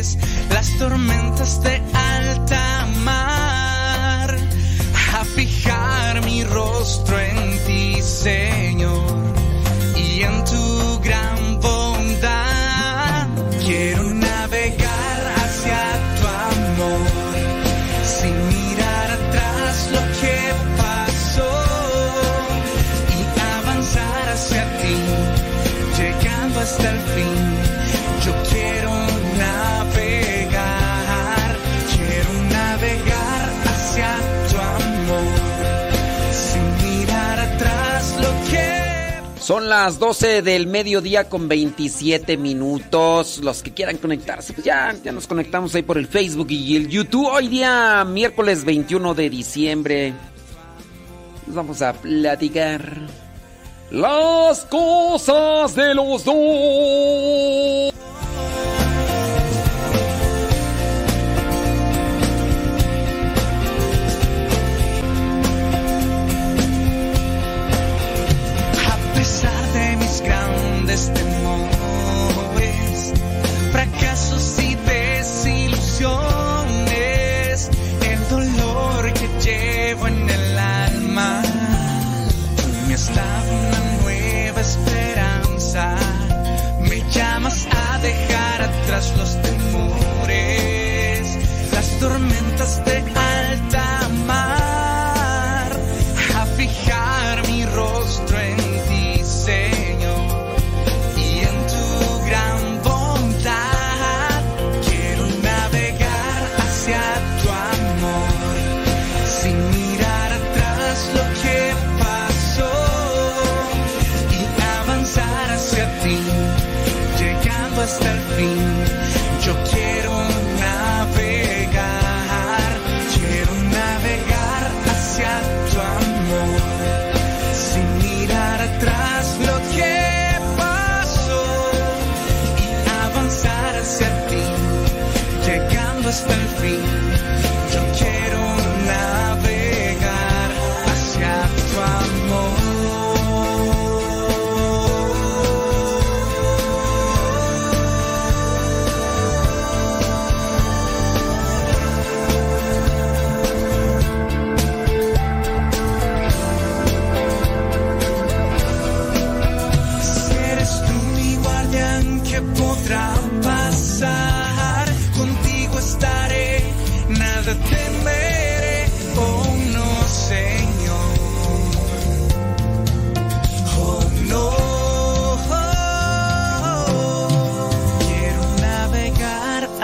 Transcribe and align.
las 0.00 0.78
tormentas 0.78 1.62
de 1.62 1.76
alma 1.92 2.29
las 39.84 39.98
12 39.98 40.42
del 40.42 40.66
mediodía 40.66 41.30
con 41.30 41.48
27 41.48 42.36
minutos. 42.36 43.38
Los 43.38 43.62
que 43.62 43.72
quieran 43.72 43.96
conectarse, 43.96 44.52
pues 44.52 44.62
ya, 44.66 44.94
ya 45.02 45.10
nos 45.10 45.26
conectamos 45.26 45.74
ahí 45.74 45.80
por 45.80 45.96
el 45.96 46.06
Facebook 46.06 46.48
y 46.50 46.76
el 46.76 46.88
YouTube. 46.88 47.26
Hoy 47.26 47.48
día, 47.48 48.04
miércoles 48.04 48.62
21 48.66 49.14
de 49.14 49.30
diciembre, 49.30 50.12
nos 51.46 51.56
vamos 51.56 51.80
a 51.80 51.94
platicar 51.94 52.94
las 53.90 54.66
cosas 54.66 55.74
de 55.74 55.94
los 55.94 56.24
dos. 56.26 57.89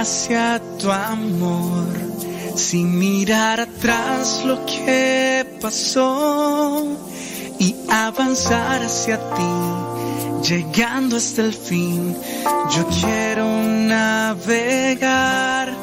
hacia 0.06 0.62
tu 0.78 0.88
amor, 0.92 1.88
sin 2.54 2.96
mirar 2.96 3.58
atrás 3.58 4.44
lo 4.44 4.64
que 4.64 5.44
pasó 5.60 6.96
y 7.58 7.74
avanzar 7.90 8.84
hacia 8.84 9.18
ti, 9.34 10.48
llegando 10.48 11.16
hasta 11.16 11.42
el 11.42 11.52
fin. 11.52 12.16
Yo 12.70 12.86
quiero 13.00 13.46
navegar, 13.94 15.74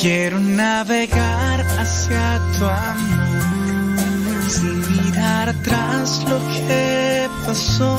quiero 0.00 0.38
navegar 0.38 1.60
hacia 1.80 2.40
tu 2.56 2.64
amor, 2.64 4.48
sin 4.48 4.78
mirar 4.92 5.48
atrás 5.48 6.24
lo 6.30 6.38
que 6.54 7.28
pasó 7.44 7.98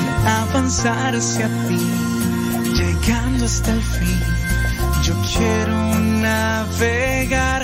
y 0.00 0.28
avanzar 0.28 1.14
hacia 1.14 1.46
ti 1.68 2.09
llegando 3.10 3.44
hasta 3.44 3.72
el 3.72 3.82
fin. 3.82 4.20
Yo 5.02 5.14
quiero 5.34 5.98
navegar 5.98 7.59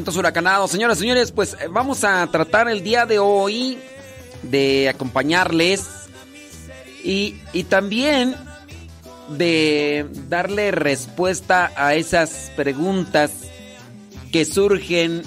Vientos 0.00 0.16
huracanados, 0.16 0.70
señoras 0.70 0.96
y 0.96 1.00
señores, 1.02 1.30
pues 1.30 1.52
eh, 1.60 1.66
vamos 1.70 2.04
a 2.04 2.26
tratar 2.28 2.70
el 2.70 2.82
día 2.82 3.04
de 3.04 3.18
hoy 3.18 3.76
de 4.42 4.88
acompañarles 4.88 5.86
y, 7.04 7.36
y 7.52 7.64
también 7.64 8.34
de 9.28 10.06
darle 10.30 10.70
respuesta 10.70 11.70
a 11.76 11.96
esas 11.96 12.50
preguntas 12.56 13.30
que 14.32 14.46
surgen 14.46 15.22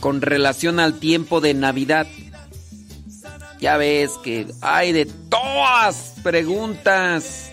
con 0.00 0.22
relación 0.22 0.80
al 0.80 0.98
tiempo 0.98 1.40
de 1.40 1.54
Navidad. 1.54 2.08
Ya 3.60 3.76
ves 3.76 4.10
que 4.24 4.48
hay 4.60 4.90
de 4.90 5.06
todas 5.06 6.14
preguntas. 6.24 7.52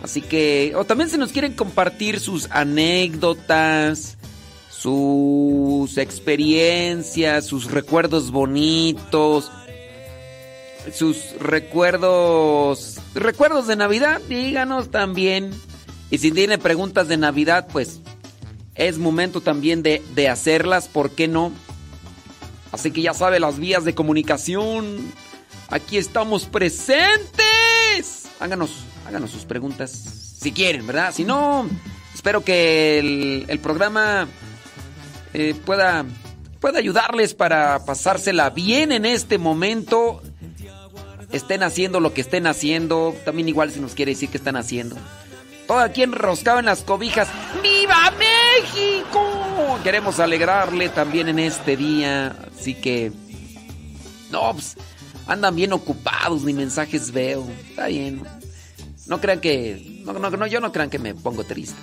Así 0.00 0.22
que, 0.22 0.74
o 0.76 0.84
también 0.84 1.10
se 1.10 1.18
nos 1.18 1.32
quieren 1.32 1.54
compartir 1.54 2.20
sus 2.20 2.48
anécdotas, 2.52 4.17
sus 4.80 5.98
experiencias, 5.98 7.46
sus 7.46 7.70
recuerdos 7.70 8.30
bonitos, 8.30 9.50
sus 10.94 11.34
recuerdos, 11.40 13.00
recuerdos 13.14 13.66
de 13.66 13.74
Navidad, 13.74 14.20
díganos 14.28 14.90
también. 14.90 15.50
Y 16.10 16.18
si 16.18 16.30
tiene 16.30 16.58
preguntas 16.58 17.08
de 17.08 17.16
Navidad, 17.16 17.66
pues 17.72 18.00
es 18.76 18.98
momento 18.98 19.40
también 19.40 19.82
de, 19.82 20.00
de 20.14 20.28
hacerlas, 20.28 20.86
¿por 20.86 21.10
qué 21.10 21.26
no? 21.26 21.52
Así 22.70 22.92
que 22.92 23.02
ya 23.02 23.14
sabe 23.14 23.40
las 23.40 23.58
vías 23.58 23.84
de 23.84 23.96
comunicación. 23.96 25.12
Aquí 25.70 25.98
estamos 25.98 26.46
presentes. 26.46 28.28
Háganos, 28.38 28.70
háganos 29.06 29.30
sus 29.32 29.44
preguntas 29.44 29.90
si 30.40 30.52
quieren, 30.52 30.86
¿verdad? 30.86 31.12
Si 31.12 31.24
no, 31.24 31.68
espero 32.14 32.44
que 32.44 33.00
el, 33.00 33.44
el 33.48 33.58
programa 33.58 34.28
eh, 35.34 35.54
pueda, 35.64 36.04
pueda 36.60 36.78
ayudarles 36.78 37.34
para 37.34 37.84
pasársela 37.84 38.50
bien 38.50 38.92
en 38.92 39.04
este 39.04 39.38
momento. 39.38 40.22
Estén 41.32 41.62
haciendo 41.62 42.00
lo 42.00 42.14
que 42.14 42.22
estén 42.22 42.46
haciendo. 42.46 43.14
También 43.24 43.48
igual 43.48 43.70
si 43.70 43.80
nos 43.80 43.94
quiere 43.94 44.12
decir 44.12 44.30
que 44.30 44.38
están 44.38 44.56
haciendo. 44.56 44.96
Todo 45.66 45.80
aquí 45.80 46.02
enroscado 46.02 46.58
en 46.58 46.64
las 46.64 46.82
cobijas. 46.82 47.28
¡Viva 47.62 48.10
México! 48.12 49.78
Queremos 49.84 50.18
alegrarle 50.18 50.88
también 50.88 51.28
en 51.28 51.38
este 51.38 51.76
día. 51.76 52.34
Así 52.58 52.74
que... 52.74 53.12
No, 54.30 54.52
pues, 54.54 54.76
andan 55.26 55.54
bien 55.54 55.72
ocupados, 55.74 56.42
ni 56.44 56.54
mensajes 56.54 57.12
veo. 57.12 57.46
Está 57.68 57.88
bien. 57.88 58.22
No 59.06 59.20
crean 59.20 59.40
que... 59.40 60.02
No, 60.04 60.14
no, 60.14 60.30
no, 60.30 60.46
yo 60.46 60.60
no 60.60 60.72
crean 60.72 60.88
que 60.88 60.98
me 60.98 61.14
pongo 61.14 61.44
triste. 61.44 61.76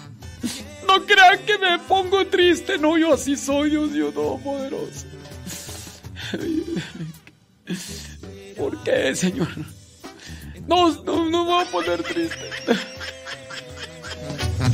No 0.88 1.06
crean 1.06 1.40
que 1.46 1.58
me 1.58 1.80
pongo 1.80 2.26
triste. 2.28 2.78
No, 2.78 2.98
yo 2.98 3.14
así 3.14 3.36
soy, 3.36 3.70
Dios 3.72 3.92
mío 3.92 4.12
poderoso. 4.14 5.06
¿Por 8.58 8.84
qué, 8.84 9.16
Señor? 9.16 9.48
No, 10.68 10.90
no, 11.04 11.30
no 11.30 11.46
me 11.46 11.52
voy 11.52 11.64
a 11.64 11.72
poner 11.72 12.04
triste. 12.04 12.50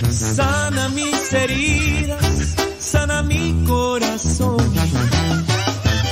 Sana 0.09 0.89
mis 0.89 1.33
heridas, 1.33 2.55
sana 2.79 3.23
mi 3.23 3.63
corazón. 3.67 4.57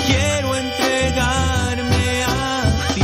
Quiero 0.08 0.56
entregarme 0.56 2.24
a 2.24 2.64
ti. 2.96 3.04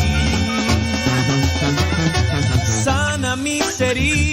Sana 2.84 3.36
mis 3.36 3.80
heridas, 3.82 4.25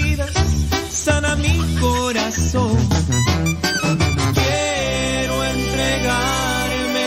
Quiero 4.34 5.44
entregarme 5.44 7.06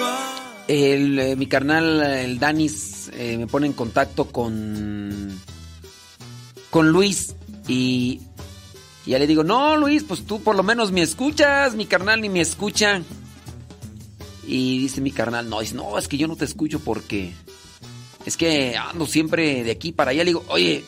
a 0.00 0.64
El, 0.66 1.18
eh, 1.18 1.36
mi 1.36 1.46
carnal, 1.46 2.02
el 2.02 2.38
Danis, 2.38 3.10
eh, 3.14 3.36
me 3.36 3.46
pone 3.46 3.66
en 3.66 3.74
contacto 3.74 4.26
con. 4.26 5.38
con 6.70 6.88
Luis. 6.90 7.34
Y. 7.68 8.20
ya 9.06 9.18
le 9.18 9.26
digo, 9.26 9.44
no, 9.44 9.76
Luis, 9.76 10.04
pues 10.04 10.24
tú 10.24 10.42
por 10.42 10.56
lo 10.56 10.62
menos 10.62 10.90
me 10.90 11.02
escuchas. 11.02 11.74
Mi 11.74 11.86
carnal 11.86 12.20
ni 12.20 12.28
me 12.28 12.40
escucha. 12.40 13.02
Y 14.46 14.78
dice 14.78 15.00
mi 15.00 15.10
carnal, 15.10 15.48
no, 15.48 15.60
dice, 15.60 15.74
no, 15.74 15.98
es 15.98 16.08
que 16.08 16.16
yo 16.16 16.28
no 16.28 16.36
te 16.36 16.44
escucho 16.44 16.80
porque. 16.80 17.32
Es 18.26 18.36
que 18.38 18.76
ando 18.76 19.06
siempre 19.06 19.64
de 19.64 19.70
aquí 19.70 19.92
para 19.92 20.10
allá. 20.12 20.24
Le 20.24 20.30
digo, 20.30 20.44
oye, 20.48 20.84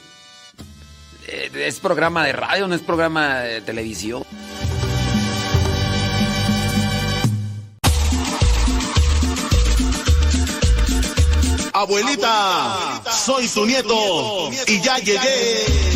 es 1.26 1.80
programa 1.80 2.24
de 2.24 2.32
radio, 2.32 2.68
no 2.68 2.74
es 2.74 2.82
programa 2.82 3.40
de 3.40 3.60
televisión. 3.60 4.22
Abuelita, 11.72 13.02
soy 13.12 13.48
tu 13.48 13.66
nieto 13.66 14.50
y 14.66 14.80
ya 14.80 14.98
llegué. 14.98 15.95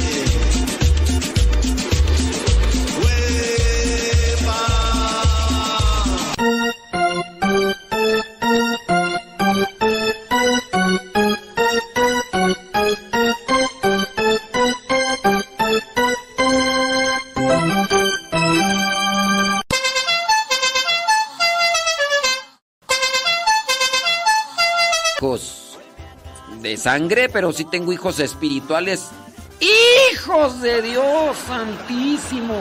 Sangre, 26.81 27.29
pero 27.29 27.53
sí 27.53 27.65
tengo 27.65 27.93
hijos 27.93 28.19
espirituales. 28.21 29.09
¡Hijos 29.61 30.61
de 30.61 30.83
Dios 30.83 31.37
Santísimo! 31.47 32.55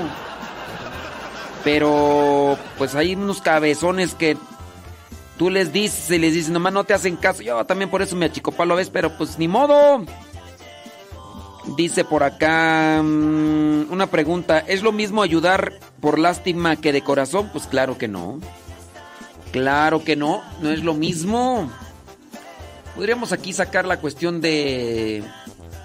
Pero, 1.63 2.57
pues 2.77 2.95
hay 2.95 3.15
unos 3.15 3.41
cabezones 3.41 4.15
que 4.15 4.37
tú 5.37 5.49
les 5.49 5.73
dices 5.73 6.09
y 6.11 6.17
les 6.17 6.33
dices, 6.33 6.51
nomás 6.51 6.73
no 6.73 6.83
te 6.83 6.93
hacen 6.93 7.15
caso. 7.15 7.41
Yo 7.41 7.65
también 7.65 7.89
por 7.89 8.01
eso 8.01 8.15
me 8.15 8.25
achicopalo 8.25 8.73
a 8.73 8.77
veces, 8.77 8.91
pero 8.91 9.17
pues 9.17 9.37
ni 9.39 9.47
modo. 9.47 10.03
Dice 11.75 12.03
por 12.03 12.23
acá 12.23 13.01
mm, 13.03 13.91
una 13.91 14.07
pregunta, 14.07 14.59
¿es 14.59 14.81
lo 14.81 14.91
mismo 14.91 15.21
ayudar 15.21 15.73
por 16.01 16.17
lástima 16.17 16.75
que 16.77 16.91
de 16.91 17.03
corazón? 17.03 17.49
Pues 17.51 17.67
claro 17.67 17.97
que 17.97 18.07
no. 18.07 18.39
Claro 19.51 20.03
que 20.03 20.15
no, 20.15 20.41
no 20.61 20.71
es 20.71 20.83
lo 20.83 20.93
mismo. 20.93 21.69
Podríamos 22.95 23.31
aquí 23.31 23.53
sacar 23.53 23.85
la 23.85 23.97
cuestión 23.97 24.41
de 24.41 25.23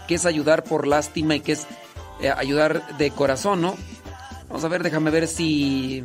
qué 0.09 0.15
es 0.17 0.27
ayudar 0.27 0.65
por 0.65 0.87
lástima 0.87 1.37
y 1.37 1.41
qué 1.41 1.53
es 1.53 1.67
eh, 2.21 2.31
ayudar 2.31 2.97
de 2.97 3.11
corazón, 3.11 3.61
¿no? 3.61 3.77
Vamos 4.49 4.65
a 4.65 4.69
ver, 4.69 4.83
déjame 4.83 5.11
ver 5.11 5.27
si, 5.27 6.05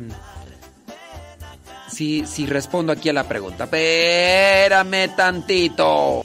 si 1.88 2.26
si 2.26 2.46
respondo 2.46 2.92
aquí 2.92 3.08
a 3.08 3.12
la 3.12 3.24
pregunta. 3.24 3.64
Espérame 3.64 5.14
tantito. 5.14 6.24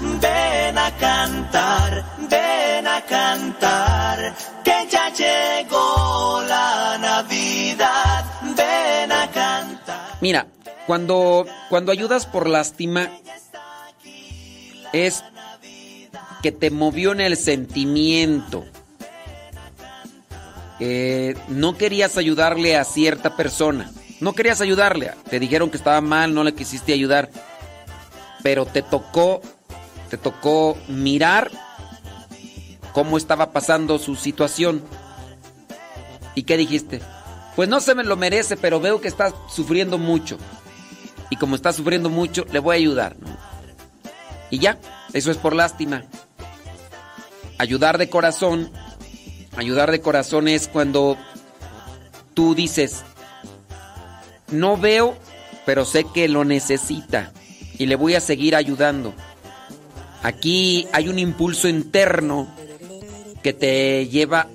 Ven 0.00 0.78
a 0.78 0.96
cantar, 0.96 2.04
ven 2.30 2.86
a 2.86 3.04
cantar, 3.04 4.34
que 4.64 4.86
ya 4.90 5.12
llegó 5.12 6.42
la 6.46 6.98
Navidad. 6.98 8.24
Ven 8.56 9.12
a 9.12 9.30
cantar. 9.30 10.16
Mira, 10.20 10.46
cuando 10.86 11.46
cuando 11.68 11.92
ayudas 11.92 12.26
por 12.26 12.48
lástima 12.48 13.10
es 14.92 15.24
que 16.42 16.52
te 16.52 16.70
movió 16.70 17.12
en 17.12 17.20
el 17.20 17.36
sentimiento. 17.36 18.64
No 21.48 21.76
querías 21.76 22.16
ayudarle 22.16 22.76
a 22.76 22.84
cierta 22.84 23.36
persona. 23.36 23.90
No 24.20 24.32
querías 24.32 24.60
ayudarle. 24.60 25.12
Te 25.28 25.40
dijeron 25.40 25.70
que 25.70 25.76
estaba 25.76 26.00
mal, 26.00 26.34
no 26.34 26.44
le 26.44 26.54
quisiste 26.54 26.92
ayudar. 26.92 27.30
Pero 28.42 28.66
te 28.66 28.82
tocó, 28.82 29.40
te 30.10 30.16
tocó 30.16 30.76
mirar 30.88 31.50
cómo 32.92 33.16
estaba 33.16 33.52
pasando 33.52 33.98
su 33.98 34.16
situación. 34.16 34.82
¿Y 36.34 36.44
qué 36.44 36.56
dijiste? 36.56 37.00
Pues 37.56 37.68
no 37.68 37.80
se 37.80 37.96
me 37.96 38.04
lo 38.04 38.16
merece, 38.16 38.56
pero 38.56 38.80
veo 38.80 39.00
que 39.00 39.08
está 39.08 39.34
sufriendo 39.48 39.98
mucho. 39.98 40.38
Y 41.30 41.36
como 41.36 41.56
está 41.56 41.72
sufriendo 41.72 42.08
mucho, 42.08 42.44
le 42.52 42.60
voy 42.60 42.76
a 42.76 42.78
ayudar. 42.78 43.16
Y 44.50 44.58
ya, 44.58 44.78
eso 45.12 45.30
es 45.30 45.36
por 45.36 45.54
lástima. 45.54 46.04
Ayudar 47.58 47.98
de 47.98 48.08
corazón. 48.08 48.70
Ayudar 49.56 49.90
de 49.90 50.00
corazón 50.00 50.48
es 50.48 50.68
cuando 50.68 51.16
tú 52.34 52.54
dices, 52.54 53.02
no 54.50 54.76
veo, 54.76 55.16
pero 55.66 55.84
sé 55.84 56.04
que 56.04 56.28
lo 56.28 56.44
necesita 56.44 57.32
y 57.76 57.86
le 57.86 57.96
voy 57.96 58.14
a 58.14 58.20
seguir 58.20 58.54
ayudando. 58.54 59.14
Aquí 60.22 60.86
hay 60.92 61.08
un 61.08 61.18
impulso 61.18 61.68
interno 61.68 62.48
que 63.42 63.52
te 63.52 64.06
lleva 64.08 64.48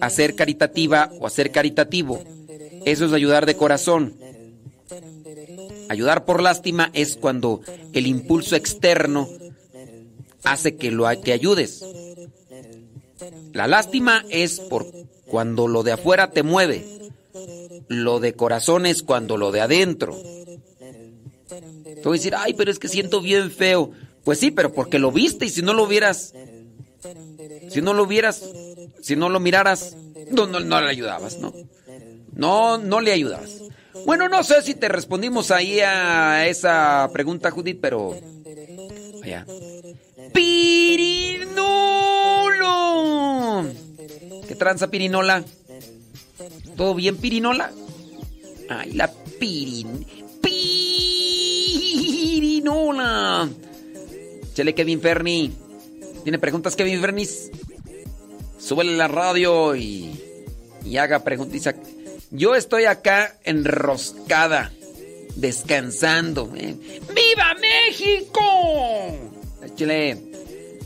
a 0.00 0.10
ser 0.10 0.34
caritativa 0.34 1.10
o 1.18 1.26
a 1.26 1.30
ser 1.30 1.50
caritativo. 1.50 2.22
Eso 2.84 3.06
es 3.06 3.12
ayudar 3.12 3.46
de 3.46 3.56
corazón. 3.56 4.14
Ayudar 5.88 6.24
por 6.24 6.42
lástima 6.42 6.90
es 6.92 7.16
cuando 7.16 7.60
el 7.92 8.06
impulso 8.06 8.56
externo 8.56 9.28
hace 10.44 10.76
que 10.76 10.90
lo 10.90 11.06
te 11.18 11.32
ayudes. 11.32 11.84
La 13.52 13.66
lástima 13.66 14.24
es 14.30 14.60
por 14.60 14.86
cuando 15.26 15.68
lo 15.68 15.82
de 15.82 15.92
afuera 15.92 16.30
te 16.30 16.42
mueve. 16.42 16.84
Lo 17.88 18.20
de 18.20 18.34
corazón 18.34 18.86
es 18.86 19.02
cuando 19.02 19.36
lo 19.36 19.52
de 19.52 19.60
adentro. 19.60 20.16
Te 21.48 22.02
voy 22.02 22.18
a 22.18 22.20
decir, 22.20 22.34
ay, 22.36 22.54
pero 22.54 22.70
es 22.70 22.78
que 22.78 22.88
siento 22.88 23.20
bien 23.20 23.50
feo. 23.50 23.92
Pues 24.24 24.40
sí, 24.40 24.50
pero 24.50 24.72
porque 24.72 24.98
lo 24.98 25.12
viste 25.12 25.46
y 25.46 25.50
si 25.50 25.62
no 25.62 25.72
lo 25.72 25.86
vieras, 25.86 26.34
si 27.70 27.80
no 27.80 27.94
lo 27.94 28.06
vieras, 28.06 28.42
si 29.00 29.16
no 29.16 29.28
lo 29.28 29.40
miraras, 29.40 29.96
no, 30.30 30.46
no, 30.46 30.80
le 30.80 30.90
ayudabas, 30.90 31.38
¿no? 31.38 31.54
No, 32.32 32.78
no 32.78 33.00
le 33.00 33.12
ayudabas. 33.12 33.62
Bueno, 34.04 34.28
no 34.28 34.44
sé 34.44 34.60
si 34.62 34.74
te 34.74 34.88
respondimos 34.88 35.50
ahí 35.50 35.80
a 35.80 36.46
esa 36.46 37.08
pregunta, 37.12 37.50
Judith, 37.50 37.78
pero... 37.80 38.14
Allá. 39.22 39.46
¡Pirinolo! 40.32 41.56
¿Qué 44.46 44.54
tranza, 44.54 44.88
Pirinola? 44.88 45.44
¿Todo 46.76 46.94
bien, 46.94 47.16
Pirinola? 47.16 47.72
Ay, 48.68 48.92
la 48.92 49.10
pirin... 49.38 50.06
¡Pirinola! 50.42 51.08
Chele 54.54 54.74
Kevin 54.74 55.00
Ferni. 55.00 55.52
¿Tiene 56.22 56.38
preguntas 56.38 56.76
Kevin 56.76 57.00
Fernis? 57.00 57.50
Súbele 58.58 58.96
la 58.96 59.08
radio 59.08 59.74
y, 59.76 60.20
y 60.84 60.96
haga 60.96 61.22
preguntas. 61.24 61.74
Yo 62.36 62.54
estoy 62.54 62.84
acá 62.84 63.34
enroscada, 63.44 64.70
descansando. 65.36 66.52
¿eh? 66.54 66.76
¡Viva 67.08 67.54
México! 67.58 68.42
Chile, 69.74 70.22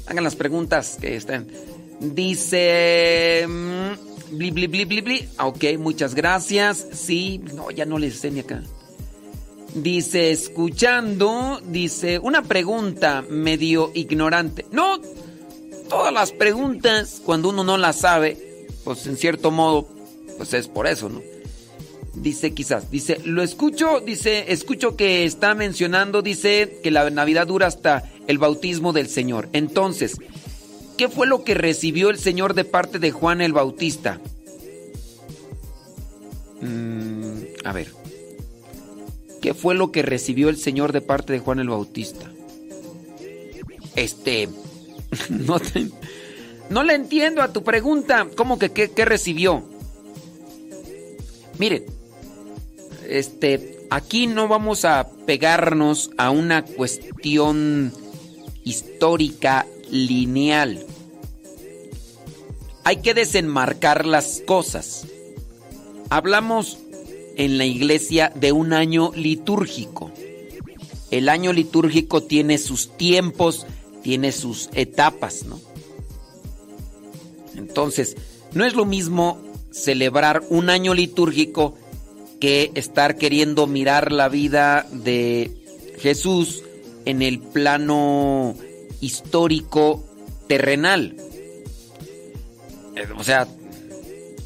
hagan 0.06 0.22
las 0.22 0.36
preguntas 0.36 0.96
que 1.00 1.16
están. 1.16 1.48
Dice... 1.98 3.44
Mm, 3.48 4.36
bli, 4.36 4.52
bli, 4.52 4.66
bli, 4.68 4.84
bli, 4.84 5.00
bli. 5.00 5.28
Ah, 5.38 5.48
ok, 5.48 5.64
muchas 5.76 6.14
gracias. 6.14 6.86
Sí, 6.92 7.40
no, 7.52 7.72
ya 7.72 7.84
no 7.84 7.98
les 7.98 8.20
sé 8.20 8.30
ni 8.30 8.40
acá. 8.40 8.62
Dice, 9.74 10.30
escuchando, 10.30 11.60
dice, 11.66 12.20
una 12.20 12.42
pregunta 12.42 13.24
medio 13.28 13.90
ignorante. 13.94 14.66
No, 14.70 15.00
todas 15.88 16.12
las 16.12 16.30
preguntas, 16.30 17.20
cuando 17.24 17.48
uno 17.48 17.64
no 17.64 17.76
las 17.76 17.96
sabe, 17.96 18.66
pues 18.84 19.04
en 19.08 19.16
cierto 19.16 19.50
modo, 19.50 19.88
pues 20.38 20.54
es 20.54 20.68
por 20.68 20.86
eso, 20.86 21.08
¿no? 21.08 21.29
Dice 22.14 22.52
quizás, 22.52 22.90
dice, 22.90 23.20
lo 23.24 23.42
escucho, 23.42 24.00
dice, 24.00 24.52
escucho 24.52 24.96
que 24.96 25.24
está 25.24 25.54
mencionando, 25.54 26.22
dice 26.22 26.80
que 26.82 26.90
la 26.90 27.08
Navidad 27.10 27.46
dura 27.46 27.68
hasta 27.68 28.10
el 28.26 28.38
bautismo 28.38 28.92
del 28.92 29.08
Señor. 29.08 29.48
Entonces, 29.52 30.16
¿qué 30.98 31.08
fue 31.08 31.26
lo 31.26 31.44
que 31.44 31.54
recibió 31.54 32.10
el 32.10 32.18
Señor 32.18 32.54
de 32.54 32.64
parte 32.64 32.98
de 32.98 33.12
Juan 33.12 33.40
el 33.40 33.52
Bautista? 33.52 34.20
Mm, 36.60 37.42
a 37.64 37.72
ver. 37.72 37.88
¿Qué 39.40 39.54
fue 39.54 39.74
lo 39.74 39.90
que 39.90 40.02
recibió 40.02 40.48
el 40.48 40.56
Señor 40.56 40.92
de 40.92 41.00
parte 41.00 41.32
de 41.32 41.38
Juan 41.38 41.60
el 41.60 41.68
Bautista? 41.68 42.30
Este, 43.96 44.48
no, 45.30 45.58
no 46.68 46.84
le 46.84 46.94
entiendo 46.94 47.42
a 47.42 47.52
tu 47.52 47.62
pregunta. 47.64 48.28
¿Cómo 48.36 48.58
que 48.58 48.70
qué, 48.70 49.04
recibió? 49.04 49.64
Miren, 51.58 51.84
este, 53.10 53.86
aquí 53.90 54.26
no 54.26 54.48
vamos 54.48 54.84
a 54.84 55.10
pegarnos 55.26 56.10
a 56.16 56.30
una 56.30 56.64
cuestión 56.64 57.92
histórica 58.64 59.66
lineal. 59.90 60.86
Hay 62.84 62.98
que 62.98 63.14
desenmarcar 63.14 64.06
las 64.06 64.42
cosas. 64.46 65.06
Hablamos 66.08 66.78
en 67.36 67.58
la 67.58 67.64
iglesia 67.64 68.32
de 68.34 68.52
un 68.52 68.72
año 68.72 69.12
litúrgico. 69.14 70.10
El 71.10 71.28
año 71.28 71.52
litúrgico 71.52 72.22
tiene 72.22 72.58
sus 72.58 72.96
tiempos, 72.96 73.66
tiene 74.02 74.32
sus 74.32 74.70
etapas, 74.74 75.44
¿no? 75.44 75.60
Entonces, 77.56 78.16
no 78.54 78.64
es 78.64 78.74
lo 78.74 78.84
mismo 78.84 79.38
celebrar 79.70 80.42
un 80.48 80.70
año 80.70 80.94
litúrgico 80.94 81.74
que 82.40 82.72
estar 82.74 83.16
queriendo 83.16 83.66
mirar 83.66 84.12
la 84.12 84.28
vida 84.28 84.86
de 84.90 85.50
Jesús 85.98 86.64
en 87.04 87.22
el 87.22 87.38
plano 87.38 88.56
histórico 89.00 90.04
terrenal. 90.48 91.16
Eh, 92.96 93.06
o 93.16 93.22
sea, 93.22 93.46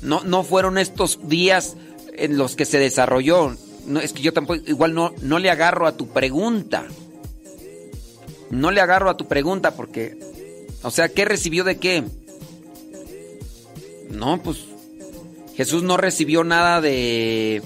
no, 0.03 0.23
no 0.25 0.43
fueron 0.43 0.77
estos 0.77 1.29
días 1.29 1.77
en 2.15 2.37
los 2.37 2.57
que 2.57 2.65
se 2.65 2.79
desarrolló. 2.79 3.57
No, 3.87 4.01
es 4.01 4.13
que 4.13 4.23
yo 4.23 4.33
tampoco, 4.33 4.61
igual 4.67 4.95
no, 4.95 5.15
no 5.23 5.39
le 5.39 5.51
agarro 5.51 5.87
a 5.87 5.97
tu 5.97 6.09
pregunta. 6.09 6.87
No 8.51 8.71
le 8.71 8.81
agarro 8.81 9.11
a 9.11 9.17
tu 9.17 9.27
pregunta 9.27 9.75
porque, 9.75 10.17
o 10.83 10.91
sea, 10.91 11.09
¿qué 11.09 11.25
recibió 11.25 11.65
de 11.65 11.79
qué? 11.79 12.05
No, 14.11 14.43
pues 14.43 14.59
Jesús 15.57 15.83
no 15.83 15.97
recibió 15.97 16.45
nada 16.45 16.81
de 16.81 17.63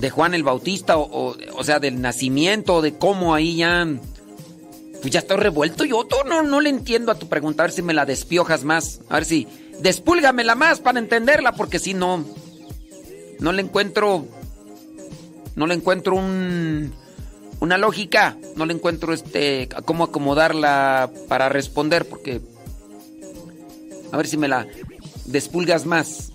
de 0.00 0.10
Juan 0.10 0.34
el 0.34 0.42
Bautista 0.42 0.96
o, 0.98 1.36
o, 1.36 1.64
sea, 1.64 1.80
del 1.80 2.00
nacimiento, 2.00 2.82
de 2.82 2.96
cómo 2.96 3.34
ahí 3.34 3.56
ya 3.56 3.86
pues 5.00 5.12
ya 5.12 5.20
estoy 5.20 5.36
revuelto 5.36 5.84
yo 5.84 6.08
no 6.26 6.42
no 6.42 6.60
le 6.60 6.70
entiendo 6.70 7.12
a 7.12 7.14
tu 7.14 7.28
pregunta, 7.28 7.62
a 7.62 7.66
ver 7.66 7.72
si 7.72 7.82
me 7.82 7.94
la 7.94 8.04
despiojas 8.04 8.64
más, 8.64 9.00
a 9.08 9.14
ver 9.14 9.24
si 9.24 9.46
despúlgamela 9.80 10.56
más 10.56 10.80
para 10.80 10.98
entenderla 10.98 11.52
porque 11.52 11.78
si 11.78 11.94
no 11.94 12.24
no 13.40 13.52
le 13.52 13.62
encuentro. 13.62 14.26
No 15.54 15.66
le 15.66 15.74
encuentro 15.74 16.16
un. 16.16 16.92
Una 17.60 17.78
lógica. 17.78 18.36
No 18.56 18.66
le 18.66 18.74
encuentro 18.74 19.12
este. 19.12 19.68
cómo 19.84 20.04
acomodarla 20.04 21.10
para 21.28 21.48
responder. 21.48 22.06
Porque. 22.06 22.40
A 24.12 24.16
ver 24.16 24.26
si 24.26 24.36
me 24.36 24.48
la 24.48 24.66
despulgas 25.26 25.86
más. 25.86 26.32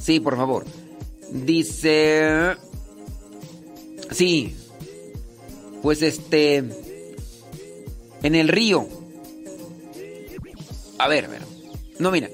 Sí, 0.00 0.20
por 0.20 0.36
favor. 0.36 0.64
Dice. 1.34 2.56
Sí. 4.12 4.54
Pues 5.82 6.00
este. 6.00 6.64
En 8.22 8.34
el 8.34 8.48
río. 8.48 8.88
A 10.98 11.08
ver, 11.08 11.24
a 11.24 11.28
ver. 11.28 11.42
No, 11.98 12.10
mira. 12.10 12.30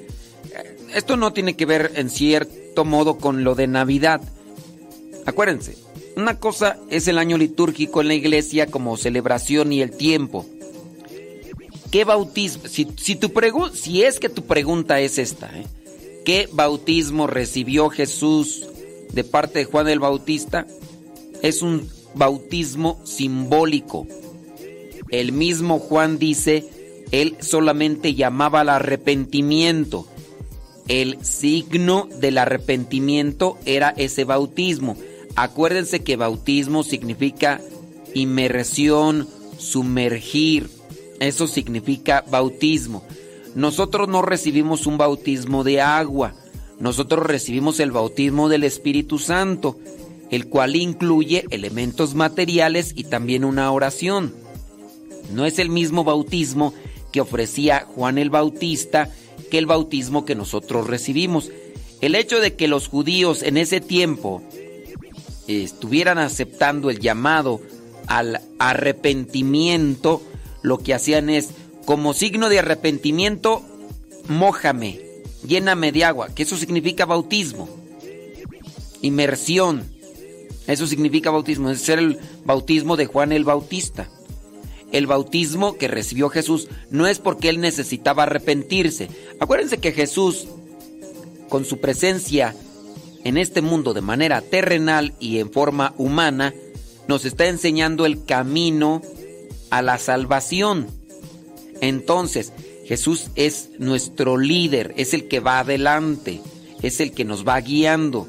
Esto 0.95 1.17
no 1.17 1.33
tiene 1.33 1.55
que 1.55 1.67
ver 1.67 1.93
en 1.95 2.11
cierto 2.11 2.85
modo 2.85 3.17
con 3.17 3.43
lo 3.43 3.55
de 3.55 3.67
Navidad. 3.67 4.21
Acuérdense, 5.25 5.77
una 6.17 6.39
cosa 6.39 6.79
es 6.91 7.09
el 7.09 7.19
año 7.19 7.39
litúrgico 7.39 8.01
en 8.01 8.09
la 8.09 8.15
iglesia 8.15 8.67
como 8.67 8.97
celebración 8.97 9.73
y 9.73 9.81
el 9.81 9.93
tiempo. 9.93 10.47
¿Qué 11.91 12.05
bautismo? 12.05 12.69
Si, 12.69 12.85
tu 12.85 13.33
si 13.73 14.03
es 14.03 14.21
que 14.21 14.29
tu 14.29 14.45
pregunta 14.47 15.01
es 15.01 15.19
esta, 15.19 15.47
¿eh? 15.57 15.67
¿qué 16.25 16.49
bautismo 16.53 17.27
recibió 17.27 17.89
Jesús 17.89 18.67
de 19.13 19.25
parte 19.25 19.61
de 19.61 19.65
Juan 19.65 19.89
el 19.89 20.01
Bautista? 20.01 20.67
Es 21.43 21.63
un 21.63 21.89
bautismo 22.15 23.01
simbólico. 23.05 24.07
El 25.11 25.33
mismo 25.33 25.79
Juan 25.79 26.19
dice, 26.19 26.69
él 27.11 27.37
solamente 27.41 28.15
llamaba 28.15 28.61
al 28.61 28.69
arrepentimiento 28.69 30.07
el 30.91 31.25
signo 31.25 32.09
del 32.19 32.37
arrepentimiento 32.37 33.59
era 33.65 33.95
ese 33.97 34.25
bautismo. 34.25 34.97
Acuérdense 35.37 36.03
que 36.03 36.17
bautismo 36.17 36.83
significa 36.83 37.61
inmersión, 38.13 39.29
sumergir. 39.57 40.69
Eso 41.21 41.47
significa 41.47 42.25
bautismo. 42.29 43.05
nosotros 43.55 44.09
no 44.09 44.21
recibimos 44.23 44.89
un 44.89 44.99
bautismo 44.99 45.63
de 45.63 45.81
agua, 45.81 46.35
nosotros 46.81 47.27
recibimos 47.27 47.79
el 47.79 47.93
bautismo 47.93 48.49
del 48.49 48.65
Espíritu 48.65 49.19
Santo, 49.19 49.79
el 50.31 50.47
cual 50.49 50.77
incluye 50.77 51.45
elementos 51.51 52.15
materiales 52.15 52.93
y 52.97 53.05
también 53.05 53.45
una 53.45 53.71
oración. 53.71 54.35
No 55.33 55.45
es 55.45 55.59
el 55.59 55.69
mismo 55.69 56.05
bautismo 56.05 56.73
que 57.13 57.21
ofrecía 57.21 57.87
Juan 57.95 58.17
el 58.17 58.31
Bautista 58.31 59.11
que 59.51 59.59
el 59.59 59.67
bautismo 59.67 60.25
que 60.25 60.35
nosotros 60.35 60.87
recibimos. 60.87 61.51
El 62.01 62.15
hecho 62.15 62.41
de 62.41 62.55
que 62.55 62.69
los 62.69 62.89
judíos 62.89 63.43
en 63.43 63.59
ese 63.59 63.81
tiempo 63.81 64.43
estuvieran 65.49 66.19
aceptando 66.19 66.89
el 66.89 67.01
llamado 67.01 67.61
al 68.07 68.41
arrepentimiento, 68.59 70.23
lo 70.63 70.79
que 70.79 70.95
hacían 70.95 71.29
es, 71.29 71.51
como 71.85 72.15
signo 72.15 72.49
de 72.49 72.61
arrepentimiento, 72.61 73.63
mójame, 74.29 75.10
lléname 75.47 75.93
de 75.93 76.05
agua, 76.05 76.29
que 76.35 76.43
eso 76.43 76.57
significa 76.57 77.07
bautismo, 77.07 77.69
inmersión, 79.03 79.85
eso 80.67 80.87
significa 80.87 81.31
bautismo, 81.31 81.71
es 81.71 81.81
ser 81.81 81.99
el 81.99 82.19
bautismo 82.45 82.97
de 82.97 83.07
Juan 83.07 83.33
el 83.33 83.45
Bautista. 83.45 84.09
El 84.93 85.07
bautismo 85.07 85.77
que 85.77 85.89
recibió 85.89 86.31
Jesús 86.31 86.69
no 86.91 87.07
es 87.07 87.21
porque 87.21 87.49
él 87.49 87.61
necesitaba 87.61 88.25
arrepentirse. 88.25 89.09
Acuérdense 89.39 89.79
que 89.79 89.93
Jesús, 89.93 90.49
con 91.49 91.65
su 91.65 91.79
presencia 91.79 92.55
en 93.23 93.37
este 93.37 93.63
mundo 93.63 93.95
de 93.95 94.01
manera 94.01 94.41
terrenal 94.41 95.15
y 95.21 95.39
en 95.39 95.53
forma 95.53 95.95
humana, 95.97 96.55
nos 97.07 97.25
está 97.25 97.47
enseñando 97.47 98.05
el 98.05 98.25
camino 98.25 99.03
a 99.71 99.83
la 99.83 99.99
salvación. 99.99 100.89
Entonces, 101.81 102.53
Jesús 102.91 103.29
es 103.37 103.69
nuestro 103.79 104.37
líder, 104.37 104.95
es 104.97 105.15
el 105.15 105.29
que 105.29 105.39
va 105.39 105.61
adelante, 105.61 106.41
es 106.83 106.99
el 106.99 107.13
que 107.13 107.25
nos 107.25 107.47
va 107.47 107.61
guiando. 107.61 108.27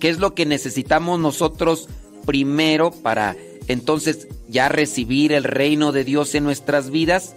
¿Qué 0.00 0.08
es 0.08 0.18
lo 0.18 0.34
que 0.34 0.46
necesitamos 0.46 1.20
nosotros 1.20 1.86
primero 2.24 2.92
para 2.92 3.36
entonces 3.68 4.26
ya 4.48 4.70
recibir 4.70 5.34
el 5.34 5.44
reino 5.44 5.92
de 5.92 6.02
Dios 6.02 6.34
en 6.34 6.44
nuestras 6.44 6.88
vidas? 6.88 7.34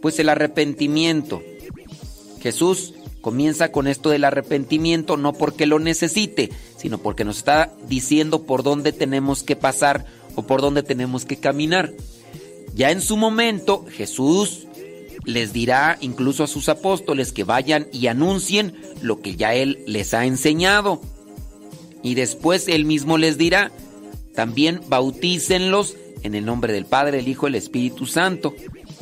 Pues 0.00 0.18
el 0.18 0.30
arrepentimiento. 0.30 1.42
Jesús 2.40 2.94
comienza 3.20 3.70
con 3.70 3.88
esto 3.88 4.08
del 4.08 4.24
arrepentimiento 4.24 5.18
no 5.18 5.34
porque 5.34 5.66
lo 5.66 5.78
necesite, 5.78 6.48
sino 6.78 6.96
porque 6.96 7.26
nos 7.26 7.36
está 7.36 7.74
diciendo 7.86 8.44
por 8.44 8.62
dónde 8.62 8.92
tenemos 8.92 9.42
que 9.42 9.54
pasar 9.54 10.06
o 10.34 10.46
por 10.46 10.62
dónde 10.62 10.82
tenemos 10.82 11.26
que 11.26 11.36
caminar. 11.36 11.92
Ya 12.74 12.90
en 12.90 13.02
su 13.02 13.18
momento 13.18 13.84
Jesús 13.90 14.67
les 15.24 15.52
dirá 15.52 15.98
incluso 16.00 16.44
a 16.44 16.48
sus 16.48 16.68
apóstoles 16.68 17.32
que 17.32 17.44
vayan 17.44 17.88
y 17.92 18.06
anuncien 18.06 18.74
lo 19.02 19.20
que 19.20 19.36
ya 19.36 19.54
Él 19.54 19.78
les 19.86 20.14
ha 20.14 20.24
enseñado. 20.24 21.00
Y 22.02 22.14
después 22.14 22.68
Él 22.68 22.84
mismo 22.84 23.18
les 23.18 23.38
dirá, 23.38 23.72
también 24.34 24.80
bautícenlos 24.88 25.96
en 26.22 26.34
el 26.34 26.44
nombre 26.44 26.72
del 26.72 26.86
Padre, 26.86 27.18
el 27.18 27.28
Hijo 27.28 27.46
el 27.46 27.54
Espíritu 27.54 28.06
Santo. 28.06 28.54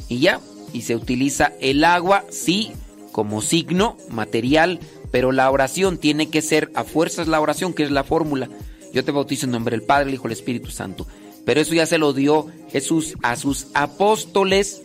Y 0.09 0.19
ya, 0.21 0.41
y 0.73 0.83
se 0.83 0.97
utiliza 0.97 1.53
el 1.61 1.85
agua, 1.85 2.25
sí, 2.31 2.73
como 3.13 3.43
signo 3.43 3.97
material, 4.11 4.81
pero 5.11 5.33
la 5.33 5.51
oración 5.51 5.99
tiene 5.99 6.29
que 6.29 6.43
ser 6.43 6.71
a 6.75 6.85
fuerzas 6.85 7.29
la 7.29 7.41
oración, 7.41 7.73
que 7.73 7.83
es 7.83 7.91
la 7.91 8.05
fórmula. 8.05 8.49
Yo 8.93 9.05
te 9.05 9.13
bautizo 9.13 9.47
en 9.47 9.53
nombre 9.53 9.77
del 9.77 9.87
Padre, 9.87 10.09
el 10.09 10.15
Hijo 10.15 10.27
el 10.27 10.33
Espíritu 10.33 10.71
Santo. 10.71 11.07
Pero 11.45 11.61
eso 11.61 11.75
ya 11.75 11.87
se 11.87 11.99
lo 11.99 12.13
dio 12.13 12.47
Jesús 12.71 13.15
a 13.23 13.37
sus 13.37 13.69
apóstoles 13.75 14.83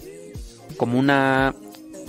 como 0.81 0.97
una 0.97 1.53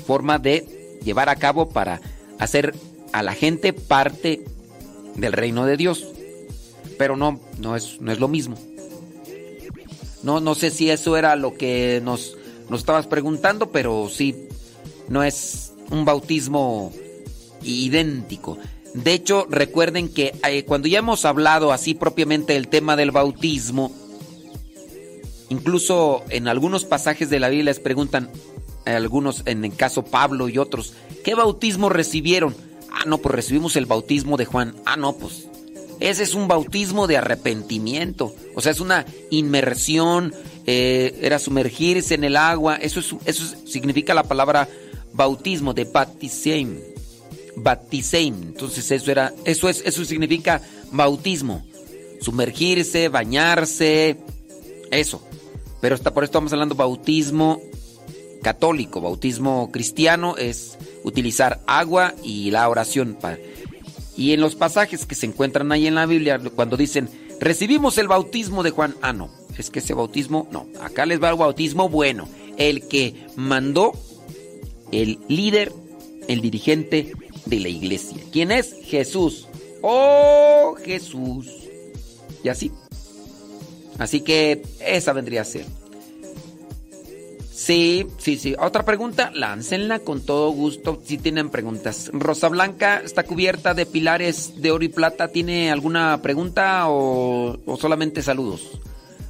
forma 0.07 0.39
de 0.39 0.99
llevar 1.05 1.29
a 1.29 1.37
cabo 1.37 1.69
para 1.69 2.01
hacer 2.39 2.75
a 3.13 3.23
la 3.23 3.35
gente 3.35 3.75
parte 3.75 4.47
del 5.15 5.35
reino 5.35 5.67
de 5.67 5.77
Dios. 5.77 6.07
Pero 6.97 7.15
no, 7.15 7.39
no 7.59 7.77
es, 7.77 8.01
no 8.01 8.11
es 8.11 8.19
lo 8.19 8.29
mismo. 8.29 8.57
No, 10.23 10.41
no 10.41 10.55
sé 10.55 10.71
si 10.71 10.89
eso 10.89 11.19
era 11.19 11.37
lo 11.37 11.55
que 11.55 12.01
nos, 12.03 12.39
estabas 12.73 13.07
preguntando, 13.07 13.71
pero 13.73 14.09
sí, 14.09 14.49
no 15.07 15.23
es 15.23 15.75
un 15.91 16.07
bautismo 16.07 16.95
idéntico. 17.63 18.57
De 18.95 19.13
hecho, 19.13 19.47
recuerden 19.51 20.09
que 20.09 20.35
eh, 20.49 20.65
cuando 20.65 20.89
ya 20.89 21.01
hemos 21.01 21.27
hablado 21.27 21.73
así 21.73 21.93
propiamente 21.93 22.55
del 22.55 22.69
tema 22.69 22.97
del 22.97 23.11
bautismo, 23.11 23.93
incluso 25.51 26.25
en 26.31 26.49
algunos 26.49 26.87
pasajes 26.87 27.29
de 27.29 27.39
la 27.39 27.51
Biblia 27.51 27.67
les 27.67 27.81
preguntan, 27.81 28.31
algunos 28.85 29.43
en 29.47 29.65
el 29.65 29.75
caso 29.75 30.05
Pablo 30.05 30.49
y 30.49 30.59
otros, 30.59 30.95
¿qué 31.25 31.35
bautismo 31.35 31.89
recibieron? 31.89 32.55
Ah, 32.91 33.05
no, 33.07 33.19
pues 33.19 33.35
recibimos 33.35 33.77
el 33.77 33.87
bautismo 33.87 34.37
de 34.37 34.45
Juan. 34.45 34.75
Ah, 34.85 34.97
no, 34.97 35.15
pues 35.15 35.49
ese 36.01 36.25
es 36.25 36.35
un 36.35 36.49
bautismo 36.49 37.07
de 37.07 37.17
arrepentimiento. 37.17 38.35
O 38.55 38.61
sea, 38.61 38.73
es 38.73 38.81
una 38.81 39.07
inmersión, 39.31 40.35
eh, 40.67 41.17
era 41.23 41.39
sumergirse 41.39 42.15
en 42.15 42.25
el 42.25 42.37
agua. 42.37 42.77
Eso, 42.77 43.01
es, 43.01 43.15
eso 43.25 43.45
significa 43.67 44.13
la 44.13 44.25
palabra 44.25 44.69
bautismo 45.13 45.75
de 45.75 45.85
baptiseim. 45.85 46.79
Baptiseim. 47.55 48.35
Entonces 48.43 48.91
eso 48.91 49.11
era 49.13 49.33
eso 49.45 49.69
es 49.69 49.83
eso 49.85 50.05
significa 50.05 50.61
bautismo. 50.91 51.65
Sumergirse, 52.21 53.09
bañarse, 53.09 54.17
eso. 54.91 55.25
Pero 55.81 55.95
está 55.95 56.13
por 56.13 56.25
esto 56.25 56.39
estamos 56.39 56.53
hablando 56.53 56.75
bautismo 56.75 57.61
católico, 58.43 59.01
bautismo 59.01 59.71
cristiano 59.73 60.37
es 60.37 60.79
utilizar 61.05 61.61
agua 61.67 62.15
y 62.23 62.51
la 62.51 62.69
oración 62.69 63.17
y 64.17 64.33
en 64.33 64.41
los 64.41 64.55
pasajes 64.55 65.07
que 65.07 65.15
se 65.15 65.27
encuentran 65.27 65.73
ahí 65.73 65.87
en 65.87 65.95
la 65.95 66.07
Biblia 66.07 66.41
cuando 66.55 66.77
dicen 66.77 67.09
recibimos 67.41 67.99
el 67.99 68.09
bautismo 68.09 68.63
de 68.63 68.71
Juan, 68.71 68.95
ah 69.01 69.13
no, 69.13 69.31
es 69.57 69.71
que 69.71 69.79
ese 69.79 69.95
bautismo 69.95 70.49
no, 70.51 70.67
acá 70.81 71.07
les 71.07 71.23
va 71.23 71.31
el 71.31 71.37
bautismo 71.37 71.89
bueno, 71.89 72.29
el 72.59 72.87
que 72.89 73.27
mandó 73.37 73.93
el 74.93 75.19
líder, 75.29 75.73
el 76.29 76.41
dirigente 76.41 77.13
de 77.47 77.61
la 77.61 77.69
iglesia. 77.69 78.19
¿Quién 78.31 78.53
es? 78.53 78.75
Jesús. 78.85 79.49
Oh, 79.81 80.77
Jesús. 80.85 81.49
Y 82.45 82.49
así. 82.49 82.71
Así 83.99 84.21
que 84.21 84.63
esa 84.81 85.13
vendría 85.13 85.43
a 85.43 85.45
ser. 85.45 85.67
Sí, 87.65 88.09
sí, 88.19 88.39
sí. 88.39 88.57
Otra 88.59 88.85
pregunta, 88.85 89.31
láncenla 89.33 90.01
con 90.01 90.21
todo 90.21 90.51
gusto 90.51 91.01
si 91.05 91.17
tienen 91.17 91.49
preguntas. 91.49 92.11
Rosa 92.13 92.49
Blanca 92.49 93.01
está 93.05 93.23
cubierta 93.23 93.73
de 93.73 93.87
pilares 93.87 94.61
de 94.61 94.73
oro 94.73 94.83
y 94.83 94.89
plata. 94.89 95.29
¿Tiene 95.29 95.71
alguna 95.71 96.21
pregunta 96.23 96.87
o, 96.89 97.57
solamente 97.81 98.21
saludos? 98.21 98.81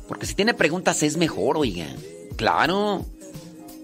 Porque 0.09 0.25
si 0.25 0.35
tiene 0.35 0.55
preguntas 0.55 1.03
es 1.03 1.18
mejor, 1.18 1.59
oiga. 1.59 1.85
Claro. 2.37 3.05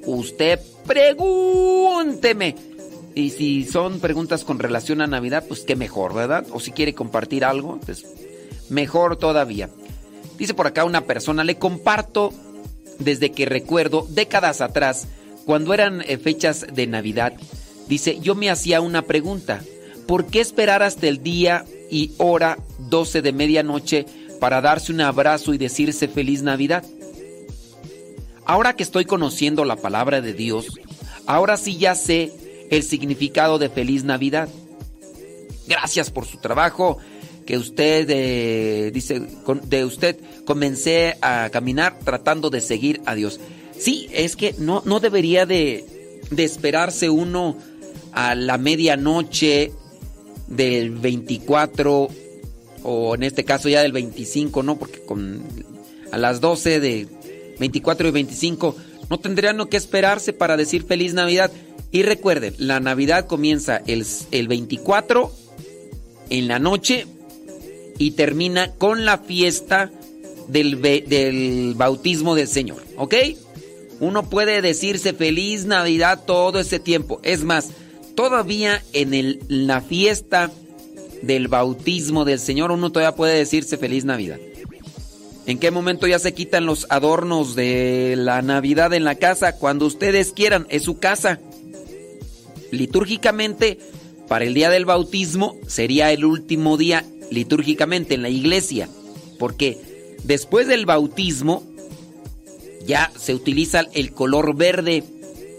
Usted 0.06 0.58
pregúnteme. 0.87 2.54
Y 3.14 3.28
si 3.28 3.66
son 3.66 4.00
preguntas 4.00 4.44
con 4.44 4.58
relación 4.58 5.02
a 5.02 5.06
Navidad, 5.06 5.44
pues 5.46 5.61
qué 5.61 5.76
mejor, 5.76 6.14
¿verdad? 6.14 6.46
O 6.52 6.58
si 6.58 6.70
quiere 6.70 6.94
compartir 6.94 7.44
algo, 7.44 7.78
pues 7.84 8.06
mejor 8.70 9.18
todavía. 9.18 9.68
Dice 10.38 10.54
por 10.54 10.66
acá 10.66 10.87
una 10.87 11.02
persona, 11.02 11.44
le 11.44 11.58
comparto 11.58 12.32
desde 12.98 13.30
que 13.30 13.46
recuerdo 13.46 14.06
décadas 14.08 14.61
atrás, 14.61 15.08
cuando 15.44 15.72
eran 15.72 16.02
eh, 16.02 16.18
fechas 16.18 16.66
de 16.72 16.87
Navidad, 16.87 17.32
dice, 17.88 18.18
yo 18.20 18.34
me 18.34 18.50
hacía 18.50 18.80
una 18.80 19.02
pregunta, 19.02 19.62
¿por 20.06 20.26
qué 20.26 20.40
esperar 20.40 20.82
hasta 20.82 21.08
el 21.08 21.22
día 21.22 21.64
y 21.90 22.12
hora 22.18 22.58
12 22.78 23.22
de 23.22 23.32
medianoche 23.32 24.06
para 24.40 24.61
darse 24.61 24.92
un 24.92 25.00
abrazo 25.00 25.54
y 25.54 25.58
decirse 25.58 26.08
feliz 26.08 26.42
Navidad? 26.42 26.84
Ahora 28.44 28.74
que 28.74 28.82
estoy 28.82 29.04
conociendo 29.04 29.64
la 29.64 29.76
palabra 29.76 30.20
de 30.20 30.32
Dios, 30.32 30.66
ahora 31.26 31.56
sí 31.56 31.76
ya 31.76 31.94
sé 31.94 32.32
el 32.70 32.82
significado 32.82 33.58
de 33.58 33.68
feliz 33.68 34.04
Navidad. 34.04 34.48
Gracias 35.66 36.11
por 36.11 36.24
su 36.24 36.38
trabajo 36.38 36.98
que 37.48 37.56
usted 37.56 38.06
eh, 38.11 38.90
dice, 38.92 39.22
de 39.64 39.84
usted 39.87 40.18
comencé 40.44 41.16
a 41.22 41.48
caminar 41.50 41.98
tratando 42.04 42.50
de 42.50 42.61
seguir 42.61 43.00
a 43.06 43.14
Dios. 43.14 43.40
Sí, 43.74 44.06
es 44.12 44.37
que 44.37 44.54
no, 44.58 44.82
no 44.84 45.00
debería 45.00 45.46
de, 45.46 46.20
de 46.30 46.44
esperarse 46.44 47.08
uno 47.08 47.56
a 48.12 48.34
la 48.34 48.58
medianoche 48.58 49.72
del 50.46 50.90
24 50.90 52.08
o 52.82 53.14
en 53.14 53.22
este 53.22 53.44
caso 53.44 53.70
ya 53.70 53.80
del 53.80 53.92
25, 53.92 54.62
¿no? 54.62 54.78
Porque 54.78 55.00
con 55.00 55.42
a 56.12 56.18
las 56.18 56.42
12 56.42 56.80
de 56.80 57.08
24 57.58 58.08
y 58.08 58.11
25, 58.11 58.76
no 59.08 59.20
tendrían 59.20 59.66
que 59.68 59.78
esperarse 59.78 60.34
para 60.34 60.58
decir 60.58 60.84
feliz 60.84 61.14
Navidad. 61.14 61.50
Y 61.92 62.02
recuerden, 62.02 62.52
la 62.58 62.78
Navidad 62.78 63.26
comienza 63.26 63.80
el, 63.87 64.04
el 64.32 64.48
24 64.48 65.32
en 66.28 66.46
la 66.46 66.58
noche 66.58 67.06
y 67.98 68.12
termina 68.12 68.72
con 68.72 69.04
la 69.04 69.18
fiesta 69.18 69.90
del, 70.48 70.80
del 70.80 71.74
bautismo 71.76 72.34
del 72.34 72.48
Señor. 72.48 72.82
¿Ok? 72.96 73.14
Uno 74.00 74.28
puede 74.30 74.62
decirse 74.62 75.12
feliz 75.12 75.64
Navidad 75.64 76.24
todo 76.24 76.61
ese 76.61 76.78
tiempo. 76.78 77.20
Es 77.22 77.44
más, 77.44 77.70
todavía 78.14 78.82
en 78.92 79.12
el, 79.14 79.40
la 79.48 79.80
fiesta 79.80 80.50
del 81.22 81.48
bautismo 81.48 82.24
del 82.24 82.38
Señor 82.38 82.70
uno 82.70 82.90
todavía 82.90 83.16
puede 83.16 83.37
decirse 83.37 83.76
feliz 83.76 84.04
Navidad. 84.04 84.38
¿En 85.46 85.58
qué 85.58 85.70
momento 85.70 86.06
ya 86.06 86.18
se 86.18 86.34
quitan 86.34 86.66
los 86.66 86.87
adornos 86.90 87.56
de 87.56 88.14
la 88.18 88.42
Navidad 88.42 88.92
en 88.92 89.04
la 89.04 89.14
casa? 89.14 89.56
Cuando 89.56 89.87
ustedes 89.87 90.32
quieran, 90.32 90.66
es 90.68 90.82
su 90.82 90.98
casa. 90.98 91.40
Litúrgicamente, 92.70 93.78
para 94.28 94.44
el 94.44 94.52
día 94.52 94.68
del 94.68 94.84
bautismo 94.84 95.56
sería 95.66 96.12
el 96.12 96.26
último 96.26 96.76
día 96.76 97.02
litúrgicamente 97.30 98.14
en 98.14 98.22
la 98.22 98.28
iglesia. 98.28 98.88
Porque 99.38 99.78
después 100.24 100.66
del 100.66 100.86
bautismo 100.86 101.62
ya 102.86 103.12
se 103.18 103.34
utiliza 103.34 103.84
el 103.92 104.12
color 104.12 104.56
verde, 104.56 105.04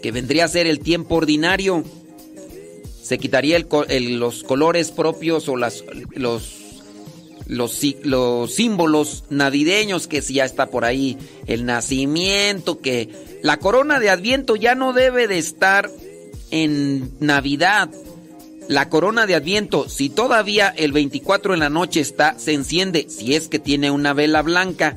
que 0.02 0.12
vendría 0.12 0.46
a 0.46 0.48
ser 0.48 0.66
el 0.66 0.80
tiempo 0.80 1.16
ordinario. 1.16 1.84
Se 3.02 3.18
quitaría 3.18 3.58
los 3.88 4.44
colores 4.44 4.90
propios 4.90 5.48
o 5.48 5.56
las, 5.56 5.84
los 6.14 6.60
los, 7.50 7.82
los 8.04 8.54
símbolos 8.54 9.24
navideños, 9.28 10.06
que 10.06 10.22
si 10.22 10.34
ya 10.34 10.44
está 10.44 10.66
por 10.66 10.84
ahí 10.84 11.18
el 11.46 11.66
nacimiento, 11.66 12.80
que 12.80 13.08
la 13.42 13.58
corona 13.58 13.98
de 13.98 14.08
Adviento 14.08 14.54
ya 14.54 14.74
no 14.76 14.92
debe 14.92 15.26
de 15.26 15.38
estar 15.38 15.90
en 16.50 17.10
Navidad. 17.18 17.90
La 18.70 18.88
corona 18.88 19.26
de 19.26 19.34
Adviento, 19.34 19.88
si 19.88 20.10
todavía 20.10 20.68
el 20.68 20.92
24 20.92 21.54
en 21.54 21.58
la 21.58 21.70
noche 21.70 21.98
está, 21.98 22.38
se 22.38 22.52
enciende, 22.52 23.08
si 23.08 23.34
es 23.34 23.48
que 23.48 23.58
tiene 23.58 23.90
una 23.90 24.12
vela 24.12 24.42
blanca. 24.42 24.96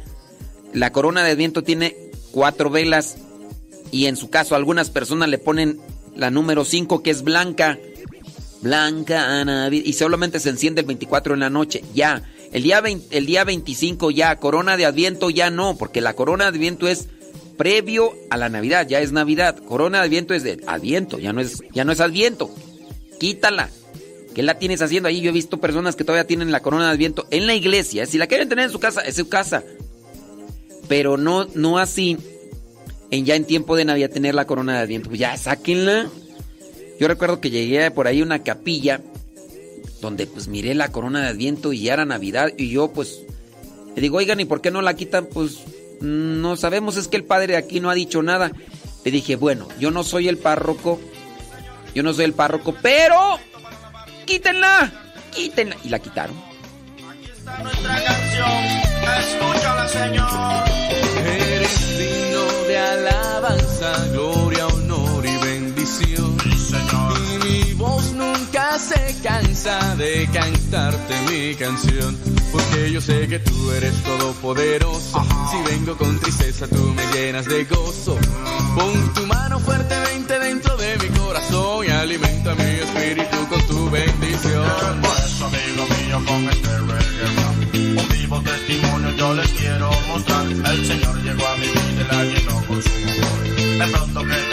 La 0.73 0.91
corona 0.91 1.23
de 1.23 1.31
Adviento 1.31 1.63
tiene 1.63 1.97
cuatro 2.29 2.69
velas 2.69 3.17
y 3.89 4.05
en 4.05 4.15
su 4.15 4.29
caso 4.29 4.53
algunas 4.53 4.91
personas 4.91 5.27
le 5.27 5.39
ponen 5.39 5.79
la 6.15 6.29
número 6.29 6.65
5 6.65 7.01
que 7.01 7.09
es 7.09 7.23
blanca. 7.23 7.79
Blanca. 8.62 9.43
Y 9.71 9.93
solamente 9.93 10.39
se 10.39 10.51
enciende 10.51 10.81
el 10.81 10.88
24 10.88 11.33
en 11.33 11.39
la 11.39 11.49
noche. 11.49 11.83
Ya. 11.95 12.21
El 12.51 12.62
día, 12.62 12.79
el 13.09 13.25
día 13.25 13.43
25 13.43 14.12
ya, 14.12 14.36
corona 14.36 14.77
de 14.77 14.86
Adviento 14.86 15.31
ya 15.31 15.49
no, 15.49 15.77
porque 15.77 15.99
la 15.99 16.13
corona 16.13 16.43
de 16.43 16.49
Adviento 16.49 16.88
es 16.88 17.07
previo 17.57 18.13
a 18.29 18.38
la 18.38 18.49
Navidad, 18.49 18.88
ya 18.88 19.01
es 19.01 19.12
Navidad. 19.12 19.57
Corona 19.57 19.97
de 19.97 20.05
Adviento 20.05 20.36
es 20.36 20.43
de 20.43 20.62
Adviento, 20.67 21.17
ya 21.17 21.33
no 21.33 21.41
es, 21.41 21.63
ya 21.73 21.83
no 21.86 21.91
es 21.91 22.01
Adviento. 22.01 22.53
Quítala. 23.23 23.69
¿Qué 24.36 24.43
la 24.43 24.59
tienes 24.59 24.81
haciendo 24.81 25.07
ahí? 25.07 25.21
Yo 25.21 25.29
he 25.29 25.33
visto 25.33 25.62
personas 25.62 25.95
que 25.95 26.03
todavía 26.03 26.27
tienen 26.27 26.51
la 26.51 26.59
corona 26.59 26.88
de 26.88 26.91
Adviento 26.91 27.25
en 27.31 27.47
la 27.47 27.55
iglesia. 27.55 28.05
Si 28.05 28.17
la 28.17 28.27
quieren 28.27 28.49
tener 28.49 28.65
en 28.65 28.71
su 28.71 28.81
casa, 28.81 28.99
es 28.99 29.15
su 29.15 29.29
casa. 29.29 29.63
Pero 30.89 31.15
no, 31.15 31.47
no 31.55 31.77
así 31.77 32.17
en 33.12 33.23
ya 33.23 33.36
en 33.36 33.45
tiempo 33.45 33.77
de 33.77 33.86
Navidad 33.86 34.09
tener 34.09 34.36
la 34.36 34.45
corona 34.45 34.73
de 34.73 34.79
Adviento. 34.79 35.07
Pues 35.07 35.21
ya, 35.21 35.38
sáquenla. 35.38 36.09
Yo 36.99 37.07
recuerdo 37.07 37.39
que 37.39 37.49
llegué 37.49 37.89
por 37.91 38.07
ahí 38.07 38.19
a 38.19 38.25
una 38.25 38.43
capilla 38.43 38.99
donde 40.01 40.27
pues 40.27 40.49
miré 40.49 40.75
la 40.75 40.91
corona 40.91 41.21
de 41.21 41.27
Adviento 41.29 41.71
y 41.71 41.83
ya 41.83 41.93
era 41.93 42.03
Navidad 42.03 42.51
y 42.57 42.71
yo 42.71 42.91
pues 42.91 43.21
le 43.95 44.01
digo, 44.01 44.17
oigan, 44.17 44.41
¿y 44.41 44.45
por 44.45 44.59
qué 44.59 44.69
no 44.69 44.81
la 44.81 44.97
quitan? 44.97 45.27
Pues 45.27 45.59
no 46.01 46.57
sabemos, 46.57 46.97
es 46.97 47.07
que 47.07 47.15
el 47.15 47.23
padre 47.23 47.55
aquí 47.55 47.79
no 47.79 47.89
ha 47.89 47.95
dicho 47.95 48.21
nada. 48.21 48.51
Le 49.05 49.12
dije, 49.12 49.38
bueno, 49.38 49.69
yo 49.79 49.91
no 49.91 50.03
soy 50.03 50.27
el 50.27 50.38
párroco, 50.38 50.99
yo 51.93 52.03
no 52.03 52.13
soy 52.13 52.25
el 52.25 52.34
párroco, 52.34 52.75
pero 52.82 53.39
quítenla, 54.25 54.91
quítenla. 55.32 55.77
Y 55.84 55.89
la 55.89 55.99
quitaron. 55.99 56.36
Aquí 57.10 57.29
está 57.32 57.58
nuestra 57.60 58.03
canción, 58.03 58.49
escúchala 59.19 59.88
Señor. 59.88 60.63
Eres 61.25 61.97
digno 61.97 62.67
de 62.67 62.77
alabanza, 62.77 64.08
gloria, 64.12 64.67
honor 64.67 65.25
y 65.25 65.38
bendición. 65.45 66.38
Señor. 66.39 67.13
Y 67.34 67.45
mi 67.45 67.73
voz 67.73 68.12
nunca 68.13 68.79
se 68.79 69.15
cansa 69.21 69.95
de 69.95 70.27
cantarte 70.34 71.13
mi 71.29 71.56
canción. 71.56 72.17
Porque 72.51 72.91
yo 72.91 73.01
sé 73.01 73.27
que 73.27 73.39
tú 73.39 73.71
eres 73.71 73.93
todopoderoso. 74.03 75.25
Si 75.51 75.71
vengo 75.71 75.97
con 75.97 76.19
tristeza, 76.19 76.67
tú 76.67 76.93
me 76.95 77.06
llenas 77.13 77.45
de 77.45 77.65
gozo. 77.65 78.17
Pon 78.75 79.13
tu 79.13 79.25
mano 79.25 79.60
fuertemente 79.60 80.39
dentro 80.39 80.77
de 80.77 80.83
y 81.86 81.89
alimenta 81.89 82.56
mi 82.56 82.63
espíritu 82.63 83.48
con 83.50 83.62
tu 83.67 83.89
bendición. 83.89 85.02
Por 85.02 85.17
eso, 85.26 85.46
amigo 85.46 85.84
mío, 85.96 86.24
con 86.26 86.50
este 86.50 86.78
reggae 86.80 87.54
un 87.74 88.10
vivo 88.10 88.41
testimonio 88.41 89.10
yo 89.17 89.34
les 89.34 89.50
quiero 89.52 89.89
mostrar. 90.08 90.46
El 90.46 90.86
Señor 90.86 91.15
llegó 91.24 91.48
a 91.48 91.56
mi 91.58 91.67
vida 91.67 92.02
y 92.02 92.15
la 92.15 92.24
llenó 92.24 92.65
con 92.67 92.82
su 92.82 92.89
amor. 92.89 93.43
De 93.80 93.88
pronto 93.91 94.19
que 94.22 94.52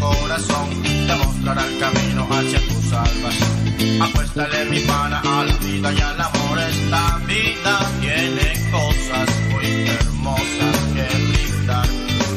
corazón. 0.00 0.68
Te 0.82 1.14
mostrará 1.16 1.64
el 1.66 1.78
camino 1.78 2.26
hacia 2.30 2.60
tu 2.68 2.82
salvación. 2.90 4.02
Apuéstale 4.02 4.64
mi 4.66 4.80
pana 4.80 5.20
a 5.24 5.44
la 5.44 5.54
vida 5.56 5.92
y 5.92 6.00
al 6.00 6.20
amor. 6.20 6.58
Esta 6.58 7.18
vida 7.26 7.90
tiene 8.00 8.70
cosas 8.70 9.28
muy 9.50 9.88
hermosas 9.88 10.76
que 10.94 11.06
brindar. 11.28 11.88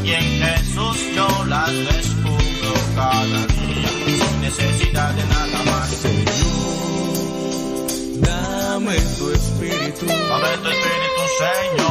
Y 0.04 0.12
en 0.12 0.44
Jesús 0.44 0.98
yo 1.16 1.46
las 1.46 1.72
descubro 1.72 2.74
cada 2.96 3.46
día. 3.48 3.90
Sin 4.20 4.42
necesidad 4.42 5.14
de 5.14 5.24
nada 5.26 5.64
más. 5.66 5.90
Dame 8.22 8.96
tu 9.18 9.32
espíritu. 9.32 10.06
Dame 10.06 10.58
tu 10.64 10.70
espíritu, 10.70 11.22
Señor. 11.40 11.91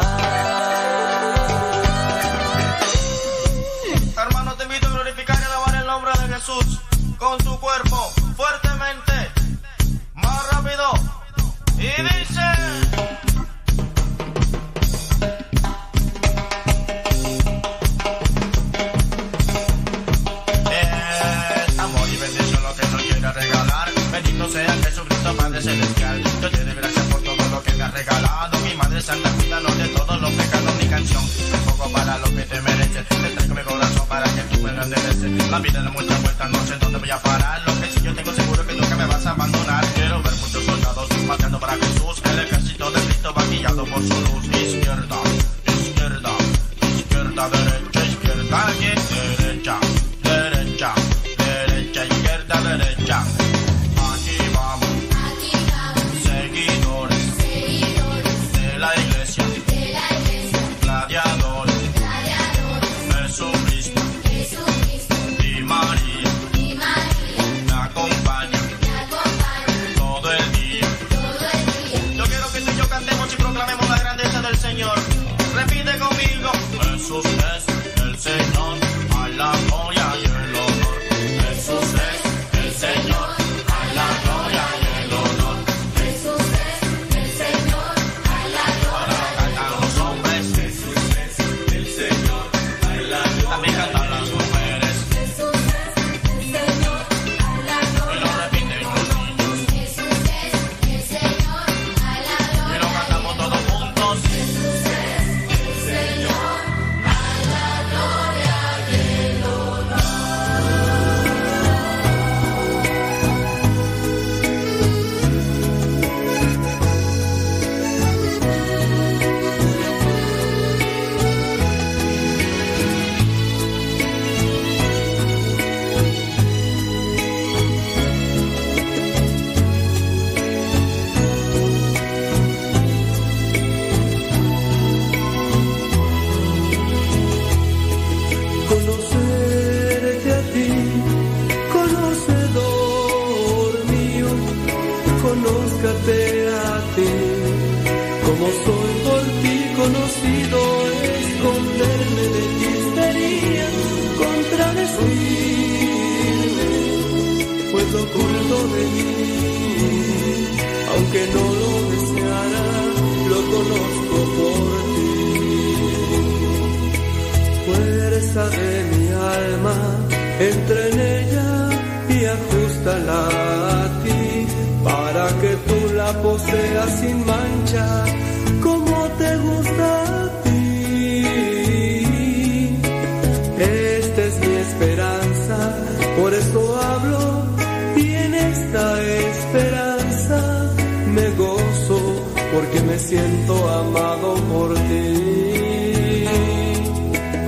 Con 7.19 7.37
tu 7.37 7.59
cuerpo 7.59 8.11
fuertemente. 8.35 9.13
Más 10.15 10.51
rápido. 10.51 10.91
Y 11.77 12.01
dice. 12.01 13.30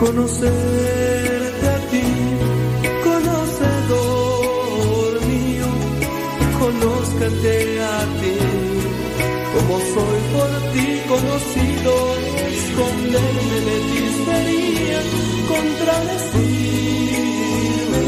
conocerte 0.04 1.66
a 1.76 1.78
ti, 1.92 2.08
conocedor 3.08 5.12
mío, 5.32 5.70
conózcate 6.60 7.58
a 7.82 7.84
ti, 8.20 8.38
como 9.54 9.74
soy 9.94 10.20
por 10.34 10.52
ti 10.74 10.88
conocido, 11.14 11.94
esconderme 12.52 13.58
de 13.70 13.78
ti 13.90 14.02
sería 14.26 15.00
contradecirme, 15.54 18.06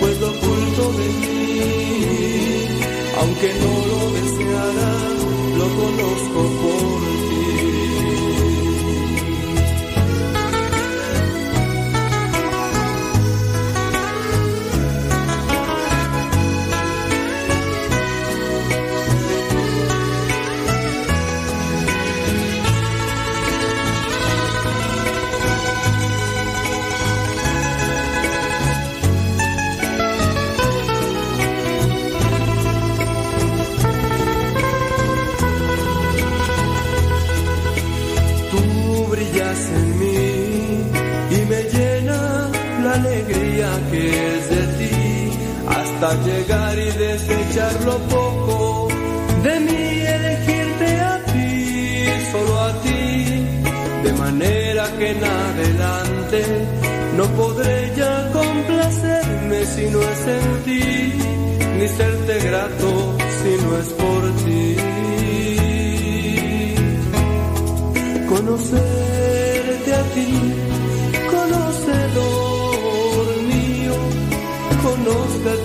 pues 0.00 0.14
lo 0.20 0.28
oculto 0.30 0.82
de 1.00 1.08
mí, 1.20 1.36
aunque 3.20 3.48
no 3.62 3.72
lo 3.90 4.00
deseara, 4.18 4.90
lo 5.58 5.66
conozco 5.80 6.40
por 6.62 7.03
hasta 45.94 46.14
llegar 46.24 46.78
y 46.78 46.90
desechar 46.90 47.84
lo 47.84 47.98
poco 47.98 48.88
de 49.42 49.60
mí, 49.60 50.00
elegirte 50.16 51.00
a 51.00 51.24
ti, 51.26 52.06
solo 52.32 52.60
a 52.60 52.72
ti, 52.82 53.46
de 54.04 54.12
manera 54.14 54.86
que 54.98 55.10
en 55.10 55.24
adelante 55.24 56.44
no 57.16 57.24
podré 57.36 57.92
ya 57.96 58.30
complacerme 58.32 59.66
si 59.66 59.86
no 59.86 60.00
es 60.02 60.26
en 60.26 60.62
ti, 60.64 61.12
ni 61.78 61.88
serte 61.88 62.38
grato 62.48 63.16
si 63.38 63.50
no 63.64 63.78
es 63.78 63.88
por 64.00 64.22
ti. 64.44 64.76
Conocer 68.28 69.03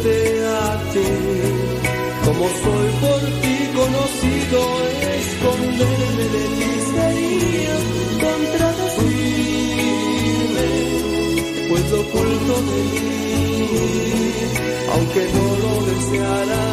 a 0.01 0.79
como 2.23 2.47
soy 2.47 2.89
por 3.01 3.19
ti 3.41 3.57
conocido, 3.75 4.59
esconderme 5.19 6.25
de 6.35 6.43
miseria, 6.61 7.75
contradecirme, 8.23 10.67
pues 11.67 11.83
lo 11.91 11.99
oculto 11.99 12.53
de 12.69 12.79
mí, 12.93 13.11
aunque 14.93 15.23
no 15.33 15.45
lo 15.63 15.73
deseara, 15.91 16.63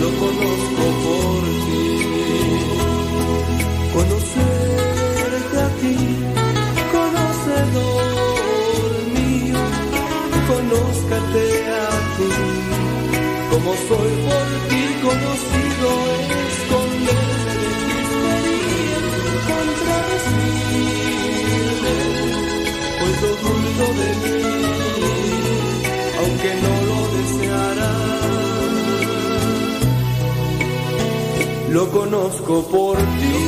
lo 0.00 0.08
conozco 0.20 0.84
por 1.04 1.40
ti. 1.64 1.67
soy 13.76 14.12
por 14.26 14.46
ti 14.68 14.82
conocido, 15.02 15.88
esconderse 16.48 17.52
pues 17.58 17.58
de 17.58 17.68
ti 17.84 17.98
sería 18.12 19.00
contradecirme, 19.50 20.66
pues 22.98 23.14
lo 23.22 23.28
oculto 23.34 23.86
de 24.00 24.10
mí, 24.22 24.40
aunque 26.20 26.50
no 26.64 26.72
lo 26.88 26.98
deseara, 27.16 27.92
lo 31.70 31.82
conozco 31.90 32.54
por 32.68 32.96
ti. 32.96 33.47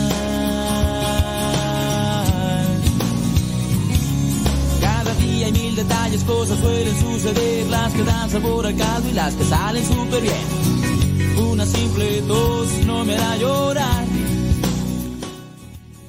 Hay 5.43 5.51
mil 5.51 5.75
detalles, 5.75 6.23
cosas 6.23 6.59
suelen 6.59 6.99
suceder, 6.99 7.67
las 7.67 7.91
que 7.93 8.03
dan 8.03 8.29
sabor 8.29 8.65
al 8.65 8.75
caldo 8.75 9.09
y 9.09 9.13
las 9.13 9.33
que 9.33 9.43
salen 9.43 9.83
súper 9.83 10.21
bien. 10.21 11.47
Una 11.51 11.65
simple 11.65 12.21
tos 12.27 12.67
no 12.85 13.03
me 13.03 13.15
hará 13.15 13.37
llorar. 13.37 14.05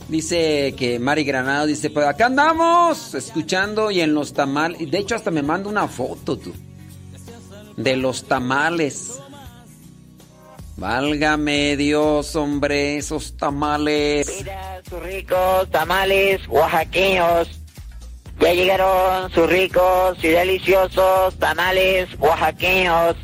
Dice 0.09 0.75
que 0.77 0.99
Mari 0.99 1.25
Granado 1.25 1.67
dice, 1.67 1.89
pues 1.89 2.07
acá 2.07 2.27
andamos 2.27 3.15
escuchando 3.15 3.91
y 3.91 4.03
en 4.03 4.13
los 4.13 4.35
tamales. 4.35 4.79
y 4.83 4.87
De 4.87 4.99
hecho, 4.99 5.15
hasta 5.15 5.31
me 5.31 5.43
manda 5.43 5.71
una 5.71 5.89
foto 5.89 6.37
tú. 6.37 6.53
De 7.79 7.97
los 7.97 8.25
tamales. 8.25 9.19
Válgame 10.77 11.79
Dios, 11.79 12.37
hombre, 12.37 12.99
esos 12.99 13.39
tamales. 13.39 14.31
Mira 14.39 14.83
sus 14.87 15.03
ricos 15.03 15.71
tamales 15.71 16.47
oaxaqueños. 16.49 17.62
Ya 18.41 18.55
llegaron 18.55 19.31
sus 19.33 19.49
ricos 19.49 20.19
y 20.23 20.29
deliciosos 20.29 21.39
tamales 21.39 22.09
oaxaqueños. 22.19 23.17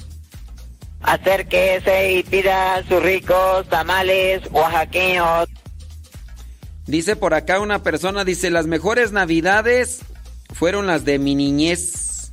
Acérquese 1.01 2.13
y 2.13 2.23
pida 2.23 2.83
sus 2.89 3.03
ricos 3.03 3.69
tamales 3.69 4.43
oaxaqueños. 4.51 5.49
Dice 6.87 7.17
por 7.17 7.35
acá 7.35 7.61
una 7.61 7.83
persona, 7.83 8.25
dice, 8.25 8.51
las 8.51 8.67
mejores 8.67 9.13
navidades 9.13 10.01
fueron 10.55 10.87
las 10.87 11.05
de 11.05 11.19
mi 11.19 11.35
niñez. 11.35 12.33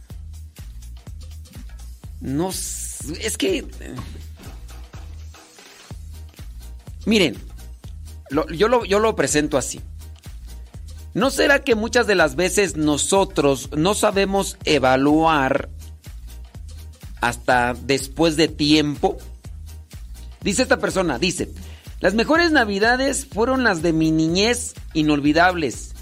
No, 2.22 2.50
es 2.50 3.38
que... 3.38 3.66
Miren, 7.06 7.36
yo, 8.52 8.68
lo, 8.68 8.86
yo 8.86 9.00
lo 9.00 9.16
presento 9.16 9.58
así. 9.58 9.82
¿No 11.16 11.32
será 11.32 11.64
que 11.64 11.76
muchas 11.76 12.08
de 12.08 12.16
las 12.16 12.36
veces 12.36 12.76
nosotros 12.76 13.70
no 13.74 13.94
sabemos 13.94 14.58
evaluar 14.66 15.70
hasta 17.22 17.74
después 17.74 18.36
de 18.36 18.50
tiempo? 18.50 19.18
Dice 20.42 20.64
esta 20.64 20.78
persona, 20.78 21.18
dice, 21.18 21.54
las 22.02 22.16
mejores 22.16 22.52
navidades 22.52 23.26
fueron 23.26 23.64
las 23.64 23.82
de 23.82 23.94
mi 23.94 24.12
niñez 24.12 24.74
inolvidables. 24.94 25.96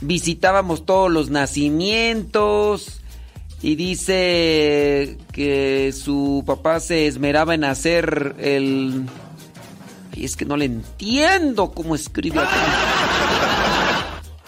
Visitábamos 0.00 0.86
todos 0.86 1.08
los 1.08 1.30
nacimientos 1.30 3.00
y 3.62 3.76
dice 3.76 5.18
que 5.30 5.94
su 5.96 6.42
papá 6.44 6.80
se 6.80 7.06
esmeraba 7.06 7.54
en 7.54 7.62
hacer 7.62 8.34
el... 8.40 9.06
Ay, 10.12 10.24
es 10.24 10.34
que 10.34 10.44
no 10.44 10.56
le 10.56 10.64
entiendo 10.64 11.70
cómo 11.70 11.94
escribe 11.94 12.40
acá. 12.40 13.71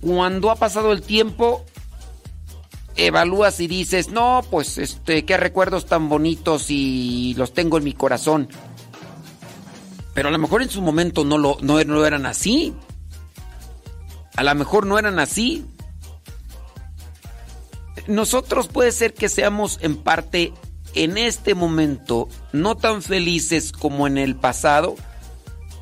cuando 0.00 0.50
ha 0.50 0.56
pasado 0.56 0.92
el 0.92 1.02
tiempo, 1.02 1.64
evalúas 2.96 3.60
y 3.60 3.66
dices, 3.66 4.08
no, 4.08 4.42
pues 4.50 4.78
este, 4.78 5.24
qué 5.24 5.36
recuerdos 5.36 5.86
tan 5.86 6.08
bonitos 6.08 6.70
y 6.70 7.34
los 7.36 7.52
tengo 7.52 7.78
en 7.78 7.84
mi 7.84 7.92
corazón. 7.92 8.48
Pero 10.14 10.28
a 10.28 10.32
lo 10.32 10.38
mejor 10.38 10.62
en 10.62 10.70
su 10.70 10.80
momento 10.80 11.24
no 11.24 11.36
lo, 11.36 11.58
no, 11.60 11.82
no 11.84 12.06
eran 12.06 12.24
así. 12.24 12.74
A 14.34 14.42
lo 14.42 14.54
mejor 14.54 14.86
no 14.86 14.98
eran 14.98 15.18
así. 15.18 15.66
Nosotros 18.06 18.68
puede 18.68 18.92
ser 18.92 19.14
que 19.14 19.28
seamos 19.28 19.78
en 19.82 19.96
parte 19.96 20.52
en 20.94 21.18
este 21.18 21.54
momento 21.54 22.28
no 22.52 22.76
tan 22.76 23.02
felices 23.02 23.72
como 23.72 24.06
en 24.06 24.18
el 24.18 24.36
pasado, 24.36 24.94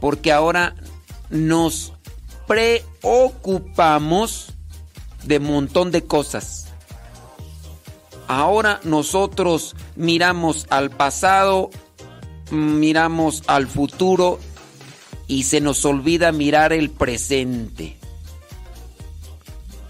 porque 0.00 0.32
ahora 0.32 0.74
nos 1.30 1.92
preocupamos 2.46 4.52
de 5.22 5.40
montón 5.40 5.90
de 5.90 6.04
cosas. 6.04 6.68
Ahora 8.26 8.80
nosotros 8.84 9.76
miramos 9.96 10.66
al 10.70 10.90
pasado, 10.90 11.70
miramos 12.50 13.42
al 13.46 13.66
futuro 13.66 14.38
y 15.26 15.44
se 15.44 15.60
nos 15.60 15.84
olvida 15.84 16.32
mirar 16.32 16.72
el 16.72 16.90
presente. 16.90 17.96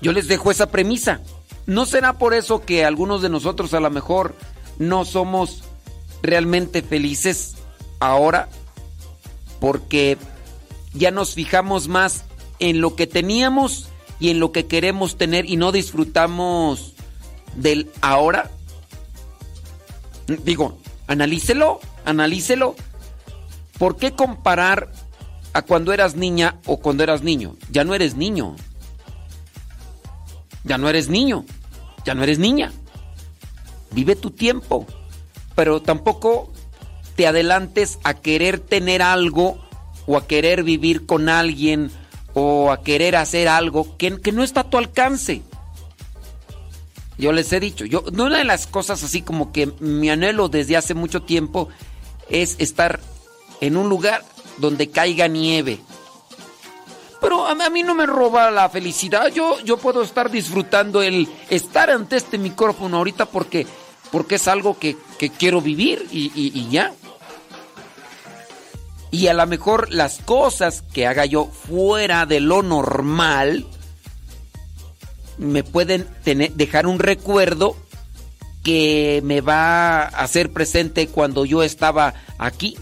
Yo 0.01 0.13
les 0.13 0.29
dejo 0.29 0.51
esa 0.51 0.67
premisa. 0.67 1.21
¿No 1.67 1.87
será 1.87 2.15
por 2.15 2.35
eso 2.35 2.61
que 2.61 2.85
algunos 2.85 3.23
de 3.23 3.29
nosotros 3.29 3.73
a 3.75 3.81
lo 3.81 3.91
mejor 3.91 4.35
no 4.79 5.05
somos 5.05 5.65
realmente 6.23 6.83
felices 6.83 7.55
ahora? 8.01 8.49
Porque 9.61 10.19
ya 10.93 11.11
nos 11.11 11.35
fijamos 11.35 11.89
más 11.89 12.25
en 12.59 12.81
lo 12.81 12.97
que 12.97 13.07
teníamos 13.07 13.89
y 14.21 14.31
en 14.31 14.41
lo 14.41 14.53
que 14.53 14.67
queremos 14.67 15.17
tener 15.17 15.49
y 15.49 15.57
no 15.57 15.73
disfrutamos 15.73 16.95
del 17.57 17.91
ahora. 18.01 18.51
Digo, 20.27 20.79
analícelo, 21.07 21.81
analícelo. 22.05 22.75
¿Por 23.79 23.97
qué 23.97 24.13
comparar 24.13 24.93
a 25.53 25.63
cuando 25.63 25.93
eras 25.93 26.15
niña 26.15 26.61
o 26.67 26.79
cuando 26.79 27.03
eras 27.03 27.23
niño? 27.23 27.57
Ya 27.71 27.85
no 27.85 27.95
eres 27.95 28.15
niño. 28.15 28.57
Ya 30.65 30.79
no 30.79 30.89
eres 30.89 31.09
niño. 31.09 31.45
Ya 32.05 32.15
no 32.15 32.23
eres 32.23 32.39
niña. 32.39 32.73
Vive 33.93 34.17
tu 34.17 34.31
tiempo. 34.31 34.87
Pero 35.55 35.81
tampoco 35.81 36.53
te 37.17 37.27
adelantes 37.27 37.99
a 38.03 38.15
querer 38.15 38.59
tener 38.59 39.03
algo 39.03 39.59
o 40.07 40.17
a 40.17 40.27
querer 40.27 40.65
vivir 40.65 41.07
con 41.07 41.29
alguien 41.29 41.91
o 42.35 42.73
a 42.73 42.83
querer 42.83 43.17
hacer 43.17 43.49
algo 43.49 43.97
que, 43.97 44.21
que 44.21 44.33
no 44.33 44.43
está 44.43 44.61
a 44.61 44.71
tu 44.71 44.79
alcance. 44.79 45.43
Yo 47.17 47.33
les 47.33 47.53
he 47.53 47.61
dicho, 47.61 47.85
yo 47.85 48.03
una 48.13 48.39
de 48.39 48.45
las 48.45 48.67
cosas 48.67 49.05
así 49.05 49.23
como 49.23 49.53
que 49.53 49.67
mi 49.79 50.11
anhelo 50.11 50.49
desde 50.49 50.77
hace 50.77 50.95
mucho 50.95 51.23
tiempo 51.23 51.69
es 52.29 52.57
estar 52.59 53.01
en 53.61 53.77
un 53.77 53.89
lugar 53.89 54.25
donde 54.59 54.91
caiga 54.91 55.29
nieve. 55.29 55.79
Pero 57.25 57.47
a, 57.47 57.53
a 57.53 57.71
mí 57.71 57.83
no 57.83 57.95
me 57.95 58.05
roba 58.07 58.51
la 58.51 58.69
felicidad. 58.69 59.29
Yo, 59.33 59.59
yo 59.61 59.79
puedo 59.79 60.03
estar 60.03 60.31
disfrutando 60.31 61.03
el 61.03 61.27
estar 61.49 61.89
ante 61.91 62.17
este 62.17 62.37
micrófono 62.39 62.99
ahorita 62.99 63.25
porque, 63.27 63.67
porque 64.13 64.35
es 64.35 64.47
algo 64.47 64.79
que, 64.79 64.97
que 65.19 65.31
quiero 65.31 65.61
vivir 65.63 66.07
y, 66.13 66.31
y- 66.35 66.69
ya. 66.71 66.93
Y 69.11 69.29
a 69.29 69.33
lo 69.35 69.47
mejor 69.47 69.91
las 69.91 70.19
cosas 70.19 70.83
que 70.93 71.07
haga 71.07 71.25
yo 71.25 71.47
fuera 71.47 72.27
de 72.27 72.41
lo 72.41 72.63
normal 72.63 73.65
me 75.39 75.65
pueden 75.65 76.07
tener, 76.25 76.53
dejar 76.53 76.87
un 76.87 76.99
recuerdo 76.99 77.75
que 78.63 79.21
me 79.25 79.41
va 79.41 80.03
a 80.03 80.07
hacer 80.09 80.53
presente 80.53 81.09
cuando 81.09 81.45
yo 81.45 81.63
estaba 81.63 82.15
aquí, 82.39 82.77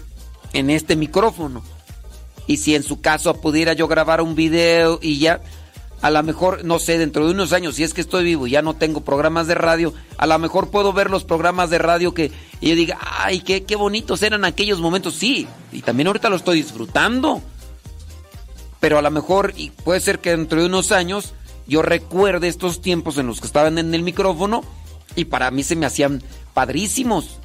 en 0.53 0.69
este 0.69 0.95
micrófono. 0.95 1.63
Y 2.47 2.57
si 2.57 2.75
en 2.75 2.83
su 2.83 3.01
caso 3.01 3.33
pudiera 3.35 3.73
yo 3.73 3.87
grabar 3.87 4.21
un 4.21 4.35
video 4.35 4.99
y 5.01 5.19
ya, 5.19 5.41
a 6.01 6.11
lo 6.11 6.21
mejor, 6.23 6.65
no 6.65 6.79
sé, 6.79 6.97
dentro 6.97 7.25
de 7.25 7.31
unos 7.31 7.53
años, 7.53 7.75
si 7.75 7.83
es 7.83 7.93
que 7.93 8.01
estoy 8.01 8.25
vivo 8.25 8.45
y 8.45 8.51
ya 8.51 8.61
no 8.61 8.75
tengo 8.75 9.01
programas 9.01 9.47
de 9.47 9.55
radio, 9.55 9.93
a 10.17 10.27
lo 10.27 10.37
mejor 10.37 10.69
puedo 10.69 10.91
ver 10.91 11.09
los 11.09 11.23
programas 11.23 11.69
de 11.69 11.77
radio 11.77 12.13
que 12.13 12.31
y 12.59 12.69
yo 12.69 12.75
diga, 12.75 12.97
ay, 13.01 13.41
qué, 13.41 13.63
qué 13.63 13.75
bonitos 13.75 14.21
eran 14.23 14.45
aquellos 14.45 14.79
momentos. 14.79 15.15
Sí, 15.15 15.47
y 15.71 15.81
también 15.81 16.07
ahorita 16.07 16.29
lo 16.29 16.37
estoy 16.37 16.61
disfrutando. 16.61 17.41
Pero 18.79 18.97
a 18.97 19.01
lo 19.01 19.11
mejor, 19.11 19.53
y 19.55 19.69
puede 19.69 19.99
ser 19.99 20.19
que 20.19 20.31
dentro 20.31 20.59
de 20.59 20.67
unos 20.67 20.91
años, 20.91 21.33
yo 21.67 21.81
recuerde 21.81 22.47
estos 22.47 22.81
tiempos 22.81 23.17
en 23.17 23.27
los 23.27 23.39
que 23.39 23.47
estaban 23.47 23.77
en 23.77 23.93
el 23.93 24.03
micrófono 24.03 24.63
y 25.15 25.25
para 25.25 25.51
mí 25.51 25.63
se 25.63 25.75
me 25.75 25.85
hacían 25.85 26.21
padrísimos. 26.53 27.37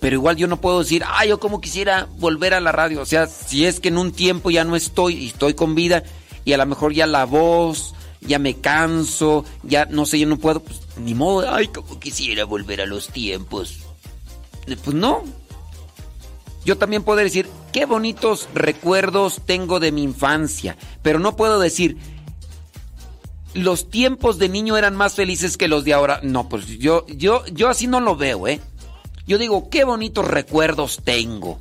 Pero 0.00 0.16
igual 0.16 0.36
yo 0.36 0.46
no 0.46 0.60
puedo 0.60 0.80
decir, 0.80 1.02
ay, 1.06 1.30
yo 1.30 1.40
como 1.40 1.60
quisiera 1.60 2.06
volver 2.18 2.54
a 2.54 2.60
la 2.60 2.72
radio. 2.72 3.00
O 3.00 3.06
sea, 3.06 3.26
si 3.26 3.64
es 3.64 3.80
que 3.80 3.88
en 3.88 3.98
un 3.98 4.12
tiempo 4.12 4.50
ya 4.50 4.64
no 4.64 4.76
estoy 4.76 5.14
y 5.14 5.26
estoy 5.28 5.54
con 5.54 5.74
vida 5.74 6.02
y 6.44 6.52
a 6.52 6.58
lo 6.58 6.66
mejor 6.66 6.92
ya 6.92 7.06
la 7.06 7.24
voz, 7.24 7.94
ya 8.20 8.38
me 8.38 8.54
canso, 8.54 9.44
ya 9.62 9.86
no 9.86 10.06
sé, 10.06 10.18
yo 10.18 10.26
no 10.26 10.38
puedo, 10.38 10.60
pues 10.60 10.80
ni 10.98 11.14
modo, 11.14 11.52
ay, 11.52 11.68
como 11.68 11.98
quisiera 11.98 12.44
volver 12.44 12.80
a 12.80 12.86
los 12.86 13.08
tiempos. 13.08 13.78
Pues 14.66 14.94
no. 14.94 15.24
Yo 16.64 16.76
también 16.76 17.04
puedo 17.04 17.18
decir, 17.18 17.48
qué 17.72 17.86
bonitos 17.86 18.48
recuerdos 18.52 19.40
tengo 19.46 19.78
de 19.78 19.92
mi 19.92 20.02
infancia, 20.02 20.76
pero 21.02 21.20
no 21.20 21.36
puedo 21.36 21.60
decir, 21.60 21.96
los 23.54 23.88
tiempos 23.88 24.38
de 24.38 24.48
niño 24.48 24.76
eran 24.76 24.96
más 24.96 25.14
felices 25.14 25.56
que 25.56 25.68
los 25.68 25.84
de 25.84 25.94
ahora. 25.94 26.20
No, 26.22 26.48
pues 26.48 26.66
yo, 26.66 27.06
yo, 27.06 27.44
yo 27.46 27.68
así 27.68 27.86
no 27.86 28.00
lo 28.00 28.16
veo, 28.16 28.48
¿eh? 28.48 28.60
Yo 29.26 29.38
digo, 29.38 29.68
qué 29.70 29.84
bonitos 29.84 30.26
recuerdos 30.26 31.00
tengo 31.02 31.60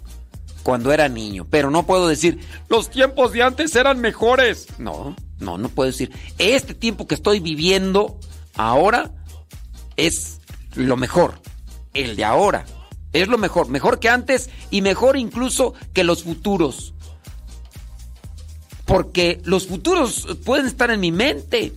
cuando 0.63 0.91
era 0.91 1.09
niño, 1.09 1.45
pero 1.49 1.70
no 1.70 1.86
puedo 1.86 2.07
decir, 2.07 2.39
los 2.70 2.89
tiempos 2.89 3.32
de 3.32 3.43
antes 3.43 3.76
eran 3.76 3.99
mejores. 3.99 4.68
No, 4.80 5.16
no, 5.39 5.57
no 5.57 5.70
puedo 5.70 5.91
decir, 5.91 6.11
este 6.38 6.74
tiempo 6.74 7.07
que 7.07 7.16
estoy 7.16 7.39
viviendo 7.39 8.20
ahora 8.55 9.11
es 9.95 10.41
lo 10.76 10.97
mejor, 10.97 11.39
el 11.93 12.16
de 12.16 12.26
ahora. 12.26 12.66
Es 13.13 13.28
lo 13.28 13.38
mejor, 13.38 13.70
mejor 13.70 13.99
que 13.99 14.09
antes 14.09 14.49
y 14.72 14.82
mejor 14.82 15.18
incluso 15.18 15.74
que 15.93 16.03
los 16.03 16.24
futuros. 16.24 16.93
Porque 18.86 19.41
los 19.45 19.68
futuros 19.68 20.28
pueden 20.43 20.66
estar 20.66 20.91
en 20.91 20.99
mi 20.99 21.11
mente. 21.11 21.74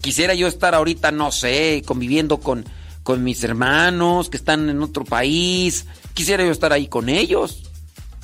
Quisiera 0.00 0.34
yo 0.34 0.46
estar 0.46 0.74
ahorita, 0.74 1.12
no 1.12 1.30
sé, 1.32 1.82
conviviendo 1.84 2.38
con, 2.38 2.64
con 3.10 3.24
mis 3.24 3.42
hermanos 3.42 4.30
que 4.30 4.36
están 4.36 4.70
en 4.70 4.80
otro 4.84 5.04
país. 5.04 5.84
Quisiera 6.14 6.44
yo 6.44 6.52
estar 6.52 6.72
ahí 6.72 6.86
con 6.86 7.08
ellos. 7.08 7.64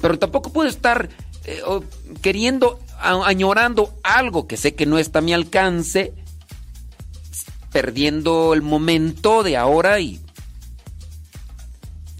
Pero 0.00 0.16
tampoco 0.16 0.52
puedo 0.52 0.68
estar 0.68 1.08
eh, 1.44 1.60
queriendo, 2.22 2.78
añorando 3.00 3.92
algo 4.04 4.46
que 4.46 4.56
sé 4.56 4.76
que 4.76 4.86
no 4.86 5.00
está 5.00 5.18
a 5.18 5.22
mi 5.22 5.34
alcance, 5.34 6.14
perdiendo 7.72 8.54
el 8.54 8.62
momento 8.62 9.42
de 9.42 9.56
ahora 9.56 9.98
y 9.98 10.20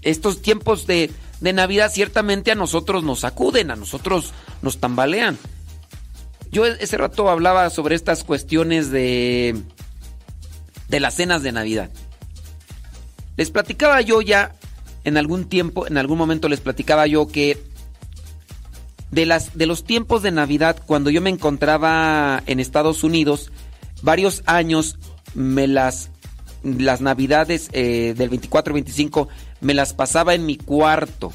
estos 0.01 0.41
tiempos 0.41 0.87
de, 0.87 1.09
de 1.39 1.53
Navidad 1.53 1.89
ciertamente 1.89 2.51
a 2.51 2.55
nosotros 2.55 3.01
nos 3.05 3.21
sacuden, 3.21 3.71
a 3.71 3.77
nosotros 3.77 4.33
nos 4.61 4.79
tambalean. 4.79 5.37
Yo 6.51 6.65
ese 6.65 6.97
rato 6.97 7.29
hablaba 7.29 7.69
sobre 7.69 7.95
estas 7.95 8.25
cuestiones 8.25 8.91
de, 8.91 9.55
de 10.89 10.99
las 10.99 11.13
cenas 11.13 11.43
de 11.43 11.53
Navidad. 11.53 11.89
Les 13.37 13.51
platicaba 13.51 14.01
yo 14.01 14.21
ya 14.21 14.51
en 15.03 15.15
algún 15.15 15.45
tiempo, 15.45 15.87
en 15.87 15.97
algún 15.97 16.17
momento 16.17 16.49
les 16.49 16.59
platicaba 16.59 17.07
yo 17.07 17.27
que 17.27 17.57
de, 19.11 19.25
las, 19.25 19.57
de 19.57 19.65
los 19.65 19.83
tiempos 19.83 20.21
de 20.21 20.31
Navidad, 20.31 20.81
cuando 20.85 21.09
yo 21.09 21.21
me 21.21 21.29
encontraba 21.29 22.43
en 22.45 22.59
Estados 22.59 23.03
Unidos, 23.03 23.51
varios 24.01 24.43
años 24.45 24.97
me 25.33 25.67
las, 25.67 26.09
las 26.63 26.99
Navidades 26.99 27.69
eh, 27.71 28.15
del 28.17 28.29
24 28.29 28.71
y 28.71 28.81
25 28.81 29.29
me 29.61 29.73
las 29.73 29.93
pasaba 29.93 30.33
en 30.33 30.45
mi 30.45 30.57
cuarto. 30.57 31.31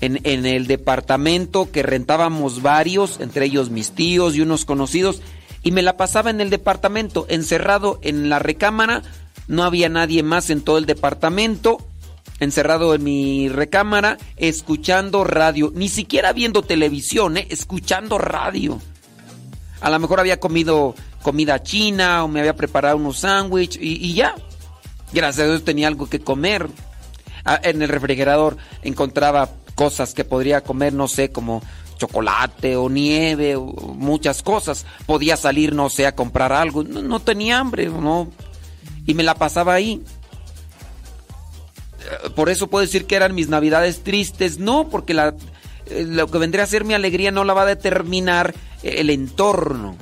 En, 0.00 0.18
en, 0.24 0.46
el 0.46 0.66
departamento 0.66 1.70
que 1.70 1.84
rentábamos 1.84 2.60
varios, 2.60 3.20
entre 3.20 3.44
ellos 3.44 3.70
mis 3.70 3.92
tíos 3.92 4.34
y 4.34 4.40
unos 4.40 4.64
conocidos, 4.64 5.22
y 5.62 5.70
me 5.70 5.82
la 5.82 5.96
pasaba 5.96 6.30
en 6.30 6.40
el 6.40 6.50
departamento, 6.50 7.26
encerrado 7.28 8.00
en 8.02 8.28
la 8.28 8.40
recámara, 8.40 9.04
no 9.52 9.64
había 9.64 9.90
nadie 9.90 10.22
más 10.22 10.48
en 10.48 10.62
todo 10.62 10.78
el 10.78 10.86
departamento, 10.86 11.76
encerrado 12.40 12.94
en 12.94 13.04
mi 13.04 13.50
recámara, 13.50 14.16
escuchando 14.38 15.24
radio, 15.24 15.70
ni 15.74 15.90
siquiera 15.90 16.32
viendo 16.32 16.62
televisión, 16.62 17.36
¿eh? 17.36 17.46
escuchando 17.50 18.16
radio. 18.16 18.80
A 19.82 19.90
lo 19.90 19.98
mejor 19.98 20.20
había 20.20 20.40
comido 20.40 20.94
comida 21.22 21.62
china 21.62 22.24
o 22.24 22.28
me 22.28 22.40
había 22.40 22.56
preparado 22.56 22.96
unos 22.96 23.18
sándwiches 23.18 23.80
y, 23.82 24.14
ya. 24.14 24.34
Gracias 25.12 25.46
a 25.46 25.50
Dios 25.50 25.64
tenía 25.64 25.86
algo 25.88 26.08
que 26.08 26.20
comer. 26.20 26.66
Ah, 27.44 27.60
en 27.62 27.82
el 27.82 27.90
refrigerador 27.90 28.56
encontraba 28.82 29.50
cosas 29.74 30.14
que 30.14 30.24
podría 30.24 30.62
comer, 30.62 30.94
no 30.94 31.08
sé, 31.08 31.30
como 31.30 31.62
chocolate 31.98 32.74
o 32.76 32.88
nieve 32.88 33.56
o 33.56 33.66
muchas 33.66 34.42
cosas. 34.42 34.86
Podía 35.04 35.36
salir, 35.36 35.74
no 35.74 35.90
sé, 35.90 36.06
a 36.06 36.14
comprar 36.14 36.54
algo. 36.54 36.82
No 36.84 37.20
tenía 37.20 37.58
hambre, 37.58 37.88
¿no? 37.88 38.30
Y 39.06 39.14
me 39.14 39.22
la 39.22 39.34
pasaba 39.34 39.74
ahí 39.74 40.02
por 42.34 42.48
eso 42.50 42.68
puedo 42.68 42.84
decir 42.84 43.06
que 43.06 43.16
eran 43.16 43.34
mis 43.34 43.48
navidades 43.48 44.02
tristes. 44.02 44.58
No, 44.58 44.88
porque 44.88 45.14
la, 45.14 45.34
eh, 45.86 46.04
lo 46.08 46.28
que 46.28 46.38
vendría 46.38 46.64
a 46.64 46.68
ser 46.68 46.84
mi 46.84 46.94
alegría 46.94 47.30
no 47.30 47.44
la 47.44 47.54
va 47.54 47.62
a 47.62 47.66
determinar 47.66 48.54
el 48.82 49.10
entorno. 49.10 49.96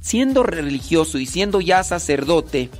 Siendo 0.00 0.42
religioso 0.42 1.18
y 1.18 1.26
siendo 1.26 1.60
ya 1.60 1.84
sacerdote, 1.84 2.70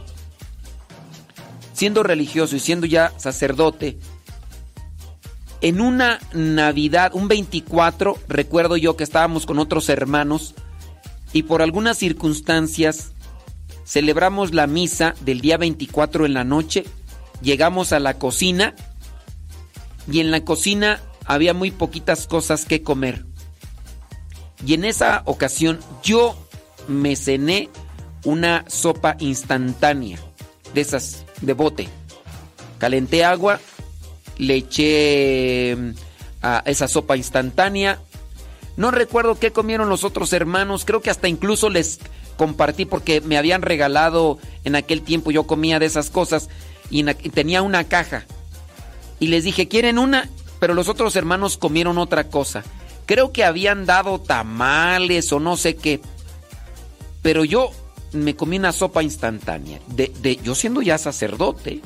siendo 1.74 2.02
religioso 2.02 2.56
y 2.56 2.60
siendo 2.60 2.86
ya 2.86 3.12
sacerdote, 3.18 3.98
en 5.60 5.80
una 5.80 6.20
Navidad, 6.32 7.10
un 7.14 7.28
24, 7.28 8.16
recuerdo 8.28 8.76
yo 8.76 8.96
que 8.96 9.04
estábamos 9.04 9.44
con 9.44 9.58
otros 9.58 9.88
hermanos 9.88 10.54
y 11.32 11.42
por 11.42 11.60
algunas 11.60 11.98
circunstancias 11.98 13.12
celebramos 13.88 14.52
la 14.52 14.66
misa 14.66 15.14
del 15.22 15.40
día 15.40 15.56
24 15.56 16.26
en 16.26 16.34
la 16.34 16.44
noche 16.44 16.84
llegamos 17.40 17.92
a 17.92 18.00
la 18.00 18.18
cocina 18.18 18.74
y 20.10 20.20
en 20.20 20.30
la 20.30 20.44
cocina 20.44 21.00
había 21.24 21.54
muy 21.54 21.70
poquitas 21.70 22.26
cosas 22.26 22.64
que 22.64 22.82
comer. 22.82 23.24
Y 24.66 24.74
en 24.74 24.84
esa 24.84 25.22
ocasión 25.24 25.78
yo 26.02 26.36
me 26.86 27.16
cené 27.16 27.68
una 28.24 28.64
sopa 28.66 29.16
instantánea, 29.20 30.18
de 30.74 30.80
esas 30.80 31.24
de 31.40 31.52
bote. 31.52 31.88
Calenté 32.78 33.24
agua, 33.24 33.60
le 34.38 34.56
eché 34.56 35.76
mm, 35.76 35.90
a 36.42 36.62
esa 36.66 36.88
sopa 36.88 37.16
instantánea. 37.16 38.00
No 38.76 38.90
recuerdo 38.90 39.38
qué 39.38 39.52
comieron 39.52 39.88
los 39.88 40.04
otros 40.04 40.32
hermanos, 40.32 40.84
creo 40.84 41.02
que 41.02 41.10
hasta 41.10 41.28
incluso 41.28 41.68
les 41.68 42.00
compartí 42.38 42.86
porque 42.86 43.20
me 43.20 43.36
habían 43.36 43.60
regalado 43.60 44.38
en 44.64 44.76
aquel 44.76 45.02
tiempo, 45.02 45.30
yo 45.30 45.46
comía 45.46 45.78
de 45.78 45.86
esas 45.86 46.08
cosas 46.08 46.48
y, 46.88 47.04
tenía 47.04 47.60
una 47.60 47.84
caja. 47.84 48.24
Y 49.20 49.26
les 49.26 49.44
dije, 49.44 49.68
¿quieren 49.68 49.98
una? 49.98 50.30
Pero 50.60 50.72
los 50.72 50.88
otros 50.88 51.16
hermanos 51.16 51.58
comieron 51.58 51.98
otra 51.98 52.28
cosa. 52.28 52.64
Creo 53.04 53.32
que 53.32 53.44
habían 53.44 53.84
dado 53.84 54.20
tamales 54.20 55.32
o 55.32 55.40
no 55.40 55.56
sé 55.56 55.76
qué. 55.76 56.00
Pero 57.20 57.44
yo 57.44 57.70
me 58.12 58.36
comí 58.36 58.56
una 58.56 58.72
sopa 58.72 59.02
instantánea. 59.02 59.80
De, 59.88 60.12
de, 60.20 60.36
yo 60.36 60.54
siendo 60.54 60.80
ya 60.80 60.96
sacerdote, 60.96 61.82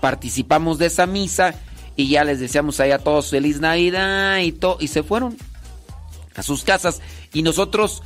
participamos 0.00 0.78
de 0.78 0.86
esa 0.86 1.06
misa 1.06 1.54
y 1.96 2.08
ya 2.08 2.22
les 2.22 2.38
deseamos 2.38 2.78
ahí 2.78 2.92
a 2.92 2.98
todos 2.98 3.30
feliz 3.30 3.58
Navidad 3.58 4.38
y 4.38 4.52
todo. 4.52 4.76
Y 4.78 4.88
se 4.88 5.02
fueron 5.02 5.36
a 6.36 6.42
sus 6.44 6.62
casas. 6.62 7.00
Y 7.32 7.42
nosotros 7.42 8.02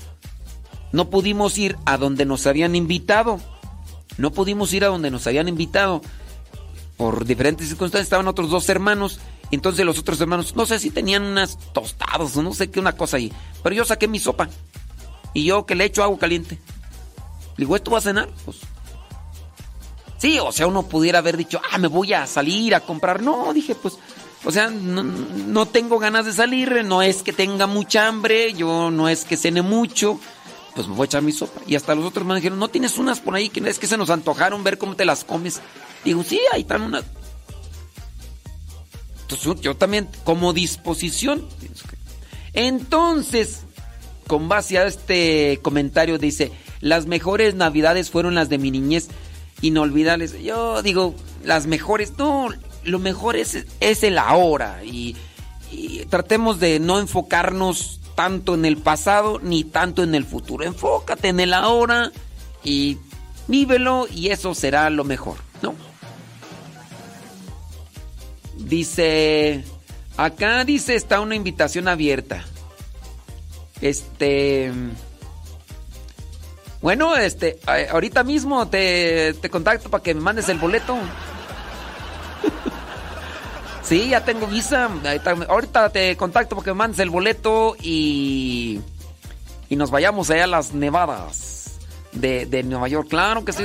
no 0.92 1.10
pudimos 1.10 1.56
ir 1.58 1.76
a 1.84 1.96
donde 1.96 2.24
nos 2.24 2.46
habían 2.46 2.74
invitado. 2.74 3.40
No 4.18 4.32
pudimos 4.32 4.72
ir 4.72 4.84
a 4.84 4.88
donde 4.88 5.10
nos 5.10 5.26
habían 5.26 5.48
invitado. 5.48 6.02
Por 6.96 7.24
diferentes 7.24 7.68
circunstancias 7.68 8.06
estaban 8.06 8.28
otros 8.28 8.50
dos 8.50 8.68
hermanos. 8.68 9.20
Entonces 9.50 9.84
los 9.84 9.98
otros 9.98 10.20
hermanos, 10.20 10.54
no 10.54 10.66
sé 10.66 10.78
si 10.78 10.90
tenían 10.90 11.24
unas 11.24 11.58
tostadas 11.72 12.36
o 12.36 12.42
no 12.42 12.52
sé 12.52 12.70
qué, 12.70 12.80
una 12.80 12.96
cosa 12.96 13.16
ahí. 13.16 13.32
Pero 13.62 13.74
yo 13.74 13.84
saqué 13.84 14.08
mi 14.08 14.18
sopa. 14.18 14.48
Y 15.32 15.44
yo 15.44 15.64
que 15.66 15.74
le 15.74 15.84
echo 15.84 16.02
agua 16.02 16.18
caliente. 16.18 16.58
Le 17.56 17.64
digo, 17.64 17.76
¿esto 17.76 17.90
va 17.90 17.98
a 17.98 18.02
cenar? 18.02 18.28
Pues. 18.44 18.58
Sí, 20.18 20.38
o 20.38 20.52
sea, 20.52 20.66
uno 20.66 20.82
pudiera 20.82 21.20
haber 21.20 21.36
dicho, 21.36 21.60
ah, 21.70 21.78
me 21.78 21.88
voy 21.88 22.12
a 22.12 22.26
salir 22.26 22.74
a 22.74 22.80
comprar. 22.80 23.22
No, 23.22 23.54
dije, 23.54 23.74
pues, 23.74 23.96
o 24.44 24.50
sea, 24.50 24.68
no, 24.68 25.02
no 25.02 25.66
tengo 25.66 25.98
ganas 25.98 26.26
de 26.26 26.32
salir, 26.32 26.84
no 26.84 27.00
es 27.02 27.22
que 27.22 27.32
tenga 27.32 27.66
mucha 27.66 28.06
hambre, 28.06 28.52
yo 28.52 28.90
no 28.90 29.08
es 29.08 29.24
que 29.24 29.36
cene 29.36 29.62
mucho, 29.62 30.20
pues 30.74 30.88
me 30.88 30.94
voy 30.94 31.04
a 31.04 31.06
echar 31.06 31.22
mi 31.22 31.32
sopa. 31.32 31.60
Y 31.66 31.74
hasta 31.74 31.94
los 31.94 32.04
otros 32.04 32.26
me 32.26 32.34
dijeron, 32.34 32.58
¿no 32.58 32.68
tienes 32.68 32.98
unas 32.98 33.20
por 33.20 33.34
ahí 33.34 33.48
que 33.48 33.60
es 33.68 33.78
que 33.78 33.86
se 33.86 33.96
nos 33.96 34.10
antojaron 34.10 34.64
ver 34.64 34.78
cómo 34.78 34.96
te 34.96 35.04
las 35.04 35.24
comes? 35.24 35.60
Digo, 36.04 36.22
sí, 36.22 36.40
ahí 36.52 36.62
están 36.62 36.82
unas. 36.82 37.04
Entonces 39.22 39.60
yo 39.60 39.76
también, 39.76 40.08
como 40.24 40.52
disposición. 40.52 41.46
Entonces, 42.52 43.62
con 44.26 44.48
base 44.48 44.78
a 44.78 44.86
este 44.86 45.60
comentario, 45.62 46.18
dice, 46.18 46.52
las 46.80 47.06
mejores 47.06 47.54
navidades 47.54 48.10
fueron 48.10 48.34
las 48.34 48.48
de 48.48 48.58
mi 48.58 48.70
niñez 48.70 49.08
inolvidables. 49.60 50.40
Yo 50.42 50.82
digo, 50.82 51.14
las 51.44 51.66
mejores, 51.66 52.14
no, 52.18 52.48
lo 52.84 52.98
mejor 52.98 53.36
es, 53.36 53.66
es 53.80 54.02
el 54.02 54.18
ahora 54.18 54.82
y, 54.84 55.16
y 55.70 56.06
tratemos 56.06 56.58
de 56.58 56.80
no 56.80 56.98
enfocarnos 56.98 57.99
tanto 58.20 58.52
en 58.52 58.66
el 58.66 58.76
pasado 58.76 59.40
ni 59.42 59.64
tanto 59.64 60.02
en 60.02 60.14
el 60.14 60.26
futuro. 60.26 60.62
Enfócate 60.62 61.28
en 61.28 61.40
el 61.40 61.54
ahora 61.54 62.12
y 62.62 62.98
vívelo 63.48 64.06
y 64.12 64.28
eso 64.28 64.54
será 64.54 64.90
lo 64.90 65.04
mejor, 65.04 65.38
¿no? 65.62 65.74
Dice, 68.58 69.64
acá 70.18 70.66
dice 70.66 70.96
está 70.96 71.22
una 71.22 71.34
invitación 71.34 71.88
abierta. 71.88 72.44
Este 73.80 74.70
bueno, 76.82 77.16
este 77.16 77.58
ahorita 77.66 78.22
mismo 78.22 78.68
te, 78.68 79.32
te 79.32 79.48
contacto 79.48 79.88
para 79.88 80.02
que 80.02 80.12
me 80.12 80.20
mandes 80.20 80.50
el 80.50 80.58
boleto. 80.58 80.98
Sí, 83.90 84.10
ya 84.10 84.24
tengo 84.24 84.46
visa. 84.46 84.88
Ahorita 85.48 85.88
te 85.90 86.16
contacto 86.16 86.54
porque 86.54 86.70
me 86.70 86.74
mandes 86.74 87.00
el 87.00 87.10
boleto 87.10 87.74
y. 87.82 88.78
Y 89.68 89.74
nos 89.74 89.90
vayamos 89.90 90.30
allá 90.30 90.44
a 90.44 90.46
las 90.46 90.72
nevadas 90.72 91.80
de, 92.12 92.46
de 92.46 92.62
Nueva 92.62 92.86
York. 92.86 93.08
Claro 93.08 93.44
que 93.44 93.52
sí. 93.52 93.64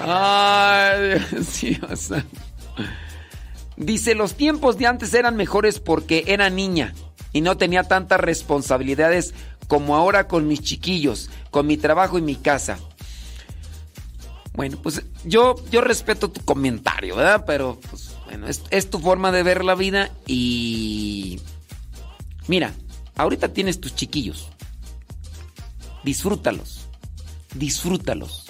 Ay, 0.00 1.26
Dios. 1.60 2.12
Dice: 3.76 4.14
Los 4.14 4.34
tiempos 4.34 4.78
de 4.78 4.86
antes 4.86 5.14
eran 5.14 5.34
mejores 5.34 5.80
porque 5.80 6.22
era 6.28 6.50
niña 6.50 6.94
y 7.32 7.40
no 7.40 7.56
tenía 7.56 7.82
tantas 7.82 8.20
responsabilidades 8.20 9.34
como 9.66 9.96
ahora 9.96 10.28
con 10.28 10.46
mis 10.46 10.60
chiquillos, 10.60 11.30
con 11.50 11.66
mi 11.66 11.76
trabajo 11.76 12.16
y 12.16 12.22
mi 12.22 12.36
casa. 12.36 12.78
Bueno, 14.58 14.76
pues 14.82 15.04
yo, 15.24 15.54
yo 15.70 15.82
respeto 15.82 16.32
tu 16.32 16.44
comentario, 16.44 17.14
¿verdad? 17.14 17.44
Pero, 17.46 17.78
pues, 17.90 18.16
bueno, 18.24 18.48
es, 18.48 18.64
es 18.70 18.90
tu 18.90 18.98
forma 18.98 19.30
de 19.30 19.44
ver 19.44 19.64
la 19.64 19.76
vida 19.76 20.10
y... 20.26 21.38
Mira, 22.48 22.74
ahorita 23.14 23.52
tienes 23.52 23.80
tus 23.80 23.94
chiquillos. 23.94 24.48
Disfrútalos. 26.02 26.88
Disfrútalos. 27.54 28.46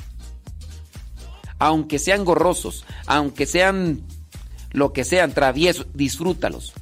Aunque 1.58 1.98
sean 1.98 2.24
gorrosos, 2.24 2.86
aunque 3.04 3.44
sean 3.44 4.00
lo 4.70 4.94
que 4.94 5.04
sean, 5.04 5.34
traviesos, 5.34 5.88
disfrútalos. 5.92 6.72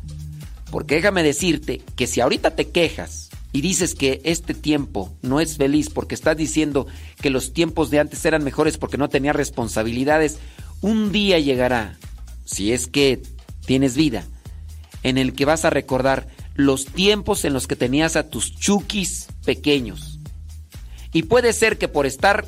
Porque 0.70 0.94
déjame 0.94 1.24
decirte 1.24 1.82
que 1.96 2.06
si 2.06 2.20
ahorita 2.20 2.54
te 2.54 2.68
quejas 2.68 3.25
y 3.56 3.62
dices 3.62 3.94
que 3.94 4.20
este 4.24 4.52
tiempo 4.52 5.16
no 5.22 5.40
es 5.40 5.56
feliz 5.56 5.88
porque 5.88 6.14
estás 6.14 6.36
diciendo 6.36 6.86
que 7.22 7.30
los 7.30 7.54
tiempos 7.54 7.88
de 7.88 8.00
antes 8.00 8.22
eran 8.26 8.44
mejores 8.44 8.76
porque 8.76 8.98
no 8.98 9.08
tenía 9.08 9.32
responsabilidades, 9.32 10.36
un 10.82 11.10
día 11.10 11.38
llegará, 11.38 11.96
si 12.44 12.72
es 12.72 12.86
que 12.86 13.22
tienes 13.64 13.96
vida, 13.96 14.26
en 15.02 15.16
el 15.16 15.32
que 15.32 15.46
vas 15.46 15.64
a 15.64 15.70
recordar 15.70 16.28
los 16.54 16.84
tiempos 16.84 17.46
en 17.46 17.54
los 17.54 17.66
que 17.66 17.76
tenías 17.76 18.16
a 18.16 18.28
tus 18.28 18.54
chukis 18.54 19.28
pequeños. 19.46 20.20
Y 21.14 21.22
puede 21.22 21.54
ser 21.54 21.78
que 21.78 21.88
por 21.88 22.04
estar 22.04 22.44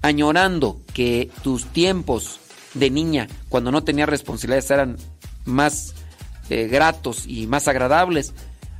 añorando 0.00 0.80
que 0.94 1.28
tus 1.42 1.66
tiempos 1.66 2.40
de 2.72 2.88
niña, 2.88 3.28
cuando 3.50 3.70
no 3.70 3.84
tenías 3.84 4.08
responsabilidades, 4.08 4.70
eran 4.70 4.96
más 5.44 5.92
eh, 6.48 6.68
gratos 6.68 7.26
y 7.26 7.46
más 7.46 7.68
agradables, 7.68 8.32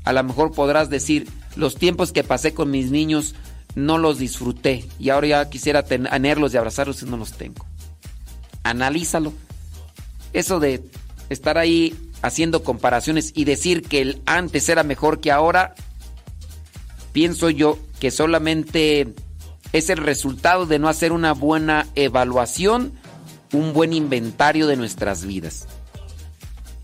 a 0.04 0.14
lo 0.14 0.24
mejor 0.24 0.52
podrás 0.52 0.88
decir, 0.88 1.28
los 1.56 1.76
tiempos 1.76 2.12
que 2.12 2.24
pasé 2.24 2.54
con 2.54 2.70
mis 2.70 2.90
niños 2.90 3.34
no 3.74 3.98
los 3.98 4.18
disfruté 4.18 4.86
y 4.98 5.10
ahora 5.10 5.26
ya 5.26 5.50
quisiera 5.50 5.82
tenerlos 5.82 6.52
y 6.52 6.56
abrazarlos 6.56 7.02
y 7.02 7.06
no 7.06 7.16
los 7.16 7.32
tengo. 7.32 7.64
Analízalo. 8.62 9.32
Eso 10.32 10.60
de 10.60 10.84
estar 11.28 11.58
ahí 11.58 11.94
haciendo 12.22 12.62
comparaciones 12.62 13.32
y 13.34 13.44
decir 13.44 13.82
que 13.82 14.00
el 14.00 14.22
antes 14.26 14.68
era 14.68 14.82
mejor 14.82 15.20
que 15.20 15.32
ahora, 15.32 15.74
pienso 17.12 17.50
yo 17.50 17.78
que 18.00 18.10
solamente 18.10 19.14
es 19.72 19.90
el 19.90 19.98
resultado 19.98 20.66
de 20.66 20.78
no 20.78 20.88
hacer 20.88 21.12
una 21.12 21.32
buena 21.32 21.86
evaluación, 21.94 22.92
un 23.52 23.72
buen 23.72 23.92
inventario 23.92 24.66
de 24.66 24.76
nuestras 24.76 25.24
vidas. 25.24 25.66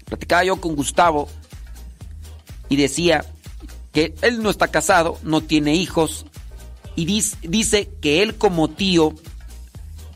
Platicaba 0.06 0.44
yo 0.44 0.60
con 0.60 0.74
Gustavo 0.74 1.28
y 2.68 2.76
decía 2.76 3.24
que 3.93 4.14
él 4.22 4.43
no 4.43 4.51
está 4.51 4.68
casado, 4.68 5.18
no 5.22 5.41
tiene 5.41 5.74
hijos 5.74 6.26
y 6.97 7.05
dice 7.43 7.89
que 8.01 8.22
él 8.22 8.36
como 8.36 8.68
tío 8.68 9.14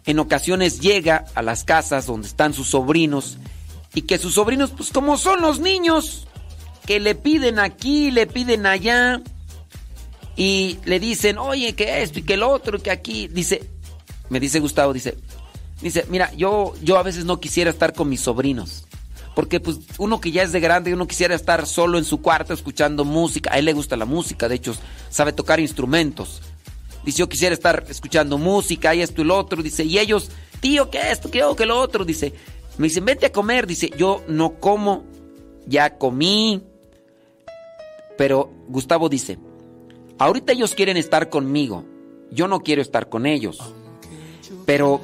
en 0.04 0.18
ocasiones 0.18 0.80
llega 0.80 1.26
a 1.34 1.42
las 1.42 1.64
casas 1.64 2.06
donde 2.06 2.26
están 2.26 2.54
sus 2.54 2.70
sobrinos 2.70 3.38
y 3.94 4.02
que 4.02 4.18
sus 4.18 4.34
sobrinos 4.34 4.70
pues 4.70 4.90
como 4.90 5.16
son 5.16 5.42
los 5.42 5.60
niños 5.60 6.26
que 6.86 6.98
le 6.98 7.14
piden 7.14 7.60
aquí, 7.60 8.10
le 8.10 8.26
piden 8.26 8.66
allá 8.66 9.22
y 10.34 10.78
le 10.84 10.98
dicen, 10.98 11.38
"Oye, 11.38 11.74
que 11.74 12.02
esto 12.02 12.18
y 12.18 12.22
que 12.22 12.34
el 12.34 12.42
otro, 12.42 12.80
que 12.80 12.90
aquí." 12.90 13.28
Dice, 13.28 13.62
me 14.28 14.40
dice 14.40 14.58
Gustavo, 14.58 14.92
dice, 14.92 15.16
dice, 15.80 16.04
"Mira, 16.08 16.32
yo 16.34 16.74
yo 16.82 16.98
a 16.98 17.02
veces 17.04 17.24
no 17.24 17.38
quisiera 17.38 17.70
estar 17.70 17.92
con 17.92 18.08
mis 18.08 18.22
sobrinos." 18.22 18.86
Porque 19.34 19.60
pues 19.60 19.78
uno 19.98 20.20
que 20.20 20.30
ya 20.30 20.42
es 20.42 20.52
de 20.52 20.60
grande, 20.60 20.92
uno 20.92 21.06
quisiera 21.06 21.34
estar 21.34 21.66
solo 21.66 21.98
en 21.98 22.04
su 22.04 22.20
cuarto 22.20 22.52
escuchando 22.52 23.04
música. 23.04 23.50
A 23.52 23.58
él 23.58 23.64
le 23.64 23.72
gusta 23.72 23.96
la 23.96 24.04
música, 24.04 24.48
de 24.48 24.56
hecho 24.56 24.74
sabe 25.08 25.32
tocar 25.32 25.58
instrumentos. 25.60 26.42
Dice, 27.04 27.18
yo 27.18 27.28
quisiera 27.28 27.54
estar 27.54 27.84
escuchando 27.88 28.38
música 28.38 28.94
y 28.94 29.00
esto 29.00 29.22
y 29.22 29.24
lo 29.24 29.36
otro. 29.36 29.62
Dice, 29.62 29.84
y 29.84 29.98
ellos, 29.98 30.30
tío, 30.60 30.90
¿qué 30.90 31.10
esto? 31.10 31.30
¿Qué 31.30 31.42
o 31.44 31.56
qué 31.56 31.66
lo 31.66 31.80
otro? 31.80 32.04
Dice, 32.04 32.32
me 32.78 32.88
dicen, 32.88 33.04
vente 33.04 33.26
a 33.26 33.32
comer. 33.32 33.66
Dice, 33.66 33.90
yo 33.96 34.22
no 34.28 34.60
como, 34.60 35.04
ya 35.66 35.98
comí. 35.98 36.62
Pero 38.16 38.52
Gustavo 38.68 39.08
dice, 39.08 39.38
ahorita 40.18 40.52
ellos 40.52 40.74
quieren 40.74 40.96
estar 40.96 41.28
conmigo. 41.28 41.84
Yo 42.30 42.48
no 42.48 42.60
quiero 42.60 42.82
estar 42.82 43.08
con 43.08 43.26
ellos. 43.26 43.58
Pero 44.64 45.00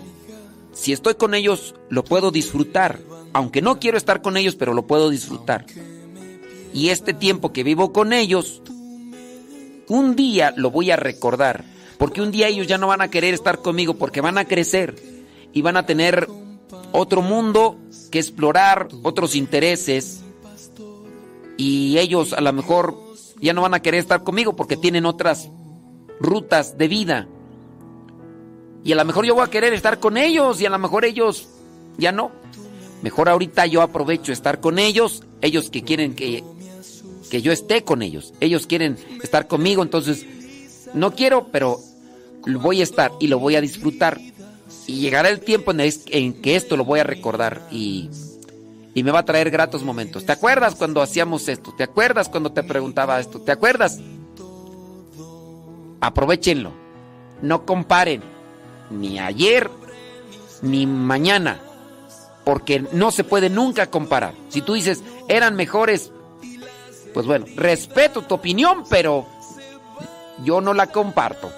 si 0.72 0.92
estoy 0.92 1.14
con 1.14 1.34
ellos, 1.34 1.74
lo 1.88 2.04
puedo 2.04 2.30
disfrutar 2.30 3.00
aunque 3.32 3.62
no 3.62 3.78
quiero 3.78 3.98
estar 3.98 4.22
con 4.22 4.36
ellos, 4.36 4.56
pero 4.56 4.74
lo 4.74 4.86
puedo 4.86 5.10
disfrutar. 5.10 5.66
Y 6.72 6.90
este 6.90 7.14
tiempo 7.14 7.52
que 7.52 7.64
vivo 7.64 7.92
con 7.92 8.12
ellos, 8.12 8.62
un 9.88 10.16
día 10.16 10.52
lo 10.56 10.70
voy 10.70 10.90
a 10.90 10.96
recordar, 10.96 11.64
porque 11.98 12.20
un 12.20 12.30
día 12.30 12.48
ellos 12.48 12.66
ya 12.66 12.78
no 12.78 12.86
van 12.86 13.00
a 13.00 13.08
querer 13.08 13.34
estar 13.34 13.58
conmigo, 13.58 13.94
porque 13.94 14.20
van 14.20 14.38
a 14.38 14.44
crecer 14.44 14.94
y 15.52 15.62
van 15.62 15.76
a 15.76 15.86
tener 15.86 16.28
otro 16.92 17.22
mundo 17.22 17.78
que 18.10 18.18
explorar, 18.18 18.88
otros 19.02 19.34
intereses, 19.34 20.22
y 21.56 21.98
ellos 21.98 22.32
a 22.32 22.40
lo 22.40 22.52
mejor 22.52 22.96
ya 23.40 23.52
no 23.52 23.62
van 23.62 23.74
a 23.74 23.82
querer 23.82 24.00
estar 24.00 24.22
conmigo 24.22 24.54
porque 24.54 24.76
tienen 24.76 25.04
otras 25.04 25.50
rutas 26.20 26.78
de 26.78 26.88
vida. 26.88 27.28
Y 28.84 28.92
a 28.92 28.96
lo 28.96 29.04
mejor 29.04 29.26
yo 29.26 29.34
voy 29.34 29.44
a 29.44 29.50
querer 29.50 29.74
estar 29.74 29.98
con 29.98 30.16
ellos 30.16 30.60
y 30.60 30.66
a 30.66 30.70
lo 30.70 30.78
mejor 30.78 31.04
ellos 31.04 31.48
ya 31.98 32.12
no. 32.12 32.30
Mejor 33.02 33.28
ahorita 33.28 33.66
yo 33.66 33.82
aprovecho 33.82 34.32
estar 34.32 34.60
con 34.60 34.78
ellos, 34.78 35.22
ellos 35.40 35.70
que 35.70 35.82
quieren 35.82 36.14
que, 36.14 36.42
que 37.30 37.42
yo 37.42 37.52
esté 37.52 37.84
con 37.84 38.02
ellos, 38.02 38.34
ellos 38.40 38.66
quieren 38.66 38.96
estar 39.22 39.46
conmigo, 39.46 39.82
entonces 39.82 40.26
no 40.94 41.14
quiero, 41.14 41.48
pero 41.52 41.80
voy 42.46 42.80
a 42.80 42.84
estar 42.84 43.12
y 43.20 43.28
lo 43.28 43.38
voy 43.38 43.56
a 43.56 43.60
disfrutar. 43.60 44.20
Y 44.86 45.00
llegará 45.00 45.28
el 45.28 45.40
tiempo 45.40 45.72
en, 45.72 46.32
que 46.40 46.56
esto 46.56 46.76
lo 46.76 46.84
voy 46.84 47.00
a 47.00 47.04
recordar 47.04 47.68
y, 47.70 48.10
y 48.94 49.02
me 49.02 49.10
va 49.10 49.20
a 49.20 49.24
traer 49.24 49.50
gratos 49.50 49.82
momentos. 49.82 50.24
¿Te 50.24 50.32
acuerdas 50.32 50.74
cuando 50.74 51.02
hacíamos 51.02 51.48
esto? 51.48 51.74
¿Te 51.76 51.84
acuerdas 51.84 52.28
cuando 52.28 52.52
te 52.52 52.62
preguntaba 52.62 53.20
esto? 53.20 53.40
¿Te 53.40 53.52
acuerdas? 53.52 54.00
Aprovechenlo. 56.00 56.72
No 57.42 57.66
comparen 57.66 58.22
ni 58.90 59.18
ayer 59.18 59.70
ni 60.62 60.86
mañana 60.86 61.60
porque 62.48 62.82
no 62.92 63.10
se 63.10 63.24
puede 63.24 63.50
nunca 63.50 63.90
comparar. 63.90 64.32
Si 64.48 64.62
tú 64.62 64.72
dices, 64.72 65.02
eran 65.28 65.54
mejores, 65.54 66.12
pues 67.12 67.26
bueno, 67.26 67.44
respeto 67.56 68.22
tu 68.22 68.36
opinión, 68.36 68.84
pero 68.88 69.26
yo 70.42 70.62
no 70.62 70.72
la 70.72 70.86
comparto. 70.86 71.50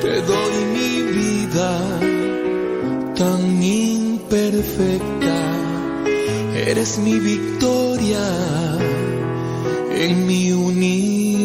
Te 0.00 0.22
doy 0.22 0.64
mi 0.72 1.02
vida 1.02 1.76
tan 3.16 3.60
imperfecta, 3.60 5.34
eres 6.54 6.98
mi 6.98 7.18
victoria 7.18 8.24
en 9.90 10.24
mi 10.24 10.52
universo. 10.52 11.42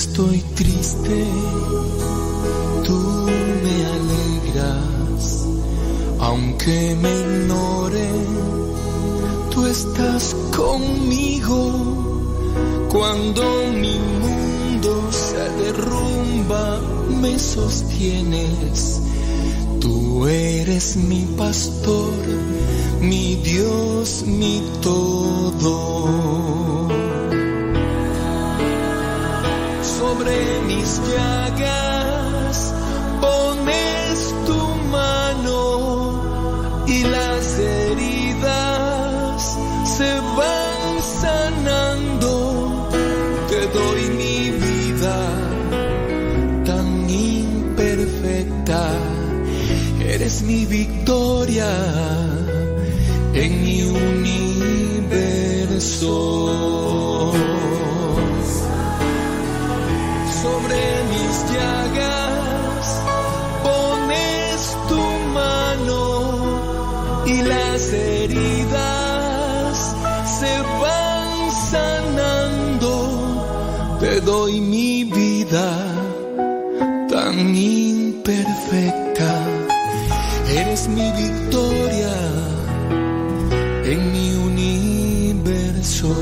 Estoy 0.00 0.40
triste, 0.54 1.26
tú 2.86 2.98
me 3.64 3.76
alegras, 3.98 5.46
aunque 6.20 6.96
me 7.02 7.12
ignore, 7.20 8.08
tú 9.50 9.66
estás 9.66 10.34
conmigo. 10.56 11.58
Cuando 12.90 13.42
mi 13.74 13.98
mundo 14.24 14.90
se 15.10 15.42
derrumba, 15.62 16.80
me 17.20 17.38
sostienes. 17.38 19.02
Tú 19.80 20.26
eres 20.26 20.96
mi 20.96 21.26
pastor, 21.36 22.14
mi 23.02 23.34
Dios, 23.44 24.24
mi 24.26 24.62
todo. 24.80 26.79
Sobre 30.20 30.60
mis 30.66 31.00
llagas 31.08 32.74
pones 33.22 34.34
tu 34.44 34.60
mano 34.92 36.84
y 36.86 37.04
las 37.04 37.58
heridas 37.58 39.56
se 39.96 40.20
van 40.36 41.00
sanando. 41.22 42.90
Te 43.48 43.60
doy 43.78 44.02
mi 44.20 44.50
vida 44.50 45.18
tan 46.66 47.08
imperfecta. 47.08 48.82
Eres 50.04 50.42
mi 50.42 50.66
victoria 50.66 51.70
mi 81.00 81.10
victoria 81.24 82.14
en 83.92 84.00
mi 84.12 84.28
universo. 84.50 86.14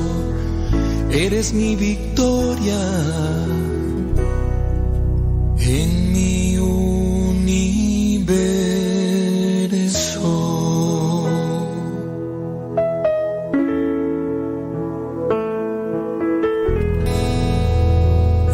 Eres 1.11 1.53
mi 1.53 1.77
victoria 1.77 2.81
en 5.59 6.13
mi 6.13 6.59
universo. 6.59 7.89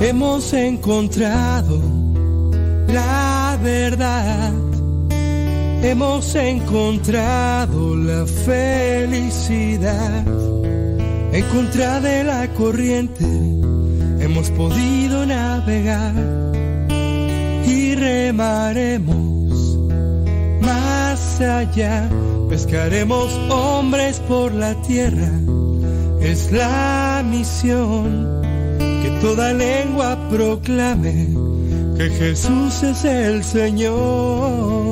Hemos 0.01 0.53
encontrado 0.53 1.81
la 2.89 3.59
verdad. 3.63 4.64
Hemos 5.85 6.35
encontrado 6.35 7.95
la 7.95 8.25
felicidad. 8.25 10.25
En 11.31 11.45
contra 11.53 12.01
de 12.01 12.25
la 12.25 12.49
corriente 12.55 13.27
hemos 14.19 14.49
podido 14.53 15.27
navegar 15.27 16.15
y 17.67 17.95
remaremos 17.97 19.79
más 20.63 21.43
allá. 21.43 22.09
Pescaremos 22.49 23.31
hombres 23.51 24.21
por 24.21 24.55
la 24.55 24.75
tierra. 24.83 25.33
Es 26.23 26.51
la 26.51 27.23
misión 27.29 28.41
que 29.03 29.11
toda 29.21 29.53
lengua 29.53 30.17
proclame 30.31 31.29
que 31.99 32.09
Jesús 32.09 32.83
es 32.83 33.05
el 33.05 33.45
Señor. 33.45 34.84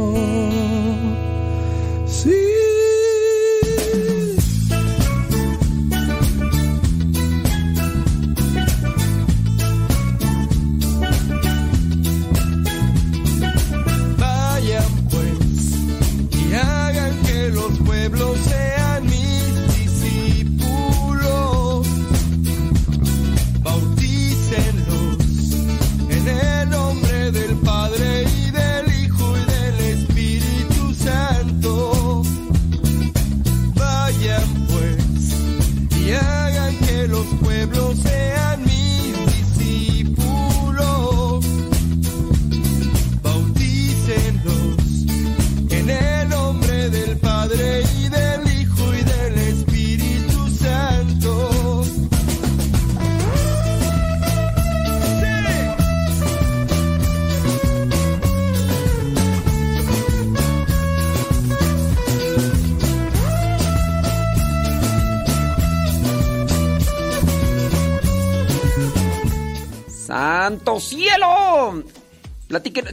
¡Santo 70.65 70.79
cielo! 70.79 71.83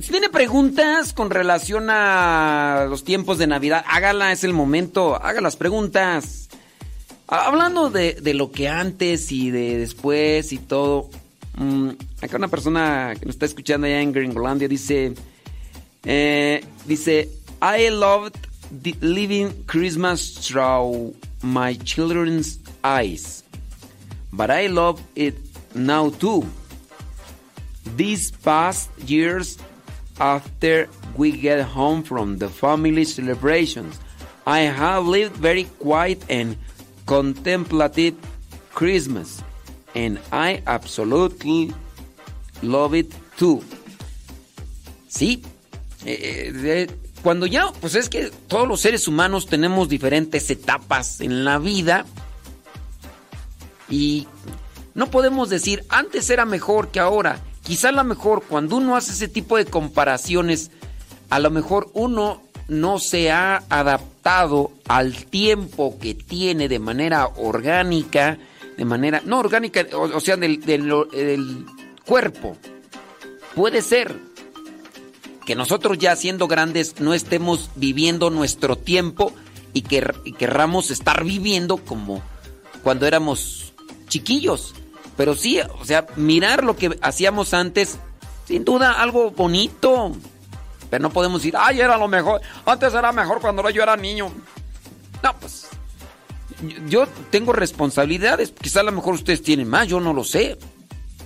Si 0.01 0.09
tiene 0.09 0.29
preguntas 0.29 1.13
con 1.13 1.29
relación 1.29 1.89
a 1.91 2.87
los 2.89 3.03
tiempos 3.03 3.37
de 3.37 3.45
Navidad, 3.45 3.85
hágala, 3.87 4.31
es 4.31 4.43
el 4.43 4.53
momento, 4.53 5.21
haga 5.21 5.39
las 5.39 5.55
preguntas. 5.55 6.49
Ha- 7.27 7.45
Hablando 7.45 7.91
de, 7.91 8.13
de 8.15 8.33
lo 8.33 8.51
que 8.51 8.69
antes 8.69 9.31
y 9.31 9.51
de 9.51 9.77
después 9.77 10.51
y 10.51 10.57
todo, 10.57 11.11
mm, 11.57 11.89
acá 12.23 12.37
una 12.37 12.47
persona 12.47 13.13
que 13.19 13.27
nos 13.27 13.35
está 13.35 13.45
escuchando 13.45 13.85
allá 13.85 14.01
en 14.01 14.13
Gringolandia 14.13 14.67
dice, 14.67 15.13
eh, 16.05 16.65
dice, 16.87 17.29
I 17.61 17.91
loved 17.91 18.33
the 18.81 18.95
living 19.01 19.49
Christmas 19.67 20.33
through 20.41 21.13
my 21.43 21.77
children's 21.83 22.59
eyes, 22.83 23.43
but 24.31 24.49
I 24.49 24.69
love 24.69 24.99
it 25.13 25.35
now 25.75 26.09
too. 26.09 26.43
These 27.95 28.31
past 28.31 28.89
years, 29.05 29.57
after 30.19 30.87
we 31.15 31.31
get 31.31 31.61
home 31.61 32.03
from 32.03 32.37
the 32.37 32.49
family 32.49 33.05
celebrations, 33.05 33.99
I 34.45 34.59
have 34.61 35.05
lived 35.05 35.35
very 35.37 35.65
quiet 35.79 36.23
and 36.29 36.57
contemplative 37.05 38.15
Christmas, 38.73 39.41
and 39.95 40.19
I 40.31 40.61
absolutely 40.65 41.73
love 42.61 42.93
it 42.93 43.13
too. 43.37 43.63
Sí, 45.07 45.43
eh, 46.05 46.53
eh, 46.55 46.87
cuando 47.23 47.45
ya, 47.45 47.71
pues 47.81 47.95
es 47.95 48.09
que 48.09 48.31
todos 48.47 48.67
los 48.67 48.81
seres 48.81 49.07
humanos 49.07 49.47
tenemos 49.47 49.89
diferentes 49.89 50.49
etapas 50.49 51.19
en 51.21 51.43
la 51.43 51.57
vida 51.57 52.05
y 53.89 54.27
no 54.93 55.09
podemos 55.09 55.49
decir 55.49 55.83
antes 55.89 56.29
era 56.29 56.45
mejor 56.45 56.89
que 56.89 56.99
ahora. 56.99 57.41
Quizá 57.69 57.89
a 57.89 57.91
lo 57.91 58.03
mejor 58.03 58.45
cuando 58.49 58.77
uno 58.77 58.95
hace 58.95 59.11
ese 59.11 59.27
tipo 59.27 59.55
de 59.55 59.65
comparaciones, 59.65 60.71
a 61.29 61.37
lo 61.37 61.51
mejor 61.51 61.91
uno 61.93 62.41
no 62.67 62.97
se 62.97 63.29
ha 63.29 63.57
adaptado 63.69 64.71
al 64.87 65.13
tiempo 65.25 65.99
que 66.01 66.15
tiene 66.15 66.67
de 66.67 66.79
manera 66.79 67.27
orgánica, 67.27 68.39
de 68.75 68.85
manera, 68.85 69.21
no 69.23 69.37
orgánica, 69.37 69.85
o, 69.93 70.19
sea, 70.19 70.35
del 70.35 71.63
cuerpo, 72.07 72.57
puede 73.53 73.83
ser 73.83 74.17
que 75.45 75.53
nosotros 75.53 75.99
ya 75.99 76.15
siendo 76.15 76.47
grandes 76.47 76.99
no 76.99 77.13
estemos 77.13 77.69
viviendo 77.75 78.31
nuestro 78.31 78.77
tiempo 78.79 79.31
y 79.73 79.83
que 79.83 80.11
y 80.25 80.31
querramos 80.31 80.89
estar 80.89 81.23
viviendo 81.23 81.77
como 81.77 82.23
cuando 82.81 83.05
éramos 83.05 83.73
chiquillos. 84.07 84.73
Pero 85.19 85.35
sí, 85.35 85.59
o 85.59 85.83
sea, 85.83 86.05
mirar 86.15 86.63
lo 86.63 86.77
que 86.77 86.97
hacíamos 87.01 87.53
antes, 87.53 87.97
sin 88.47 88.63
duda 88.63 89.01
algo 89.01 89.31
bonito. 89.31 90.15
Pero 90.89 91.01
no 91.03 91.09
podemos 91.09 91.41
decir, 91.41 91.55
ay, 91.57 91.81
era 91.81 91.97
lo 91.97 92.07
mejor. 92.07 92.39
Antes 92.65 92.93
era 92.93 93.11
mejor 93.11 93.41
cuando 93.41 93.69
yo 93.69 93.83
era 93.83 93.97
niño. 93.97 94.31
No, 95.21 95.35
pues. 95.41 95.67
Yo 96.87 97.05
tengo 97.31 97.51
responsabilidades. 97.51 98.53
Quizá 98.61 98.79
a 98.79 98.83
lo 98.83 98.93
mejor 98.93 99.15
ustedes 99.15 99.43
tienen 99.43 99.67
más, 99.67 99.89
yo 99.89 99.99
no 99.99 100.13
lo 100.13 100.23
sé. 100.23 100.57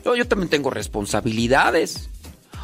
Yo, 0.04 0.16
yo 0.16 0.28
también 0.28 0.50
tengo 0.50 0.72
responsabilidades. 0.72 2.10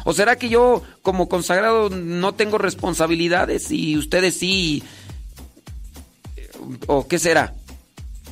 ¿O 0.04 0.12
será 0.12 0.34
que 0.34 0.48
yo, 0.48 0.82
como 1.02 1.28
consagrado, 1.28 1.90
no 1.90 2.34
tengo 2.34 2.58
responsabilidades 2.58 3.70
y 3.70 3.96
ustedes 3.96 4.36
sí? 4.36 4.82
¿O 6.88 7.06
qué 7.06 7.20
será? 7.20 7.54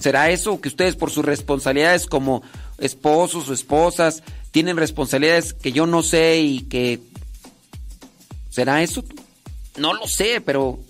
¿Será 0.00 0.30
eso 0.30 0.60
que 0.60 0.68
ustedes 0.68 0.96
por 0.96 1.12
sus 1.12 1.24
responsabilidades 1.24 2.08
como 2.08 2.42
esposos 2.78 3.48
o 3.48 3.54
esposas 3.54 4.22
tienen 4.50 4.76
responsabilidades 4.76 5.52
que 5.52 5.72
yo 5.72 5.86
no 5.86 6.02
sé 6.02 6.40
y 6.40 6.60
que... 6.62 7.00
¿Será 8.50 8.82
eso? 8.82 9.04
No 9.76 9.94
lo 9.94 10.06
sé, 10.06 10.40
pero 10.40 10.80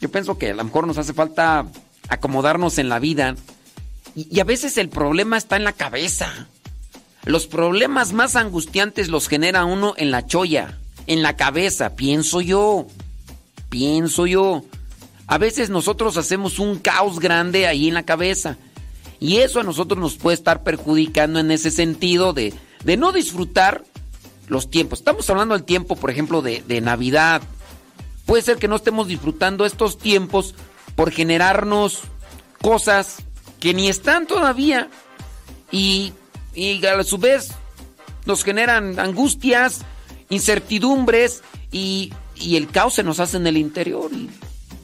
yo 0.00 0.10
pienso 0.10 0.38
que 0.38 0.50
a 0.50 0.54
lo 0.54 0.64
mejor 0.64 0.86
nos 0.86 0.98
hace 0.98 1.12
falta 1.12 1.66
acomodarnos 2.08 2.78
en 2.78 2.88
la 2.88 2.98
vida 2.98 3.34
y, 4.14 4.40
a 4.40 4.44
veces 4.44 4.78
el 4.78 4.88
problema 4.88 5.36
está 5.36 5.56
en 5.56 5.64
la 5.64 5.72
cabeza. 5.72 6.48
Los 7.24 7.46
problemas 7.46 8.12
más 8.12 8.36
angustiantes 8.36 9.08
los 9.08 9.28
genera 9.28 9.64
uno 9.64 9.94
en 9.96 10.10
la 10.10 10.26
cholla, 10.26 10.78
en 11.06 11.22
la 11.22 11.36
cabeza, 11.36 11.94
pienso 11.94 12.40
yo, 12.40 12.86
pienso 13.68 14.26
yo. 14.26 14.64
A 15.26 15.38
veces 15.38 15.70
nosotros 15.70 16.16
hacemos 16.16 16.58
un 16.58 16.78
caos 16.78 17.20
grande 17.20 17.66
ahí 17.66 17.88
en 17.88 17.94
la 17.94 18.04
cabeza. 18.04 18.56
Y 19.20 19.38
eso 19.38 19.60
a 19.60 19.64
nosotros 19.64 19.98
nos 19.98 20.16
puede 20.16 20.36
estar 20.36 20.62
perjudicando 20.62 21.40
en 21.40 21.50
ese 21.50 21.70
sentido 21.70 22.32
de, 22.32 22.54
de 22.84 22.96
no 22.96 23.12
disfrutar 23.12 23.84
los 24.46 24.70
tiempos. 24.70 25.00
Estamos 25.00 25.28
hablando 25.28 25.54
del 25.54 25.64
tiempo, 25.64 25.96
por 25.96 26.10
ejemplo, 26.10 26.42
de, 26.42 26.62
de 26.66 26.80
Navidad. 26.80 27.42
Puede 28.26 28.42
ser 28.42 28.58
que 28.58 28.68
no 28.68 28.76
estemos 28.76 29.08
disfrutando 29.08 29.66
estos 29.66 29.98
tiempos 29.98 30.54
por 30.94 31.10
generarnos 31.10 32.00
cosas 32.62 33.16
que 33.60 33.74
ni 33.74 33.88
están 33.88 34.26
todavía 34.26 34.88
y, 35.70 36.12
y 36.54 36.84
a 36.86 37.02
su 37.04 37.18
vez 37.18 37.48
nos 38.26 38.44
generan 38.44 38.98
angustias, 38.98 39.80
incertidumbres 40.28 41.42
y, 41.72 42.12
y 42.36 42.56
el 42.56 42.68
caos 42.68 42.94
se 42.94 43.02
nos 43.02 43.20
hace 43.20 43.36
en 43.36 43.46
el 43.46 43.56
interior. 43.56 44.10
Y, 44.12 44.30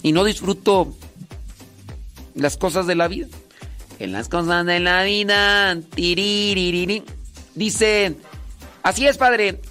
y 0.02 0.12
no 0.12 0.24
disfruto 0.24 0.94
las 2.34 2.56
cosas 2.56 2.86
de 2.86 2.94
la 2.94 3.08
vida. 3.08 3.28
En 4.04 4.12
las 4.12 4.28
cosas 4.28 4.66
de 4.66 4.80
la 4.80 5.02
vida. 5.02 5.74
Dice, 7.54 8.16
así 8.82 9.06
es, 9.06 9.16
padre. 9.16 9.62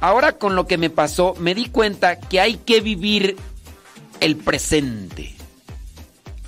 Ahora 0.00 0.38
con 0.38 0.54
lo 0.54 0.68
que 0.68 0.78
me 0.78 0.90
pasó, 0.90 1.34
me 1.40 1.56
di 1.56 1.66
cuenta 1.66 2.20
que 2.20 2.40
hay 2.40 2.54
que 2.54 2.80
vivir 2.80 3.36
el 4.20 4.36
presente. 4.36 5.34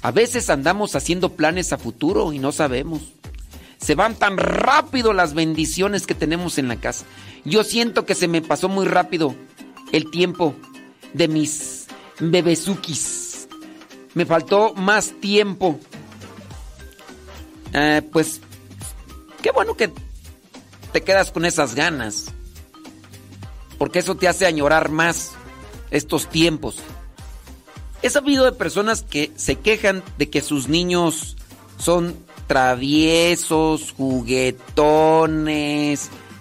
A 0.02 0.12
veces 0.12 0.50
andamos 0.50 0.94
haciendo 0.94 1.30
planes 1.30 1.72
a 1.72 1.78
futuro 1.78 2.32
y 2.32 2.38
no 2.38 2.52
sabemos. 2.52 3.02
Se 3.78 3.96
van 3.96 4.14
tan 4.14 4.36
rápido 4.36 5.12
las 5.12 5.34
bendiciones 5.34 6.06
que 6.06 6.14
tenemos 6.14 6.58
en 6.58 6.68
la 6.68 6.76
casa. 6.76 7.04
Yo 7.44 7.64
siento 7.64 8.06
que 8.06 8.14
se 8.14 8.28
me 8.28 8.40
pasó 8.40 8.68
muy 8.68 8.86
rápido 8.86 9.34
el 9.90 10.10
tiempo 10.12 10.54
de 11.12 11.26
mis 11.26 11.88
bebesukis 12.20 13.32
me 14.14 14.26
faltó 14.26 14.74
más 14.74 15.12
tiempo. 15.20 15.78
Eh, 17.72 18.02
pues, 18.12 18.40
qué 19.42 19.50
bueno 19.50 19.74
que 19.76 19.90
te 20.92 21.02
quedas 21.02 21.30
con 21.30 21.44
esas 21.44 21.74
ganas. 21.74 22.26
Porque 23.78 23.98
eso 23.98 24.14
te 24.16 24.28
hace 24.28 24.46
añorar 24.46 24.90
más 24.90 25.32
estos 25.90 26.28
tiempos. 26.28 26.76
He 28.02 28.10
sabido 28.10 28.44
de 28.44 28.52
personas 28.52 29.02
que 29.02 29.30
se 29.36 29.56
quejan 29.56 30.02
de 30.18 30.28
que 30.28 30.40
sus 30.40 30.68
niños 30.68 31.36
son 31.78 32.16
traviesos, 32.46 33.92
juguetones, 33.96 35.60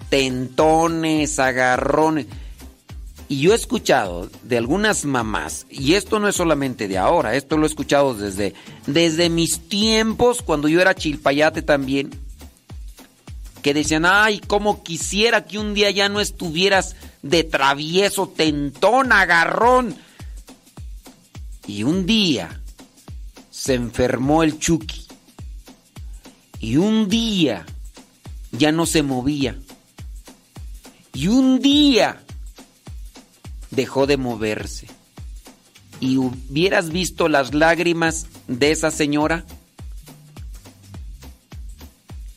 tentones, 0.08 1.38
agarrones. 1.38 2.26
Y 3.32 3.40
yo 3.40 3.52
he 3.52 3.54
escuchado 3.54 4.28
de 4.42 4.58
algunas 4.58 5.06
mamás, 5.06 5.64
y 5.70 5.94
esto 5.94 6.20
no 6.20 6.28
es 6.28 6.36
solamente 6.36 6.86
de 6.86 6.98
ahora, 6.98 7.34
esto 7.34 7.56
lo 7.56 7.64
he 7.64 7.66
escuchado 7.66 8.12
desde, 8.12 8.52
desde 8.86 9.30
mis 9.30 9.70
tiempos, 9.70 10.42
cuando 10.42 10.68
yo 10.68 10.82
era 10.82 10.94
chilpayate 10.94 11.62
también, 11.62 12.10
que 13.62 13.72
decían, 13.72 14.04
ay, 14.04 14.38
cómo 14.46 14.82
quisiera 14.82 15.46
que 15.46 15.58
un 15.58 15.72
día 15.72 15.90
ya 15.90 16.10
no 16.10 16.20
estuvieras 16.20 16.94
de 17.22 17.42
travieso, 17.42 18.28
tentón, 18.28 19.12
agarrón. 19.12 19.96
Y 21.66 21.84
un 21.84 22.04
día 22.04 22.60
se 23.50 23.72
enfermó 23.72 24.42
el 24.42 24.58
Chucky. 24.58 25.06
Y 26.60 26.76
un 26.76 27.08
día 27.08 27.64
ya 28.50 28.72
no 28.72 28.84
se 28.84 29.02
movía. 29.02 29.56
Y 31.14 31.28
un 31.28 31.60
día 31.60 32.22
dejó 33.72 34.06
de 34.06 34.16
moverse. 34.16 34.86
¿Y 35.98 36.18
hubieras 36.18 36.90
visto 36.90 37.28
las 37.28 37.54
lágrimas 37.54 38.26
de 38.46 38.70
esa 38.70 38.90
señora? 38.90 39.44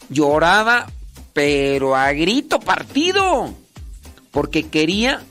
Lloraba, 0.09 0.87
pero 1.33 1.95
a 1.95 2.11
grito 2.13 2.59
partido, 2.59 3.53
porque 4.31 4.67
quería 4.67 5.23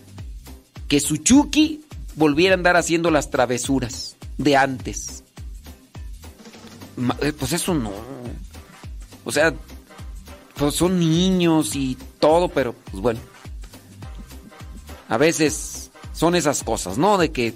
que 0.89 1.01
su 1.01 1.17
Chucky 1.17 1.85
volviera 2.17 2.55
a 2.55 2.59
andar 2.59 2.77
haciendo 2.77 3.11
las 3.11 3.31
travesuras 3.31 4.17
de 4.37 4.57
antes. 4.57 5.23
Eh, 7.23 7.33
pues 7.33 7.53
eso 7.53 7.75
no. 7.75 7.93
O 9.25 9.33
sea, 9.33 9.55
pues 10.57 10.75
son 10.75 10.99
niños 10.99 11.75
y 11.75 11.97
todo, 12.19 12.49
pero 12.49 12.73
pues 12.73 13.03
bueno. 13.03 13.21
A 15.09 15.19
veces 15.19 15.84
son 16.15 16.35
esas 16.35 16.63
cosas, 16.63 16.97
¿no? 16.97 17.19
De 17.19 17.31
que 17.31 17.53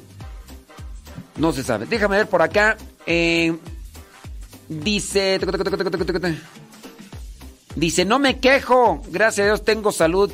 no 1.37 1.53
se 1.53 1.63
sabe. 1.63 1.87
Déjame 1.87 2.17
ver 2.17 2.29
por 2.29 2.43
acá. 2.43 2.77
Eh, 3.07 3.57
dice... 4.69 5.41
Dice, 7.77 8.05
no 8.05 8.19
me 8.19 8.41
quejo. 8.41 9.03
Gracias 9.09 9.45
a 9.45 9.47
Dios 9.47 9.65
tengo 9.65 9.93
salud. 9.93 10.31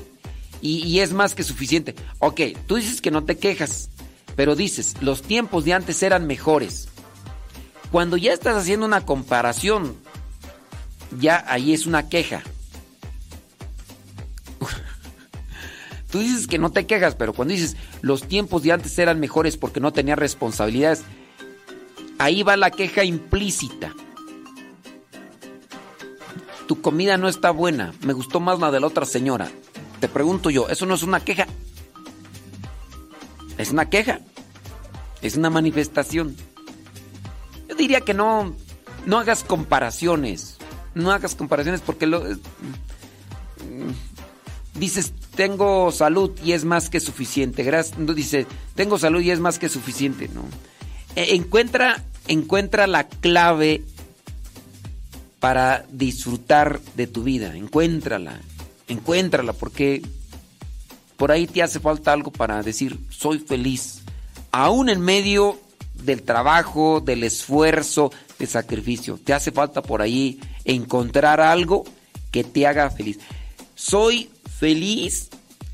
Y, 0.61 0.79
y, 0.79 1.01
es 1.01 1.13
más 1.13 1.35
que 1.35 1.43
suficiente. 1.43 1.95
Ok, 2.19 2.41
tú 2.67 2.77
dices 2.77 3.03
que 3.03 3.11
no 3.11 3.25
te 3.25 3.37
quejas. 3.37 3.91
Pero 4.35 4.57
dices, 4.57 4.97
los 5.03 5.23
tiempos 5.23 5.65
de 5.67 5.75
antes 5.75 6.03
eran 6.03 6.27
mejores. 6.27 6.89
Cuando 7.93 8.17
ya 8.17 8.33
estás 8.33 8.57
haciendo 8.57 8.87
una 8.87 9.05
comparación, 9.05 9.95
ya 11.21 11.45
ahí 11.47 11.75
es 11.75 11.85
una 11.87 12.09
queja. 12.09 12.43
Tú 16.15 16.21
dices 16.21 16.47
que 16.47 16.61
no 16.61 16.71
te 16.71 16.87
quejas, 16.87 17.17
pero 17.17 17.33
cuando 17.33 17.55
dices 17.55 17.77
los 18.01 18.29
tiempos 18.29 18.63
de 18.63 18.71
antes 18.71 18.97
eran 19.01 19.19
mejores 19.19 19.57
porque 19.57 19.81
no 19.81 19.93
tenía 19.93 20.15
responsabilidades, 20.15 21.03
ahí 22.21 22.45
va 22.45 22.57
la 22.57 22.71
queja 22.71 23.03
implícita. 23.03 23.93
Tu 26.69 26.81
comida 26.81 27.19
no 27.19 27.27
está 27.27 27.51
buena, 27.51 27.95
me 28.03 28.13
gustó 28.13 28.39
más 28.39 28.61
la 28.61 28.71
de 28.71 28.79
la 28.79 28.87
otra 28.87 29.07
señora. 29.07 29.51
Te 29.99 30.07
pregunto 30.07 30.51
yo, 30.51 30.69
¿eso 30.69 30.87
no 30.87 30.95
es 30.95 31.03
una 31.03 31.19
queja? 31.19 31.49
Es 33.59 33.73
una 33.73 33.91
queja. 33.91 34.21
Es 35.21 35.37
una 35.37 35.51
manifestación. 35.51 36.37
Yo 37.69 37.75
diría 37.75 38.03
que 38.03 38.15
no, 38.15 38.55
no 39.05 39.19
hagas 39.19 39.43
comparaciones. 39.43 40.59
No 40.95 41.11
hagas 41.11 41.35
comparaciones 41.35 41.81
porque 41.81 42.07
lo, 42.07 42.23
dices, 44.75 45.13
tengo 45.35 45.93
salud 45.93 46.33
y 46.45 46.53
es 46.53 46.65
más 46.65 46.89
que 46.89 47.01
suficiente. 47.01 47.63
Gracias, 47.63 47.97
dice, 48.15 48.47
tengo 48.75 48.99
salud 48.99 49.21
y 49.21 49.31
es 49.31 49.41
más 49.41 49.59
que 49.59 49.69
suficiente, 49.69 50.29
¿no? 50.29 50.43
E, 51.17 51.35
encuentra, 51.35 52.03
encuentra 52.29 52.87
la 52.87 53.09
clave 53.09 53.83
para 55.41 55.85
disfrutar 55.91 56.81
de 56.97 57.07
tu 57.07 57.23
vida. 57.23 57.57
Encuéntrala, 57.57 58.41
encuéntrala, 58.89 59.53
porque 59.53 60.03
por 61.17 61.31
ahí 61.31 61.47
te 61.47 61.63
hace 61.63 61.81
falta 61.81 62.13
algo 62.13 62.31
para 62.31 62.63
decir, 62.63 62.99
soy 63.11 63.39
feliz. 63.39 64.03
Aún 64.53 64.89
en 64.89 65.01
medio 65.01 65.61
del 65.95 66.23
trabajo, 66.23 67.01
del 67.01 67.25
esfuerzo, 67.25 68.13
del 68.39 68.49
sacrificio, 68.49 69.19
te 69.23 69.33
hace 69.33 69.53
falta 69.53 69.83
por 69.83 70.03
ahí 70.03 70.41
encontrar 70.65 71.41
algo 71.41 71.85
que 72.31 72.45
te 72.45 72.67
haga 72.67 72.91
feliz. 72.91 73.19
Soy 73.75 74.31
feliz 74.65 75.29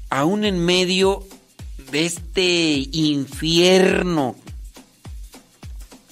aún 0.09 0.45
en 0.45 0.59
medio 0.59 1.25
de 1.93 2.07
este 2.07 2.89
infierno 2.91 4.35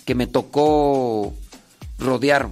que 0.04 0.14
me 0.14 0.28
tocó 0.28 1.34
rodear 1.98 2.50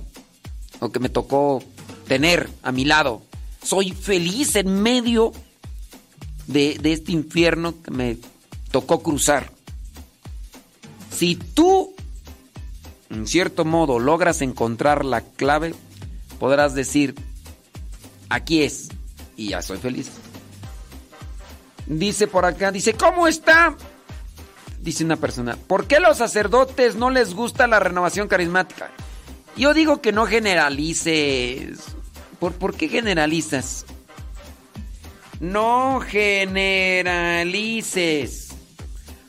o 0.80 0.90
que 0.90 0.98
me 0.98 1.10
tocó 1.10 1.62
tener 2.08 2.50
a 2.64 2.72
mi 2.72 2.84
lado. 2.84 3.22
Soy 3.62 3.92
feliz 3.92 4.56
en 4.56 4.82
medio 4.82 5.30
de, 6.48 6.76
de 6.82 6.92
este 6.92 7.12
infierno 7.12 7.80
que 7.80 7.92
me 7.92 8.18
tocó 8.72 9.04
cruzar. 9.04 9.52
Si 11.16 11.36
tú, 11.36 11.94
en 13.10 13.28
cierto 13.28 13.64
modo, 13.64 14.00
logras 14.00 14.42
encontrar 14.42 15.04
la 15.04 15.20
clave, 15.20 15.72
podrás 16.40 16.74
decir, 16.74 17.14
aquí 18.28 18.62
es, 18.62 18.88
y 19.36 19.50
ya 19.50 19.62
soy 19.62 19.78
feliz. 19.78 20.10
Dice 21.86 22.26
por 22.26 22.44
acá, 22.44 22.72
dice, 22.72 22.94
¿cómo 22.94 23.28
está? 23.28 23.76
Dice 24.80 25.04
una 25.04 25.16
persona, 25.16 25.56
¿por 25.66 25.86
qué 25.86 26.00
los 26.00 26.18
sacerdotes 26.18 26.96
no 26.96 27.10
les 27.10 27.34
gusta 27.34 27.66
la 27.66 27.80
renovación 27.80 28.28
carismática? 28.28 28.90
Yo 29.56 29.74
digo 29.74 30.00
que 30.00 30.12
no 30.12 30.26
generalices. 30.26 31.78
¿Por, 32.38 32.52
¿por 32.52 32.74
qué 32.74 32.88
generalizas? 32.88 33.84
No 35.40 36.00
generalices. 36.00 38.48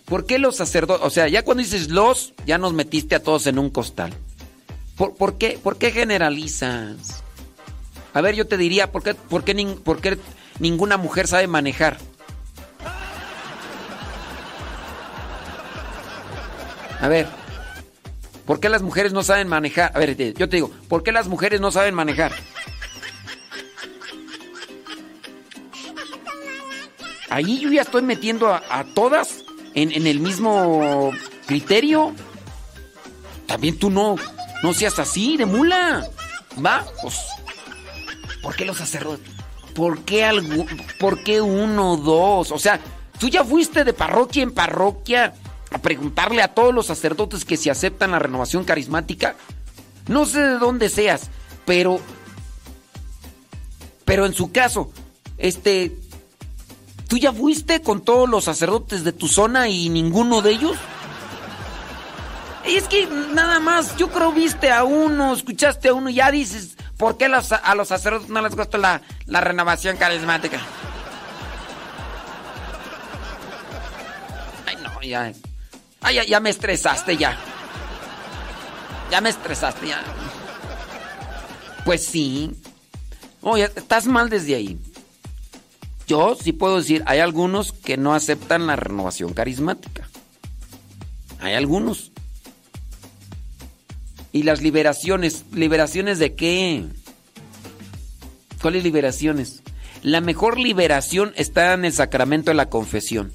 ¿Por 0.06 0.26
qué 0.26 0.40
los 0.40 0.56
sacerdotes? 0.56 1.06
O 1.06 1.10
sea, 1.10 1.28
ya 1.28 1.44
cuando 1.44 1.64
dices 1.64 1.90
los, 1.90 2.34
ya 2.46 2.58
nos 2.58 2.72
metiste 2.74 3.16
a 3.16 3.24
todos 3.24 3.46
en 3.48 3.60
un 3.60 3.70
costal. 3.70 4.14
¿Por, 4.96 5.16
por 5.16 5.38
qué, 5.38 5.60
por 5.62 5.78
qué 5.78 5.92
generalizas? 5.92 7.24
A 8.18 8.22
ver, 8.22 8.34
yo 8.34 8.48
te 8.48 8.58
diría, 8.58 8.92
¿por 8.92 9.04
qué, 9.04 9.14
por 9.14 9.44
qué, 9.44 9.56
nin- 9.56 9.80
por 9.80 10.02
qué 10.02 10.18
ninguna 10.58 10.98
mujer 10.98 11.28
sabe 11.28 11.46
manejar? 11.46 11.98
A 17.00 17.08
ver, 17.08 17.28
¿por 18.48 18.60
qué 18.60 18.70
las 18.70 18.82
mujeres 18.82 19.14
no 19.14 19.22
saben 19.22 19.48
manejar? 19.48 19.92
A 19.94 20.00
ver, 20.00 20.16
yo 20.34 20.50
te 20.50 20.56
digo, 20.58 20.72
¿por 20.90 21.04
qué 21.04 21.12
las 21.12 21.28
mujeres 21.28 21.62
no 21.62 21.70
saben 21.70 21.94
manejar? 21.94 22.32
Ahí 27.30 27.60
yo 27.60 27.70
ya 27.72 27.84
estoy 27.84 28.02
metiendo 28.02 28.48
a, 28.52 28.64
a 28.68 28.84
todas 28.84 29.44
en, 29.76 29.92
en 29.92 30.08
el 30.08 30.20
mismo 30.22 31.12
criterio. 31.46 32.16
También 33.46 33.78
tú 33.78 33.92
no, 33.92 34.16
no 34.64 34.74
seas 34.74 34.98
así, 34.98 35.38
de 35.38 35.46
mula. 35.46 36.04
¿Va? 36.66 36.84
Pues, 37.04 37.16
¿por 38.42 38.56
qué 38.56 38.66
los 38.66 38.78
sacerdotes? 38.78 39.30
¿Por 39.74 40.00
qué, 40.04 40.26
algu- 40.26 40.68
¿Por 40.98 41.24
qué 41.24 41.42
uno 41.42 41.98
dos? 41.98 42.52
O 42.52 42.58
sea, 42.60 42.80
tú 43.20 43.28
ya 43.30 43.44
fuiste 43.44 43.84
de 43.84 43.94
parroquia 43.94 44.44
en 44.44 44.52
parroquia 44.52 45.34
a 45.72 45.78
preguntarle 45.80 46.42
a 46.42 46.54
todos 46.54 46.74
los 46.74 46.88
sacerdotes 46.88 47.46
que 47.46 47.58
si 47.58 47.70
aceptan 47.70 48.12
la 48.12 48.20
renovación 48.20 48.64
carismática. 48.64 49.36
No 50.08 50.26
sé 50.26 50.40
de 50.40 50.58
dónde 50.58 50.90
seas, 50.90 51.30
pero. 51.66 52.00
Pero 54.06 54.26
en 54.26 54.34
su 54.34 54.52
caso, 54.52 54.92
este. 55.38 55.98
¿Tú 57.10 57.18
ya 57.18 57.32
fuiste 57.32 57.82
con 57.82 58.02
todos 58.02 58.28
los 58.30 58.46
sacerdotes 58.46 59.04
de 59.04 59.12
tu 59.14 59.28
zona 59.28 59.68
y 59.70 59.90
ninguno 59.90 60.42
de 60.42 60.52
ellos? 60.52 60.78
Es 62.66 62.86
que 62.88 63.08
nada 63.34 63.60
más, 63.60 63.96
yo 63.96 64.10
creo 64.10 64.32
viste 64.34 64.72
a 64.72 64.84
uno, 64.84 65.34
escuchaste 65.34 65.88
a 65.90 65.94
uno 65.94 66.10
ya 66.10 66.32
dices, 66.32 66.77
¿por 66.98 67.18
qué 67.18 67.26
a 67.26 67.76
los 67.76 67.88
sacerdotes 67.88 68.30
no 68.30 68.42
les 68.42 68.56
gusta 68.56 68.78
la, 68.78 69.02
la 69.26 69.42
renovación 69.42 69.98
carismática? 69.98 70.60
Ay, 74.66 74.78
no, 74.84 75.02
ya. 75.02 75.32
Ay, 76.02 76.16
ya, 76.16 76.24
ya 76.24 76.40
me 76.40 76.50
estresaste 76.50 77.18
ya. 77.18 77.38
Ya 79.12 79.22
me 79.22 79.30
estresaste 79.30 79.88
ya. 79.88 80.04
Pues 81.86 82.06
sí. 82.06 82.52
Oye, 83.42 83.72
estás 83.76 84.08
mal 84.08 84.30
desde 84.30 84.56
ahí. 84.56 84.80
Yo 86.08 86.36
sí 86.36 86.54
puedo 86.54 86.78
decir, 86.78 87.04
hay 87.06 87.20
algunos 87.20 87.74
que 87.74 87.98
no 87.98 88.14
aceptan 88.14 88.68
la 88.68 88.76
renovación 88.76 89.34
carismática. 89.34 90.10
Hay 91.40 91.54
algunos. 91.54 92.12
¿Y 94.32 94.44
las 94.44 94.62
liberaciones? 94.62 95.46
¿Liberaciones 95.54 96.20
de 96.20 96.36
qué? 96.36 96.86
¿Cuáles 98.62 98.84
liberaciones? 98.84 99.62
La 100.04 100.22
mejor 100.22 100.60
liberación 100.60 101.34
está 101.36 101.74
en 101.74 101.86
el 101.86 101.94
sacramento 101.94 102.52
de 102.52 102.56
la 102.56 102.70
confesión. 102.70 103.32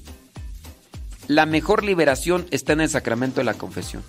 La 1.27 1.45
mejor 1.45 1.83
liberación 1.83 2.45
está 2.51 2.73
en 2.73 2.81
el 2.81 2.89
sacramento 2.89 3.41
de 3.41 3.45
la 3.45 3.53
confesión. 3.53 4.03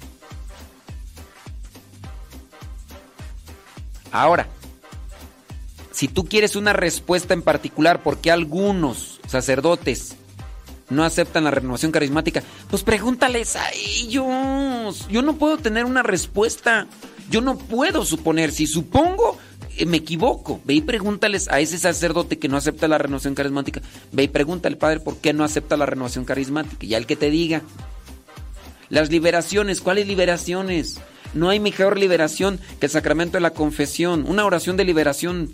Ahora, 4.10 4.46
si 5.90 6.08
tú 6.08 6.24
quieres 6.24 6.56
una 6.56 6.72
respuesta 6.72 7.34
en 7.34 7.42
particular 7.42 8.02
por 8.02 8.18
qué 8.18 8.30
algunos 8.30 9.20
sacerdotes 9.26 10.16
no 10.90 11.04
aceptan 11.04 11.44
la 11.44 11.50
renovación 11.50 11.92
carismática, 11.92 12.42
pues 12.70 12.82
pregúntales 12.82 13.56
a 13.56 13.70
ellos. 13.72 15.06
Yo 15.08 15.22
no 15.22 15.36
puedo 15.36 15.58
tener 15.58 15.84
una 15.84 16.02
respuesta. 16.02 16.86
Yo 17.30 17.40
no 17.40 17.56
puedo 17.56 18.04
suponer. 18.04 18.52
Si 18.52 18.66
supongo, 18.66 19.38
eh, 19.76 19.86
me 19.86 19.98
equivoco. 19.98 20.60
Ve 20.64 20.74
y 20.74 20.80
pregúntales 20.82 21.48
a 21.48 21.60
ese 21.60 21.78
sacerdote 21.78 22.38
que 22.38 22.48
no 22.48 22.56
acepta 22.56 22.88
la 22.88 22.98
renovación 22.98 23.34
carismática. 23.34 23.80
Ve 24.12 24.24
y 24.24 24.28
pregúntale, 24.28 24.76
padre, 24.76 25.00
por 25.00 25.16
qué 25.18 25.32
no 25.32 25.44
acepta 25.44 25.76
la 25.76 25.86
renovación 25.86 26.24
carismática. 26.24 26.84
Y 26.84 26.88
ya 26.88 26.98
el 26.98 27.06
que 27.06 27.16
te 27.16 27.30
diga. 27.30 27.62
Las 28.90 29.10
liberaciones, 29.10 29.80
¿cuáles 29.80 30.06
liberaciones? 30.06 31.00
No 31.32 31.48
hay 31.48 31.58
mejor 31.58 31.98
liberación 31.98 32.60
que 32.78 32.86
el 32.86 32.92
sacramento 32.92 33.38
de 33.38 33.40
la 33.40 33.50
confesión. 33.50 34.24
Una 34.28 34.44
oración 34.44 34.76
de 34.76 34.84
liberación 34.84 35.50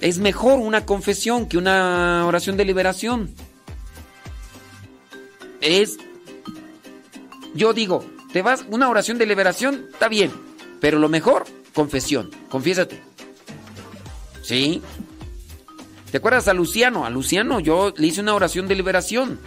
es 0.00 0.18
mejor 0.18 0.58
una 0.58 0.84
confesión 0.84 1.46
que 1.46 1.56
una 1.56 2.24
oración 2.26 2.56
de 2.56 2.64
liberación. 2.64 3.30
Es. 5.64 5.96
Yo 7.54 7.72
digo, 7.72 8.04
te 8.32 8.42
vas, 8.42 8.64
una 8.68 8.88
oración 8.88 9.16
de 9.18 9.26
liberación, 9.26 9.86
está 9.92 10.08
bien. 10.08 10.30
Pero 10.80 10.98
lo 10.98 11.08
mejor, 11.08 11.44
confesión. 11.72 12.30
Confiésate. 12.50 13.00
¿Sí? 14.42 14.82
¿Te 16.10 16.18
acuerdas 16.18 16.46
a 16.48 16.52
Luciano? 16.54 17.06
A 17.06 17.10
Luciano 17.10 17.60
yo 17.60 17.92
le 17.96 18.06
hice 18.08 18.20
una 18.20 18.34
oración 18.34 18.68
de 18.68 18.74
liberación. 18.74 19.40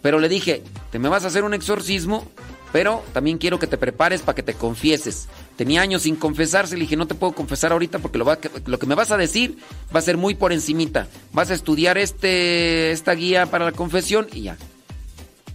Pero 0.00 0.18
le 0.20 0.28
dije, 0.28 0.62
te 0.90 0.98
me 0.98 1.08
vas 1.08 1.24
a 1.24 1.28
hacer 1.28 1.42
un 1.44 1.54
exorcismo, 1.54 2.28
pero 2.72 3.02
también 3.12 3.38
quiero 3.38 3.58
que 3.58 3.66
te 3.66 3.78
prepares 3.78 4.20
para 4.22 4.34
que 4.36 4.42
te 4.42 4.54
confieses. 4.54 5.28
Tenía 5.56 5.80
años 5.82 6.02
sin 6.02 6.16
confesarse, 6.16 6.76
le 6.76 6.82
dije, 6.82 6.96
no 6.96 7.06
te 7.06 7.14
puedo 7.14 7.32
confesar 7.32 7.72
ahorita 7.72 7.98
porque 7.98 8.18
lo, 8.18 8.24
va- 8.24 8.38
lo 8.66 8.78
que 8.78 8.86
me 8.86 8.94
vas 8.94 9.10
a 9.10 9.16
decir 9.16 9.58
va 9.94 9.98
a 9.98 10.02
ser 10.02 10.16
muy 10.16 10.34
por 10.34 10.52
encimita. 10.52 11.08
Vas 11.32 11.50
a 11.50 11.54
estudiar 11.54 11.98
este, 11.98 12.90
esta 12.92 13.12
guía 13.14 13.46
para 13.46 13.64
la 13.64 13.72
confesión 13.72 14.28
y 14.32 14.42
ya. 14.42 14.56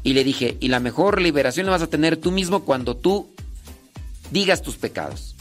Y 0.04 0.14
le 0.14 0.24
dije, 0.24 0.58
y 0.60 0.70
la 0.70 0.80
mejor 0.80 1.22
liberación 1.22 1.66
la 1.66 1.74
vas 1.74 1.82
a 1.82 1.88
tener 1.88 2.18
tú 2.18 2.32
mismo 2.32 2.64
cuando 2.64 2.96
tú 2.96 3.30
digas 4.32 4.62
tus 4.62 4.78
pecados. 4.78 5.36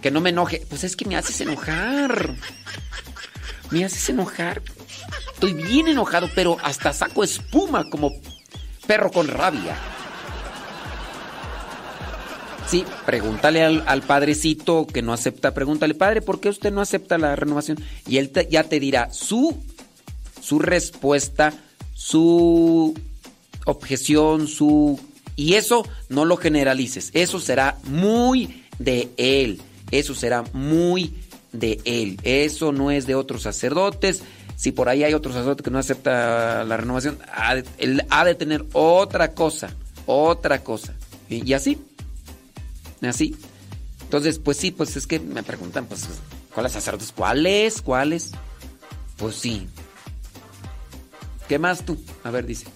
Que 0.00 0.10
no 0.10 0.20
me 0.20 0.30
enoje. 0.30 0.64
Pues 0.68 0.84
es 0.84 0.96
que 0.96 1.04
me 1.04 1.16
haces 1.16 1.40
enojar. 1.40 2.34
Me 3.70 3.84
haces 3.84 4.08
enojar. 4.08 4.62
Estoy 5.34 5.54
bien 5.54 5.88
enojado, 5.88 6.30
pero 6.34 6.56
hasta 6.62 6.92
saco 6.92 7.24
espuma 7.24 7.88
como 7.90 8.12
perro 8.86 9.10
con 9.10 9.28
rabia. 9.28 9.76
Sí, 12.68 12.84
pregúntale 13.04 13.62
al, 13.62 13.84
al 13.86 14.02
padrecito 14.02 14.86
que 14.86 15.02
no 15.02 15.12
acepta, 15.12 15.52
pregúntale, 15.52 15.94
padre, 15.94 16.22
¿por 16.22 16.40
qué 16.40 16.48
usted 16.48 16.72
no 16.72 16.80
acepta 16.80 17.18
la 17.18 17.36
renovación? 17.36 17.78
Y 18.06 18.16
él 18.16 18.32
ya 18.50 18.64
te 18.64 18.80
dirá 18.80 19.12
su, 19.12 19.62
su 20.40 20.58
respuesta, 20.58 21.52
su 22.06 22.94
objeción, 23.64 24.48
su... 24.48 24.98
Y 25.36 25.54
eso 25.54 25.86
no 26.08 26.24
lo 26.24 26.36
generalices, 26.36 27.10
eso 27.14 27.38
será 27.38 27.78
muy 27.84 28.64
de 28.80 29.08
él, 29.16 29.62
eso 29.92 30.14
será 30.16 30.42
muy 30.52 31.14
de 31.52 31.80
él, 31.84 32.18
eso 32.24 32.72
no 32.72 32.90
es 32.90 33.06
de 33.06 33.14
otros 33.14 33.42
sacerdotes. 33.42 34.22
Si 34.56 34.72
por 34.72 34.88
ahí 34.88 35.04
hay 35.04 35.14
otro 35.14 35.32
sacerdote 35.32 35.62
que 35.62 35.70
no 35.70 35.78
acepta 35.78 36.64
la 36.64 36.76
renovación, 36.76 37.18
ha 37.32 37.54
de- 37.54 37.64
él 37.78 38.04
ha 38.10 38.24
de 38.24 38.34
tener 38.34 38.64
otra 38.72 39.32
cosa, 39.32 39.70
otra 40.06 40.62
cosa. 40.64 40.94
Y, 41.30 41.48
y 41.48 41.54
así, 41.54 41.78
así. 43.00 43.36
Entonces, 44.02 44.38
pues 44.40 44.56
sí, 44.56 44.70
pues 44.72 44.96
es 44.96 45.06
que 45.06 45.20
me 45.20 45.42
preguntan, 45.44 45.86
pues, 45.86 46.06
¿cuáles 46.52 46.72
sacerdotes? 46.72 47.12
¿Cuáles? 47.12 47.80
¿Cuáles? 47.80 48.32
Pues 49.16 49.36
sí. 49.36 49.66
¿Qué 51.48 51.58
más 51.58 51.84
tú? 51.84 51.98
A 52.24 52.30
ver, 52.30 52.46
dice. 52.46 52.66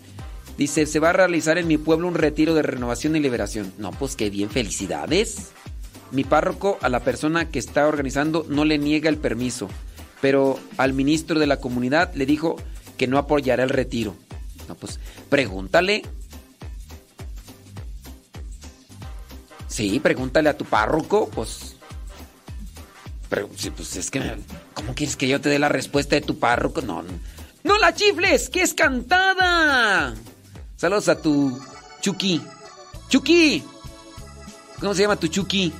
Dice, 0.58 0.86
se 0.86 1.00
va 1.00 1.10
a 1.10 1.12
realizar 1.12 1.58
en 1.58 1.66
mi 1.66 1.76
pueblo 1.76 2.08
un 2.08 2.14
retiro 2.14 2.54
de 2.54 2.62
renovación 2.62 3.14
y 3.14 3.20
liberación. 3.20 3.72
No, 3.78 3.90
pues 3.90 4.16
qué 4.16 4.30
bien, 4.30 4.48
felicidades. 4.48 5.50
Mi 6.12 6.24
párroco 6.24 6.78
a 6.80 6.88
la 6.88 7.00
persona 7.00 7.50
que 7.50 7.58
está 7.58 7.86
organizando 7.86 8.46
no 8.48 8.64
le 8.64 8.78
niega 8.78 9.08
el 9.10 9.18
permiso. 9.18 9.68
pero 10.20 10.58
al 10.76 10.92
ministro 10.92 11.38
de 11.38 11.46
la 11.46 11.58
comunidad 11.58 12.14
le 12.14 12.26
dijo 12.26 12.56
que 12.96 13.06
no 13.06 13.18
apoyará 13.18 13.62
el 13.62 13.68
retiro. 13.70 14.16
No, 14.68 14.74
pues 14.74 14.98
pregúntale. 15.28 16.02
Sí, 19.68 20.00
pregúntale 20.00 20.48
a 20.48 20.56
tu 20.56 20.64
párroco, 20.64 21.28
pues. 21.28 21.76
Pues 23.28 23.96
es 23.96 24.10
que. 24.10 24.36
¿Cómo 24.74 24.94
quieres 24.94 25.16
que 25.16 25.28
yo 25.28 25.40
te 25.40 25.48
dé 25.48 25.58
la 25.58 25.68
respuesta 25.68 26.16
de 26.16 26.22
tu 26.22 26.38
párroco? 26.38 26.80
No, 26.80 27.02
no. 27.02 27.10
¡No 27.66 27.76
la 27.78 27.92
chifles! 27.92 28.48
¡Que 28.48 28.62
es 28.62 28.74
cantada! 28.74 30.14
Saludos 30.76 31.08
a 31.08 31.20
tu 31.20 31.60
Chucky. 32.00 32.40
¡Chucky! 33.08 33.64
¿Cómo 34.78 34.94
se 34.94 35.02
llama 35.02 35.16
tu 35.16 35.26
Chucky? 35.26 35.72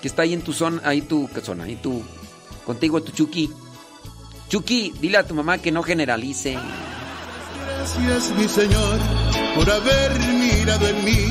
Que 0.00 0.06
está 0.06 0.22
ahí 0.22 0.34
en 0.34 0.42
tu 0.42 0.52
zona, 0.52 0.80
ahí 0.84 1.02
tu 1.02 1.28
¿qué 1.34 1.40
zona, 1.40 1.64
ahí 1.64 1.74
tu 1.74 2.00
contigo 2.64 3.02
tu 3.02 3.10
Chucky. 3.10 3.50
Chucky, 4.48 4.94
dile 5.00 5.18
a 5.18 5.26
tu 5.26 5.34
mamá 5.34 5.58
que 5.58 5.72
no 5.72 5.82
generalice. 5.82 6.56
Gracias 7.66 8.30
mi 8.38 8.46
Señor 8.46 8.98
por 9.56 9.68
haber 9.68 10.16
mirado 10.20 10.86
en 10.86 11.04
mí 11.04 11.26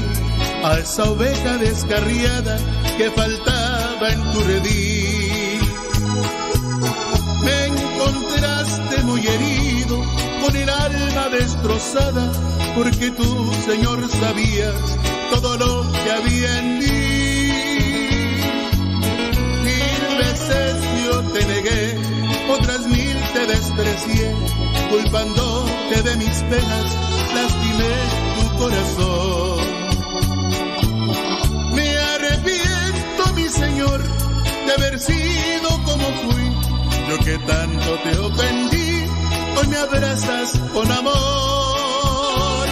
a 0.65 0.77
esa 0.77 1.09
oveja 1.09 1.57
descarriada 1.57 2.57
que 2.97 3.09
faltaba 3.11 4.09
en 4.09 4.31
tu 4.33 4.41
redil. 4.41 5.61
Me 7.45 7.65
encontraste 7.67 9.03
muy 9.03 9.25
herido, 9.25 9.50
alma 11.11 11.29
destrozada, 11.29 12.31
porque 12.75 13.11
tú, 13.11 13.51
Señor, 13.65 13.99
sabías 14.09 14.75
todo 15.31 15.57
lo 15.57 15.91
que 15.91 16.11
había 16.11 16.59
en 16.59 16.79
mí. 16.79 17.51
Mil 19.63 20.17
veces 20.17 20.75
yo 21.05 21.21
te 21.33 21.45
negué, 21.45 21.97
otras 22.49 22.87
mil 22.87 23.17
te 23.33 23.45
desprecié, 23.45 24.35
culpándote 24.89 26.01
de 26.03 26.15
mis 26.17 26.37
penas, 26.43 26.97
lastimé 27.35 27.93
tu 28.37 28.57
corazón. 28.57 29.59
Me 31.73 31.97
arrepiento, 31.97 33.33
mi 33.35 33.47
Señor, 33.49 34.01
de 34.65 34.73
haber 34.73 34.99
sido 34.99 35.69
como 35.83 36.07
fui, 36.23 36.45
yo 37.09 37.17
que 37.25 37.37
tanto 37.39 37.95
te 38.03 38.17
ofendí, 38.17 38.90
hoy 39.57 39.67
me 39.67 39.77
abrazas 39.77 40.59
con 40.73 40.91
amor. 40.91 42.67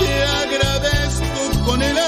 Te 0.00 0.24
agradezco 0.24 1.64
con 1.66 1.82
el 1.82 1.98
alma, 1.98 2.07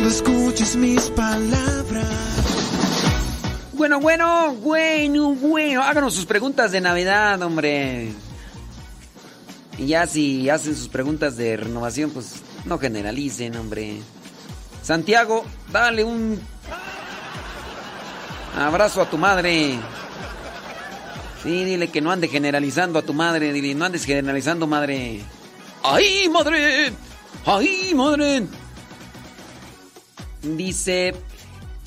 Cuando 0.00 0.16
escuches 0.16 0.76
mis 0.76 1.10
palabras. 1.10 2.06
Bueno, 3.74 4.00
bueno, 4.00 4.54
bueno, 4.54 5.34
bueno. 5.34 5.82
Háganos 5.82 6.14
sus 6.14 6.24
preguntas 6.24 6.72
de 6.72 6.80
Navidad, 6.80 7.42
hombre. 7.42 8.10
Y 9.76 9.88
ya 9.88 10.06
si 10.06 10.48
hacen 10.48 10.74
sus 10.74 10.88
preguntas 10.88 11.36
de 11.36 11.58
renovación, 11.58 12.12
pues 12.12 12.36
no 12.64 12.78
generalicen, 12.78 13.54
hombre. 13.56 14.00
Santiago, 14.82 15.44
dale 15.70 16.02
un 16.02 16.40
abrazo 18.58 19.02
a 19.02 19.10
tu 19.10 19.18
madre. 19.18 19.78
Sí, 21.42 21.64
dile 21.64 21.88
que 21.88 22.00
no 22.00 22.10
ande 22.10 22.28
generalizando 22.28 22.98
a 22.98 23.02
tu 23.02 23.12
madre. 23.12 23.52
Dile, 23.52 23.74
no 23.74 23.84
andes 23.84 24.06
generalizando, 24.06 24.66
madre. 24.66 25.20
¡Ay, 25.82 26.26
madre! 26.30 26.90
¡Ay, 27.44 27.92
madre! 27.94 28.46
Dice, 30.42 31.14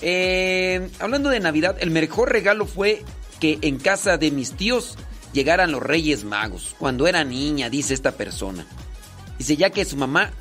eh, 0.01 0.89
hablando 0.99 1.30
de 1.30 1.39
Navidad, 1.39 1.78
el 1.80 1.91
mejor 1.91 2.32
regalo 2.32 2.66
fue 2.66 3.04
que 3.39 3.60
en 3.62 3.80
casa 3.80 4.18
de 4.18 4.32
mis 4.32 4.51
tíos 4.51 4.97
llegaran 5.34 5.72
los 5.72 5.82
Reyes 5.82 6.24
Magos. 6.24 6.76
Cuando 6.78 7.08
era 7.08 7.24
niña, 7.24 7.70
dice 7.70 7.93
esta 7.93 8.12
persona. 8.12 8.66
Dice, 9.38 9.58
ya 9.58 9.70
que 9.70 9.86
su 9.86 9.97
mamá... 9.97 10.32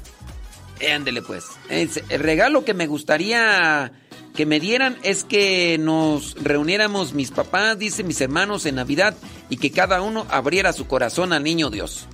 Eh, 0.81 0.93
ándele 0.93 1.23
pues. 1.23 1.45
El 1.69 2.21
regalo 2.21 2.65
que 2.65 2.75
me 2.75 2.87
gustaría 2.87 3.93
que 4.35 4.47
me 4.47 4.61
dieran 4.61 4.99
es 5.03 5.25
que 5.25 5.79
nos 5.79 6.35
reuniéramos 6.43 7.13
mis 7.13 7.31
papás, 7.31 7.79
dice 7.79 8.03
mis 8.03 8.21
hermanos 8.21 8.65
en 8.67 8.77
Navidad 8.77 9.15
y 9.51 9.59
que 9.59 9.71
cada 9.71 10.01
uno 10.03 10.27
abriera 10.31 10.73
su 10.73 10.87
corazón 10.87 11.33
al 11.33 11.45
niño 11.45 11.71
Dios. 11.71 12.07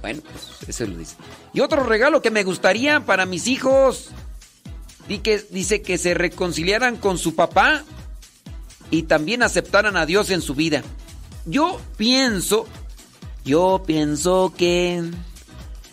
Bueno, 0.00 0.22
pues 0.30 0.68
eso 0.68 0.86
lo 0.86 0.96
dice. 0.96 1.16
Y 1.52 1.60
otro 1.60 1.84
regalo 1.84 2.22
que 2.22 2.30
me 2.30 2.44
gustaría 2.44 3.00
para 3.00 3.26
mis 3.26 3.46
hijos 3.46 4.10
dice 5.08 5.82
que 5.82 5.98
se 5.98 6.14
reconciliaran 6.14 6.96
con 6.96 7.18
su 7.18 7.34
papá 7.34 7.84
y 8.90 9.04
también 9.04 9.42
aceptaran 9.42 9.96
a 9.96 10.06
Dios 10.06 10.30
en 10.30 10.42
su 10.42 10.54
vida. 10.54 10.82
Yo 11.46 11.80
pienso, 11.96 12.66
yo 13.44 13.82
pienso 13.86 14.52
que 14.56 15.02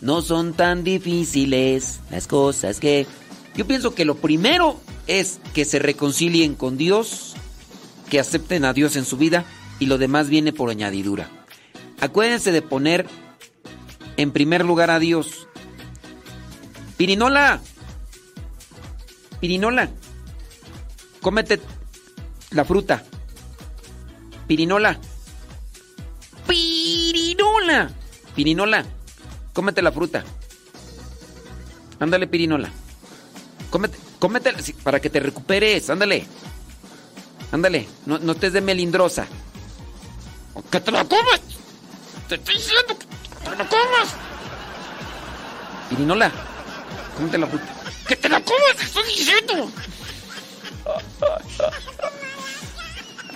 no 0.02 0.22
son 0.22 0.54
tan 0.54 0.84
difíciles 0.84 2.00
las 2.12 2.28
cosas 2.28 2.80
que... 2.80 3.08
Yo 3.56 3.66
pienso 3.66 3.96
que 3.96 4.04
lo 4.04 4.16
primero 4.16 4.80
es 5.08 5.40
que 5.54 5.64
se 5.64 5.80
reconcilien 5.80 6.56
con 6.56 6.78
Dios, 6.78 7.36
que 8.10 8.20
acepten 8.20 8.66
a 8.66 8.74
Dios 8.74 8.98
en 8.98 9.06
su 9.06 9.16
vida 9.16 9.46
y 9.80 9.86
lo 9.86 9.98
demás 9.98 10.28
viene 10.28 10.52
por 10.52 10.70
añadidura. 10.70 11.30
Acuérdense 12.02 12.52
de 12.52 12.62
poner 12.62 13.08
en 14.18 14.32
primer 14.32 14.66
lugar 14.66 14.92
a 14.92 15.00
Dios. 15.00 15.48
Pirinola, 16.98 17.62
Pirinola, 19.40 19.90
cómete 21.22 21.60
la 22.52 22.66
fruta. 22.66 23.04
Pirinola. 24.48 25.00
Pirinola. 26.48 27.92
Pirinola, 28.36 28.86
cómete 29.54 29.82
la 29.82 29.92
fruta. 29.92 30.24
Ándale, 32.00 32.28
Pirinola. 32.28 32.70
Cómete, 33.70 33.98
cómete 34.20 34.54
para 34.84 35.00
que 35.00 35.10
te 35.10 35.20
recuperes. 35.20 35.90
Ándale. 35.90 36.26
Ándale, 37.52 37.88
no, 38.06 38.20
no 38.20 38.34
estés 38.34 38.54
de 38.54 38.62
melindrosa. 38.62 39.28
¡Que 40.72 40.80
te 40.80 40.92
la 40.92 41.06
comas! 41.06 41.42
¡Te 42.28 42.36
estoy 42.36 42.56
diciendo 42.56 42.84
que 42.88 42.96
te 42.96 43.56
la 43.56 43.68
comas! 43.68 44.16
Pirinola, 45.90 46.32
cómete 47.16 47.38
la 47.38 47.48
fruta. 47.48 47.85
¡Que 48.08 48.16
te 48.16 48.30
la 48.30 48.40
comas! 48.42 48.76
¡Te 48.78 48.84
estoy 48.84 49.04
diciendo! 49.04 49.72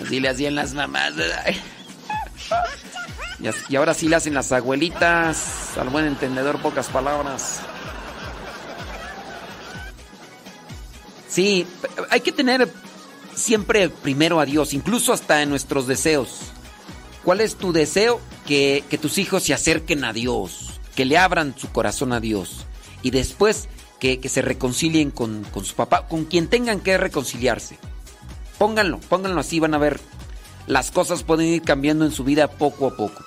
Así 0.02 0.20
le 0.20 0.28
hacían 0.28 0.54
las 0.54 0.72
mamás. 0.74 1.14
Y 3.68 3.76
ahora 3.76 3.94
sí 3.94 4.08
le 4.08 4.16
hacen 4.16 4.34
las 4.34 4.52
abuelitas. 4.52 5.76
Al 5.78 5.88
buen 5.88 6.06
entendedor, 6.06 6.60
pocas 6.60 6.88
palabras. 6.88 7.60
Sí, 11.28 11.66
hay 12.10 12.20
que 12.20 12.32
tener 12.32 12.68
siempre 13.34 13.88
primero 13.88 14.40
a 14.40 14.44
Dios, 14.44 14.74
incluso 14.74 15.12
hasta 15.12 15.42
en 15.42 15.50
nuestros 15.50 15.86
deseos. 15.86 16.40
¿Cuál 17.24 17.40
es 17.40 17.56
tu 17.56 17.72
deseo? 17.72 18.20
Que, 18.46 18.84
tus 19.00 19.18
hijos 19.18 19.44
se 19.44 19.54
acerquen 19.54 20.04
a 20.04 20.12
Dios, 20.12 20.80
que 20.96 21.04
le 21.04 21.16
abran 21.16 21.54
su 21.56 21.70
corazón 21.70 22.12
a 22.12 22.20
Dios. 22.20 22.66
Y 23.02 23.10
después 23.10 23.68
que, 24.00 24.28
se 24.28 24.42
reconcilien 24.42 25.10
con, 25.10 25.44
con, 25.44 25.64
su 25.64 25.76
papá, 25.76 26.08
con 26.08 26.24
quien 26.24 26.48
tengan 26.48 26.80
que 26.80 26.98
reconciliarse. 26.98 27.78
Pónganlo, 28.58 28.98
pónganlo 28.98 29.40
así, 29.40 29.60
van 29.60 29.74
a 29.74 29.78
ver. 29.78 30.00
Las 30.66 30.90
cosas 30.90 31.22
pueden 31.22 31.46
ir 31.46 31.62
cambiando 31.62 32.04
en 32.04 32.12
su 32.12 32.24
vida 32.24 32.48
poco 32.48 32.88
a 32.88 32.96
poco. 32.96 33.24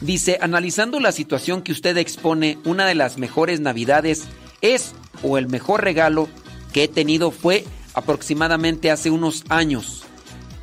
Dice, 0.00 0.38
analizando 0.40 0.98
la 0.98 1.12
situación 1.12 1.62
que 1.62 1.72
usted 1.72 1.96
expone, 1.98 2.58
una 2.64 2.86
de 2.86 2.94
las 2.94 3.18
mejores 3.18 3.60
navidades 3.60 4.24
es, 4.62 4.94
o 5.22 5.38
el 5.38 5.48
mejor 5.48 5.84
regalo 5.84 6.28
que 6.72 6.84
he 6.84 6.88
tenido 6.88 7.30
fue 7.30 7.64
aproximadamente 7.94 8.90
hace 8.90 9.10
unos 9.10 9.44
años, 9.48 10.04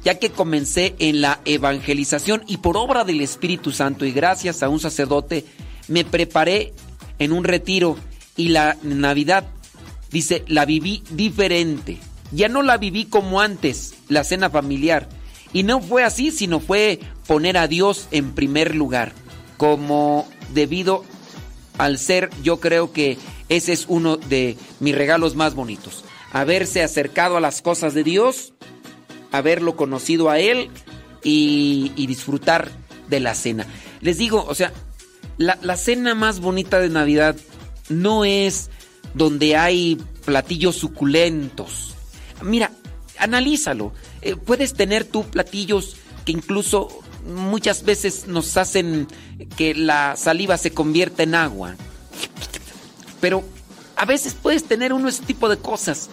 ya 0.03 0.17
que 0.17 0.31
comencé 0.31 0.95
en 0.99 1.21
la 1.21 1.39
evangelización 1.45 2.43
y 2.47 2.57
por 2.57 2.77
obra 2.77 3.03
del 3.03 3.21
Espíritu 3.21 3.71
Santo 3.71 4.05
y 4.05 4.11
gracias 4.11 4.63
a 4.63 4.69
un 4.69 4.79
sacerdote 4.79 5.45
me 5.88 6.05
preparé 6.05 6.73
en 7.19 7.31
un 7.31 7.43
retiro 7.43 7.97
y 8.38 8.49
la 8.49 8.77
Navidad, 8.83 9.45
dice, 10.11 10.45
la 10.47 10.65
viví 10.65 11.03
diferente. 11.09 11.97
Ya 12.31 12.47
no 12.47 12.61
la 12.61 12.77
viví 12.77 13.05
como 13.05 13.41
antes, 13.41 13.95
la 14.07 14.23
cena 14.23 14.49
familiar. 14.49 15.09
Y 15.53 15.63
no 15.63 15.81
fue 15.81 16.03
así, 16.03 16.31
sino 16.31 16.59
fue 16.59 16.99
poner 17.25 17.57
a 17.57 17.67
Dios 17.67 18.07
en 18.11 18.33
primer 18.33 18.75
lugar 18.75 19.13
como 19.57 20.27
debido 20.53 21.03
al 21.77 21.97
ser, 21.97 22.29
yo 22.43 22.59
creo 22.59 22.91
que 22.91 23.17
ese 23.49 23.73
es 23.73 23.85
uno 23.88 24.17
de 24.17 24.57
mis 24.79 24.95
regalos 24.95 25.35
más 25.35 25.53
bonitos. 25.53 26.03
Haberse 26.31 26.83
acercado 26.83 27.38
a 27.38 27.41
las 27.41 27.61
cosas 27.61 27.93
de 27.93 28.03
Dios, 28.03 28.53
haberlo 29.31 29.75
conocido 29.75 30.29
a 30.29 30.39
Él 30.39 30.69
y, 31.23 32.05
disfrutar 32.07 32.71
de 33.09 33.19
la 33.19 33.35
cena. 33.35 33.65
Les 34.01 34.17
digo, 34.17 34.45
o 34.47 34.55
sea, 34.55 34.71
la, 35.38 35.77
cena 35.77 36.15
más 36.15 36.39
bonita 36.39 36.79
de 36.79 36.89
Navidad 36.89 37.35
no 37.89 38.25
es 38.25 38.69
donde 39.13 39.55
hay 39.55 39.97
platillos 40.25 40.75
suculentos. 40.75 41.95
Mira, 42.41 42.71
analízalo. 43.17 43.93
Eh, 44.21 44.35
puedes 44.35 44.73
tener 44.73 45.05
tú 45.05 45.23
platillos 45.23 45.95
que 46.25 46.31
incluso 46.31 46.89
muchas 47.25 47.83
veces 47.83 48.27
nos 48.27 48.57
hacen 48.57 49.07
que 49.55 49.73
la 49.73 50.15
saliva 50.15 50.57
se 50.57 50.71
convierta 50.71 51.23
en 51.23 51.35
agua. 51.35 51.75
Pero 53.19 53.43
a 53.95 54.05
veces 54.05 54.35
puedes 54.35 54.63
tener 54.63 54.93
uno 54.93 55.09
ese 55.09 55.23
tipo 55.23 55.49
de 55.49 55.57
cosas. 55.57 56.09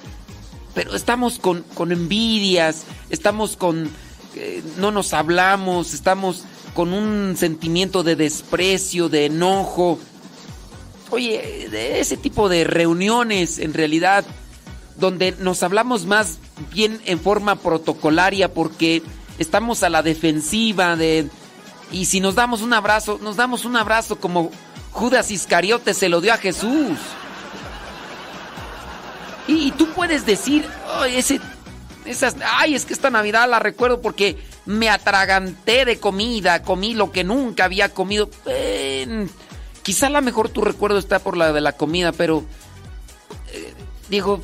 Pero 0.74 0.94
estamos 0.96 1.38
con, 1.38 1.64
envidias, 1.92 2.84
estamos 3.10 3.56
con... 3.56 3.90
Eh, 4.34 4.62
no 4.78 4.90
nos 4.90 5.12
hablamos, 5.12 5.94
estamos 5.94 6.44
con 6.74 6.92
un 6.92 7.36
sentimiento 7.36 8.02
de 8.02 8.16
desprecio, 8.16 9.08
de 9.08 9.26
enojo. 9.26 10.00
Oye, 11.14 11.68
de 11.70 12.00
ese 12.00 12.16
tipo 12.16 12.48
de 12.48 12.64
reuniones 12.64 13.60
en 13.60 13.72
realidad 13.72 14.24
donde 14.96 15.32
nos 15.38 15.62
hablamos 15.62 16.06
más 16.06 16.38
bien 16.72 17.00
en 17.04 17.20
forma 17.20 17.54
protocolaria 17.54 18.52
porque 18.52 19.00
estamos 19.38 19.84
a 19.84 19.90
la 19.90 20.02
defensiva 20.02 20.96
de... 20.96 21.28
Y 21.92 22.06
si 22.06 22.18
nos 22.18 22.34
damos 22.34 22.62
un 22.62 22.72
abrazo, 22.72 23.20
nos 23.22 23.36
damos 23.36 23.64
un 23.64 23.76
abrazo 23.76 24.16
como 24.16 24.50
Judas 24.90 25.30
Iscariote 25.30 25.94
se 25.94 26.08
lo 26.08 26.20
dio 26.20 26.34
a 26.34 26.38
Jesús. 26.38 26.98
Y, 29.46 29.70
tú 29.70 29.86
puedes 29.90 30.26
decir, 30.26 30.66
ese, 31.10 31.40
esas, 32.06 32.34
ay, 32.44 32.74
es 32.74 32.86
que 32.86 32.92
esta 32.92 33.10
Navidad 33.10 33.48
la 33.48 33.60
recuerdo 33.60 34.00
porque 34.00 34.36
me 34.66 34.90
atraganté 34.90 35.84
de 35.84 36.00
comida, 36.00 36.62
comí 36.62 36.94
lo 36.94 37.12
que 37.12 37.22
nunca 37.22 37.66
había 37.66 37.90
comido. 37.90 38.30
Quizá 39.84 40.08
a 40.08 40.10
lo 40.10 40.20
mejor 40.22 40.48
tu 40.48 40.62
recuerdo 40.62 40.98
está 40.98 41.20
por 41.20 41.36
la 41.36 41.52
de 41.52 41.60
la 41.60 41.72
comida, 41.72 42.10
pero 42.10 42.42
eh, 43.52 43.72
digo, 44.10 44.42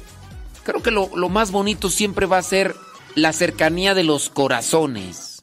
creo 0.63 0.83
que 0.83 0.93
lo, 0.93 1.11
lo 1.17 1.29
más 1.29 1.51
bonito 1.51 1.91
siempre 1.91 2.27
va 2.27 2.39
a 2.39 2.43
ser 2.43 2.77
la 3.17 3.33
cercanía 3.33 3.95
de 3.95 4.05
los 4.05 4.29
corazones. 4.29 5.43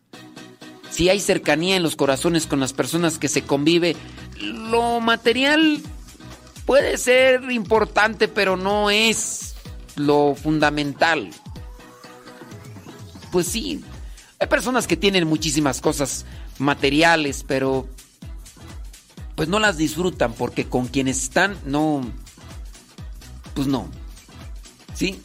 Si 0.90 1.10
hay 1.10 1.20
cercanía 1.20 1.76
en 1.76 1.84
los 1.84 1.96
corazones 1.96 2.48
con 2.48 2.60
las 2.62 2.72
personas 2.72 3.20
que 3.20 3.28
se 3.28 3.42
convive, 3.42 3.96
lo 4.40 5.02
material 5.02 5.82
puede 6.66 6.98
ser 6.98 7.52
importante, 7.52 8.28
pero 8.28 8.56
no 8.56 8.90
es 8.90 9.56
lo 9.96 10.36
fundamental. 10.36 11.30
Pues 13.32 13.48
sí, 13.48 13.84
hay 14.40 14.48
personas 14.48 14.88
que 14.88 14.96
tienen 14.96 15.28
muchísimas 15.28 15.82
cosas 15.82 16.26
materiales, 16.60 17.44
pero 17.48 17.88
pues 19.38 19.48
no 19.48 19.60
las 19.60 19.78
disfrutan 19.78 20.34
porque 20.34 20.66
con 20.66 20.88
quienes 20.88 21.22
están 21.22 21.56
no 21.64 22.02
pues 23.54 23.68
no. 23.68 23.88
¿Sí? 24.94 25.22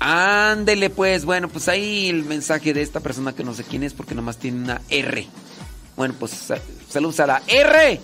Ándele 0.00 0.90
pues, 0.90 1.24
bueno, 1.24 1.48
pues 1.48 1.68
ahí 1.68 2.08
el 2.08 2.24
mensaje 2.24 2.72
de 2.72 2.82
esta 2.82 3.00
persona 3.00 3.34
que 3.34 3.44
no 3.44 3.52
sé 3.52 3.64
quién 3.64 3.82
es 3.82 3.92
porque 3.92 4.14
nomás 4.14 4.38
tiene 4.38 4.62
una 4.62 4.80
R. 4.88 5.26
Bueno, 5.96 6.14
pues 6.18 6.32
saludos 6.88 7.20
a 7.20 7.26
la 7.26 7.42
R. 7.46 8.00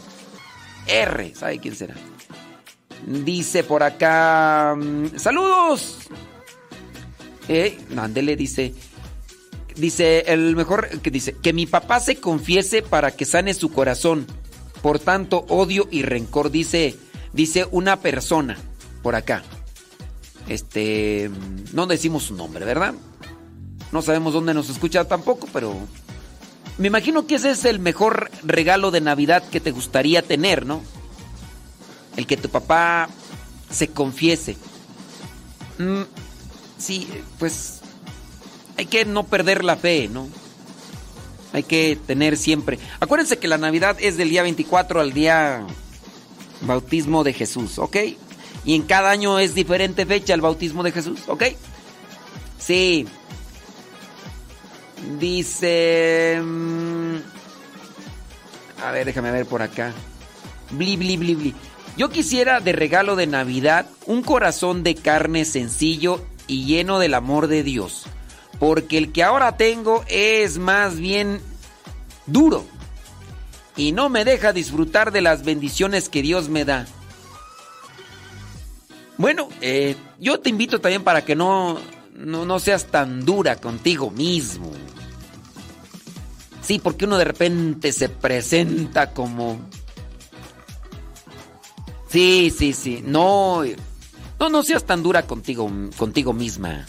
R, 0.87 1.35
¿sabe 1.35 1.59
quién 1.61 1.75
será? 1.75 1.95
Dice 3.07 3.65
por 3.65 3.83
acá, 3.83 4.75
mm, 4.77 5.19
saludos. 5.19 5.99
Eh, 7.49 7.79
ándele, 7.97 8.37
dice, 8.37 8.75
dice 9.77 10.25
el 10.27 10.57
mejor 10.57 11.01
que 11.01 11.11
dice, 11.11 11.37
que 11.43 11.53
mi 11.53 11.67
papá 11.67 12.01
se 12.01 12.17
confiese 12.17 12.83
para 12.83 13.11
que 13.13 13.25
sane 13.25 13.55
su 13.55 13.71
corazón. 13.71 14.27
Por 14.85 14.99
tanto, 14.99 15.47
odio 15.49 15.89
y 15.91 16.03
rencor, 16.03 16.51
dice, 16.51 16.95
dice 17.33 17.67
una 17.71 18.01
persona 18.01 18.59
por 19.03 19.15
acá. 19.15 19.43
Este, 20.47 21.31
no 21.73 21.87
decimos 21.87 22.25
su 22.25 22.35
nombre, 22.35 22.67
¿verdad? 22.67 22.93
No 23.93 24.03
sabemos 24.03 24.35
dónde 24.35 24.53
nos 24.53 24.69
escucha 24.69 25.07
tampoco, 25.07 25.49
pero 25.55 25.75
me 26.77 26.89
imagino 26.89 27.27
que 27.27 27.37
ese 27.37 27.53
es 27.53 27.65
el 27.65 27.79
mejor 27.79 28.31
regalo 28.43 28.91
de 28.91 29.01
Navidad 29.01 29.43
que 29.49 29.59
te 29.59 29.71
gustaría 29.71 30.21
tener, 30.21 30.67
¿no? 30.67 30.83
El 32.19 32.27
que 32.27 32.37
tu 32.37 32.51
papá 32.51 33.09
se 33.71 33.89
confiese. 33.89 34.55
Mm, 35.79 36.03
sí, 36.77 37.09
pues 37.39 37.81
hay 38.77 38.85
que 38.85 39.07
no 39.07 39.25
perder 39.25 39.65
la 39.65 39.77
fe, 39.77 40.11
¿no? 40.13 40.29
Hay 41.55 41.63
que 41.63 41.97
tener 42.05 42.37
siempre. 42.37 42.81
Acuérdense 42.99 43.39
que 43.39 43.47
la 43.47 43.59
Navidad 43.59 43.97
es 44.01 44.17
del 44.17 44.29
día 44.29 44.43
24 44.43 45.01
al 45.01 45.13
día 45.13 45.65
bautismo 46.63 47.23
de 47.23 47.33
Jesús, 47.33 47.79
¿ok? 47.79 47.97
Y 48.65 48.75
en 48.75 48.83
cada 48.83 49.13
año 49.13 49.39
es 49.39 49.55
diferente 49.55 50.05
fecha 50.05 50.35
el 50.35 50.41
bautismo 50.41 50.83
de 50.83 50.91
Jesús, 50.91 51.21
¿ok? 51.29 51.45
Sí. 52.59 53.07
Dice... 55.21 56.41
Mm, 56.43 57.19
a 58.83 58.91
ver, 58.91 59.07
déjame 59.07 59.31
ver 59.31 59.47
por 59.47 59.63
acá. 59.63 59.93
Bli, 60.73 60.97
bli, 60.97 61.17
bli, 61.17 61.35
bli. 61.37 61.55
Yo 61.97 62.11
quisiera 62.11 62.59
de 62.59 62.73
regalo 62.73 63.15
de 63.15 63.29
Navidad 63.29 63.87
un 64.07 64.25
corazón 64.25 64.83
de 64.83 64.97
carne 64.97 65.45
sencillo 65.45 66.21
y 66.49 66.65
lleno 66.65 66.99
del 66.99 67.15
amor 67.15 67.47
de 67.47 67.63
Dios. 67.63 68.07
Porque 68.65 68.97
el 68.97 69.13
que 69.13 69.23
ahora 69.23 69.59
tengo 69.59 70.07
es 70.09 70.57
más 70.57 70.97
bien 70.97 71.43
duro. 72.25 72.65
Y 73.77 73.93
no 73.93 74.09
me 74.09 74.25
deja 74.25 74.55
disfrutar 74.55 75.13
de 75.13 75.21
las 75.21 75.45
bendiciones 75.45 76.09
que 76.09 76.23
Dios 76.23 76.49
me 76.49 76.65
da. 76.65 76.87
Bueno, 79.19 79.51
eh, 79.61 79.97
yo 80.19 80.41
te 80.41 80.49
invito 80.49 80.81
también 80.81 81.05
para 81.05 81.27
que 81.27 81.37
no, 81.37 81.79
no, 82.15 82.59
seas 82.59 82.87
tan 82.87 83.27
dura 83.27 83.57
contigo 83.57 84.11
mismo. 84.11 84.73
Sí, 86.63 86.79
porque 86.79 87.05
uno 87.05 87.19
de 87.19 87.25
repente 87.25 87.93
se 87.93 88.09
presenta 88.09 89.11
como... 89.11 89.61
Sí, 92.09 92.51
sí, 92.51 92.73
sí. 92.73 93.03
No, 93.05 93.63
no, 94.41 94.49
no 94.49 94.63
seas 94.63 94.85
tan 94.85 95.03
dura 95.03 95.27
contigo, 95.27 95.71
contigo 95.99 96.33
misma. 96.33 96.87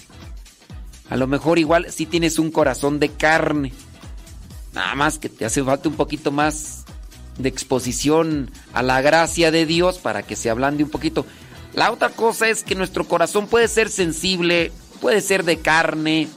A 1.10 1.18
lo 1.18 1.28
mejor 1.28 1.60
igual 1.60 1.92
si 1.92 2.06
tienes 2.06 2.40
un 2.40 2.52
corazón 2.52 3.00
de 3.00 3.10
carne. 3.10 3.74
Nada 4.74 4.96
más 4.96 5.20
que 5.20 5.30
te 5.30 5.46
hace 5.46 5.64
falta 5.64 5.88
un 5.88 5.96
poquito 5.96 6.32
más 6.32 6.86
de 7.38 7.50
exposición 7.50 8.52
a 8.74 8.82
la 8.82 9.02
gracia 9.02 9.52
de 9.52 9.66
Dios 9.66 10.00
para 10.00 10.24
que 10.24 10.36
se 10.36 10.50
ablande 10.50 10.84
un 10.84 10.90
poquito. 10.90 11.26
La 11.74 11.92
otra 11.92 12.10
cosa 12.10 12.50
es 12.50 12.64
que 12.64 12.76
nuestro 12.76 13.06
corazón 13.06 13.48
puede 13.48 13.68
ser 13.68 13.90
sensible, 13.90 14.72
puede 15.02 15.22
ser 15.22 15.44
de 15.44 15.60
carne, 15.60 16.28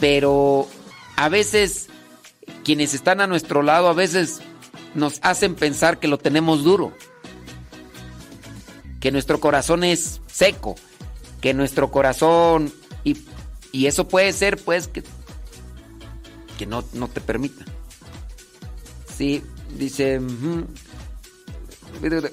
Pero 0.00 0.66
a 1.16 1.28
veces 1.28 1.88
quienes 2.64 2.94
están 2.94 3.20
a 3.20 3.26
nuestro 3.26 3.62
lado 3.62 3.88
a 3.88 3.92
veces 3.92 4.40
nos 4.94 5.20
hacen 5.22 5.54
pensar 5.54 5.98
que 5.98 6.08
lo 6.08 6.18
tenemos 6.18 6.64
duro. 6.64 6.92
Que 9.00 9.12
nuestro 9.12 9.40
corazón 9.40 9.84
es 9.84 10.20
seco. 10.26 10.76
Que 11.40 11.54
nuestro 11.54 11.90
corazón... 11.90 12.72
Y, 13.72 13.86
eso 13.86 14.06
puede 14.06 14.32
ser 14.32 14.62
pues 14.62 14.88
que, 14.88 15.02
que 16.58 16.66
no, 16.66 16.84
no 16.92 17.08
te 17.08 17.20
permita. 17.20 17.64
Sí, 19.16 19.42
dice... 19.76 20.20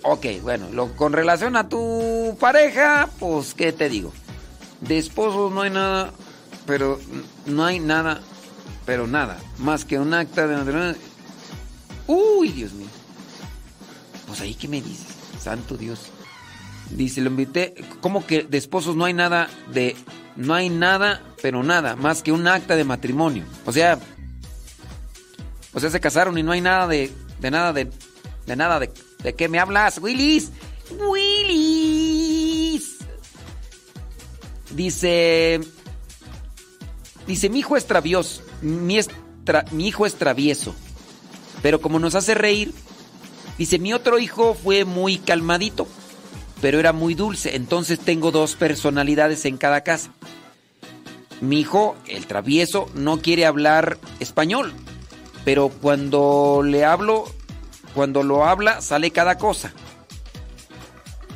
Ok, 0.03 0.26
bueno, 0.41 0.70
lo, 0.72 0.95
con 0.95 1.14
relación 1.14 1.56
a 1.56 1.70
tu 1.70 2.38
pareja, 2.40 3.10
pues, 3.20 3.53
¿qué 3.53 3.72
te 3.72 3.90
digo? 3.90 4.11
De 4.82 4.98
esposos 4.98 5.52
no 5.52 5.61
hay 5.61 5.70
nada, 5.70 6.11
pero 6.66 6.99
no 7.45 7.66
hay 7.66 7.80
nada, 7.80 8.22
pero 8.86 9.06
nada, 9.06 9.38
más 9.57 9.86
que 9.86 9.99
un 9.99 10.14
acta 10.14 10.48
de... 10.48 10.95
Uy, 12.07 12.52
Dios 12.52 12.74
mío. 12.74 12.88
Pues 14.26 14.41
ahí, 14.41 14.56
¿qué 14.56 14.68
me 14.68 14.82
dices? 14.82 15.07
Santo 15.40 15.78
Dios. 15.78 16.11
Dice, 16.91 17.22
lo 17.22 17.30
invité, 17.30 17.76
¿cómo 18.02 18.26
que 18.26 18.44
de 18.44 18.57
esposos 18.57 18.95
no 18.95 19.06
hay 19.06 19.14
nada 19.14 19.49
de... 19.74 19.95
No 20.36 20.53
hay 20.53 20.70
nada, 20.70 21.22
pero 21.41 21.64
nada, 21.64 21.98
más 21.98 22.24
que 22.24 22.32
un 22.32 22.48
acta 22.48 22.78
de 22.78 22.86
matrimonio? 22.86 23.44
O 23.66 23.74
sea, 23.74 23.99
o 25.74 25.80
sea, 25.80 25.90
se 25.90 25.99
casaron 25.99 26.38
y 26.38 26.44
no 26.44 26.53
hay 26.53 26.61
nada 26.61 26.88
de, 26.88 27.11
de 27.41 27.52
nada 27.52 27.74
de, 27.74 27.90
de 28.45 28.56
nada 28.56 28.80
de 28.80 28.90
¿De 29.24 29.36
qué 29.36 29.49
me 29.49 29.60
hablas, 29.60 29.99
Willis? 29.99 30.52
Willis. 30.98 32.98
Dice. 34.72 35.60
Dice, 37.28 37.49
mi 37.49 37.60
hijo 37.60 37.76
es 37.76 37.86
travieso. 37.86 38.41
Mi, 38.61 38.99
mi 39.72 39.88
hijo 39.88 40.06
es 40.06 40.16
travieso. 40.16 40.74
Pero 41.61 41.82
como 41.82 41.99
nos 41.99 42.16
hace 42.16 42.34
reír, 42.34 42.74
dice, 43.57 43.78
mi 43.78 43.94
otro 43.94 44.20
hijo 44.20 44.53
fue 44.53 44.86
muy 44.86 45.18
calmadito, 45.18 45.86
pero 46.61 46.80
era 46.80 46.94
muy 46.94 47.14
dulce. 47.14 47.56
Entonces 47.56 47.99
tengo 47.99 48.31
dos 48.31 48.56
personalidades 48.56 49.45
en 49.45 49.57
cada 49.57 49.81
casa. 49.81 50.11
Mi 51.41 51.60
hijo, 51.60 51.95
el 52.07 52.27
travieso, 52.27 52.90
no 52.95 53.22
quiere 53.22 53.45
hablar 53.45 53.98
español, 54.19 54.73
pero 55.45 55.69
cuando 55.69 56.61
le 56.65 56.84
hablo 56.84 57.26
cuando 57.94 58.23
lo 58.23 58.45
habla 58.45 58.81
sale 58.81 59.11
cada 59.11 59.38
cosa. 59.38 59.73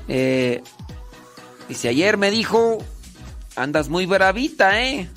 Eh, 0.07 0.61
dice, 1.67 1.89
ayer 1.89 2.17
me 2.17 2.31
dijo, 2.31 2.77
andas 3.55 3.89
muy 3.89 4.05
bravita, 4.05 4.81
¿eh? 4.81 5.09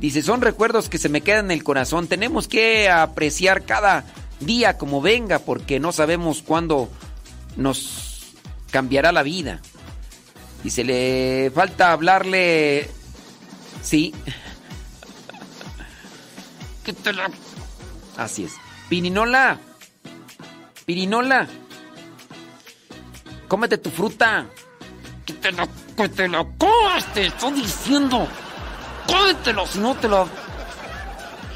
Dice, 0.00 0.22
son 0.22 0.42
recuerdos 0.42 0.88
que 0.88 0.98
se 0.98 1.08
me 1.08 1.22
quedan 1.22 1.46
en 1.46 1.50
el 1.52 1.64
corazón. 1.64 2.06
Tenemos 2.06 2.48
que 2.48 2.90
apreciar 2.90 3.64
cada 3.64 4.04
día 4.40 4.76
como 4.76 5.00
venga 5.00 5.38
porque 5.38 5.80
no 5.80 5.92
sabemos 5.92 6.42
cuándo 6.42 6.90
nos 7.56 8.05
cambiará 8.76 9.10
la 9.10 9.22
vida. 9.22 9.62
Dice, 10.62 10.84
le 10.84 11.50
falta 11.54 11.92
hablarle... 11.92 12.90
Sí. 13.80 14.14
Así 18.18 18.44
es. 18.44 18.52
Pininola. 18.90 19.58
Pirinola, 20.84 21.48
cómete 23.48 23.78
tu 23.78 23.88
fruta. 23.88 24.46
Que 25.24 25.32
te 25.32 25.52
lo, 25.52 25.66
que 25.96 26.08
te 26.10 26.28
lo 26.28 26.46
comas, 26.58 27.14
te 27.14 27.28
estoy 27.28 27.54
diciendo. 27.54 28.28
Cómetelo, 29.06 29.66
si 29.66 29.78
no 29.78 29.94
te 29.94 30.06
lo... 30.06 30.28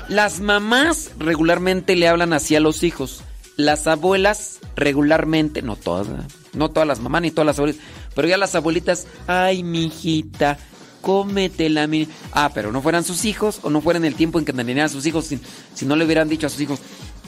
Las 0.09 0.41
mamás 0.41 1.11
regularmente 1.19 1.97
le 1.97 2.09
hablan 2.09 2.33
así 2.33 2.57
a 2.57 2.61
los 2.61 2.83
hijos. 2.83 3.23
Las 3.57 3.87
abuelas 3.87 4.61
regularmente, 4.75 5.61
no 5.61 5.77
todas, 5.77 6.09
no 6.53 6.71
todas 6.71 6.87
las 6.87 7.01
mamás 7.01 7.23
ni 7.23 7.31
todas 7.31 7.47
las 7.47 7.59
abuelitas, 7.59 7.85
pero 8.15 8.29
ya 8.29 8.37
las 8.37 8.55
abuelitas, 8.55 9.07
ay, 9.27 9.63
mijita, 9.63 10.59
cómetela, 11.01 11.87
mi... 11.87 12.09
Ah, 12.33 12.51
pero 12.53 12.73
no 12.73 12.83
fueran 12.83 13.05
sus 13.05 13.25
hijos 13.25 13.61
o 13.63 13.71
no 13.71 13.81
fueran 13.81 14.05
el 14.05 14.15
tiempo 14.15 14.39
en 14.39 14.45
que 14.45 14.53
tenían 14.53 14.81
a 14.81 14.89
sus 14.89 15.07
hijos 15.07 15.27
si, 15.27 15.87
no 15.87 15.97
le 15.97 16.05
hubieran 16.05 16.29
dicho 16.29 16.47
a 16.47 16.51
sus 16.51 16.61
hijos, 16.61 16.81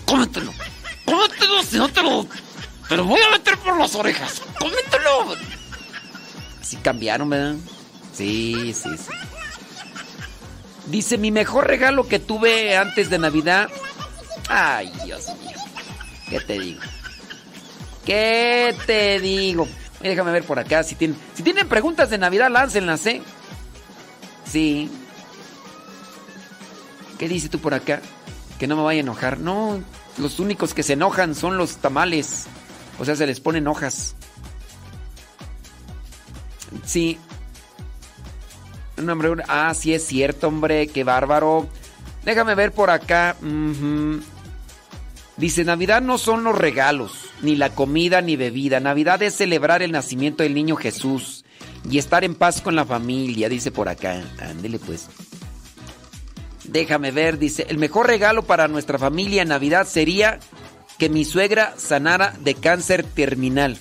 cómetelo, 0.06 0.52
cómetelo, 1.04 1.62
si 1.62 1.76
no 1.76 1.88
te 1.88 2.02
lo... 2.02 2.26
Te 2.88 2.96
lo 2.96 3.04
voy 3.04 3.20
a 3.22 3.30
meter 3.30 3.56
por 3.58 3.78
las 3.78 3.94
orejas. 3.94 4.42
Cómetelo. 4.58 5.36
Así 6.60 6.76
cambiaron, 6.76 7.30
¿verdad? 7.30 7.54
Sí, 8.12 8.74
sí, 8.74 8.90
sí. 8.98 9.12
Dice, 10.88 11.16
mi 11.16 11.30
mejor 11.30 11.68
regalo 11.68 12.06
que 12.06 12.18
tuve 12.18 12.76
antes 12.76 13.08
de 13.08 13.18
Navidad... 13.18 13.70
Ay, 14.48 14.92
Dios 15.04 15.26
mío. 15.42 15.56
¿Qué 16.28 16.40
te 16.40 16.58
digo? 16.58 16.80
¿Qué 18.04 18.74
te 18.86 19.20
digo? 19.20 19.66
Déjame 20.00 20.32
ver 20.32 20.44
por 20.44 20.58
acá. 20.58 20.82
Si 20.82 20.94
tienen, 20.96 21.16
si 21.34 21.42
tienen 21.42 21.68
preguntas 21.68 22.10
de 22.10 22.18
Navidad, 22.18 22.50
láncenlas, 22.50 23.06
¿eh? 23.06 23.22
Sí. 24.44 24.90
¿Qué 27.18 27.28
dice 27.28 27.48
tú 27.48 27.60
por 27.60 27.74
acá? 27.74 28.00
Que 28.58 28.66
no 28.66 28.76
me 28.76 28.82
vaya 28.82 28.98
a 28.98 29.02
enojar. 29.02 29.38
No, 29.38 29.80
los 30.18 30.40
únicos 30.40 30.74
que 30.74 30.82
se 30.82 30.94
enojan 30.94 31.34
son 31.34 31.56
los 31.56 31.76
tamales. 31.76 32.46
O 32.98 33.04
sea, 33.04 33.14
se 33.14 33.26
les 33.26 33.40
ponen 33.40 33.68
hojas. 33.68 34.16
Sí. 36.84 37.18
hombre, 38.98 39.44
ah, 39.48 39.72
sí 39.74 39.94
es 39.94 40.04
cierto, 40.04 40.48
hombre. 40.48 40.88
Qué 40.88 41.04
bárbaro. 41.04 41.68
Déjame 42.24 42.54
ver 42.54 42.72
por 42.72 42.90
acá. 42.90 43.36
Dice, 45.36 45.64
Navidad 45.64 46.02
no 46.02 46.18
son 46.18 46.44
los 46.44 46.56
regalos, 46.56 47.21
ni 47.42 47.56
la 47.56 47.74
comida, 47.74 48.20
ni 48.22 48.36
bebida. 48.36 48.80
Navidad 48.80 49.22
es 49.22 49.34
celebrar 49.34 49.82
el 49.82 49.92
nacimiento 49.92 50.42
del 50.42 50.54
niño 50.54 50.76
Jesús 50.76 51.44
y 51.88 51.98
estar 51.98 52.24
en 52.24 52.34
paz 52.34 52.60
con 52.60 52.76
la 52.76 52.84
familia, 52.84 53.48
dice 53.48 53.70
por 53.70 53.88
acá. 53.88 54.22
Ándele 54.40 54.78
pues. 54.78 55.08
Déjame 56.64 57.10
ver, 57.10 57.38
dice, 57.38 57.66
el 57.68 57.78
mejor 57.78 58.06
regalo 58.06 58.44
para 58.44 58.68
nuestra 58.68 58.98
familia 58.98 59.42
en 59.42 59.48
Navidad 59.48 59.86
sería 59.86 60.38
que 60.98 61.08
mi 61.08 61.24
suegra 61.24 61.74
sanara 61.76 62.34
de 62.40 62.54
cáncer 62.54 63.04
terminal. 63.04 63.78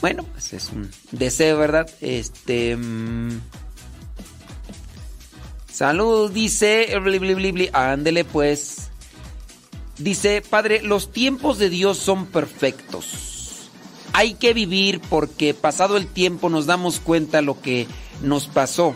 Bueno, 0.00 0.22
pues 0.22 0.52
es 0.52 0.70
un 0.70 0.90
deseo, 1.10 1.58
¿verdad? 1.58 1.90
Este... 2.00 2.76
Mm, 2.76 3.40
salud, 5.70 6.30
dice... 6.30 6.94
Ándele 7.72 8.24
pues. 8.24 8.90
Dice, 9.98 10.42
Padre, 10.48 10.82
los 10.82 11.12
tiempos 11.12 11.58
de 11.58 11.70
Dios 11.70 11.98
son 11.98 12.26
perfectos. 12.26 13.70
Hay 14.12 14.34
que 14.34 14.54
vivir 14.54 15.00
porque 15.08 15.54
pasado 15.54 15.96
el 15.96 16.06
tiempo 16.06 16.48
nos 16.48 16.66
damos 16.66 17.00
cuenta 17.00 17.42
lo 17.42 17.60
que 17.60 17.86
nos 18.22 18.46
pasó 18.46 18.94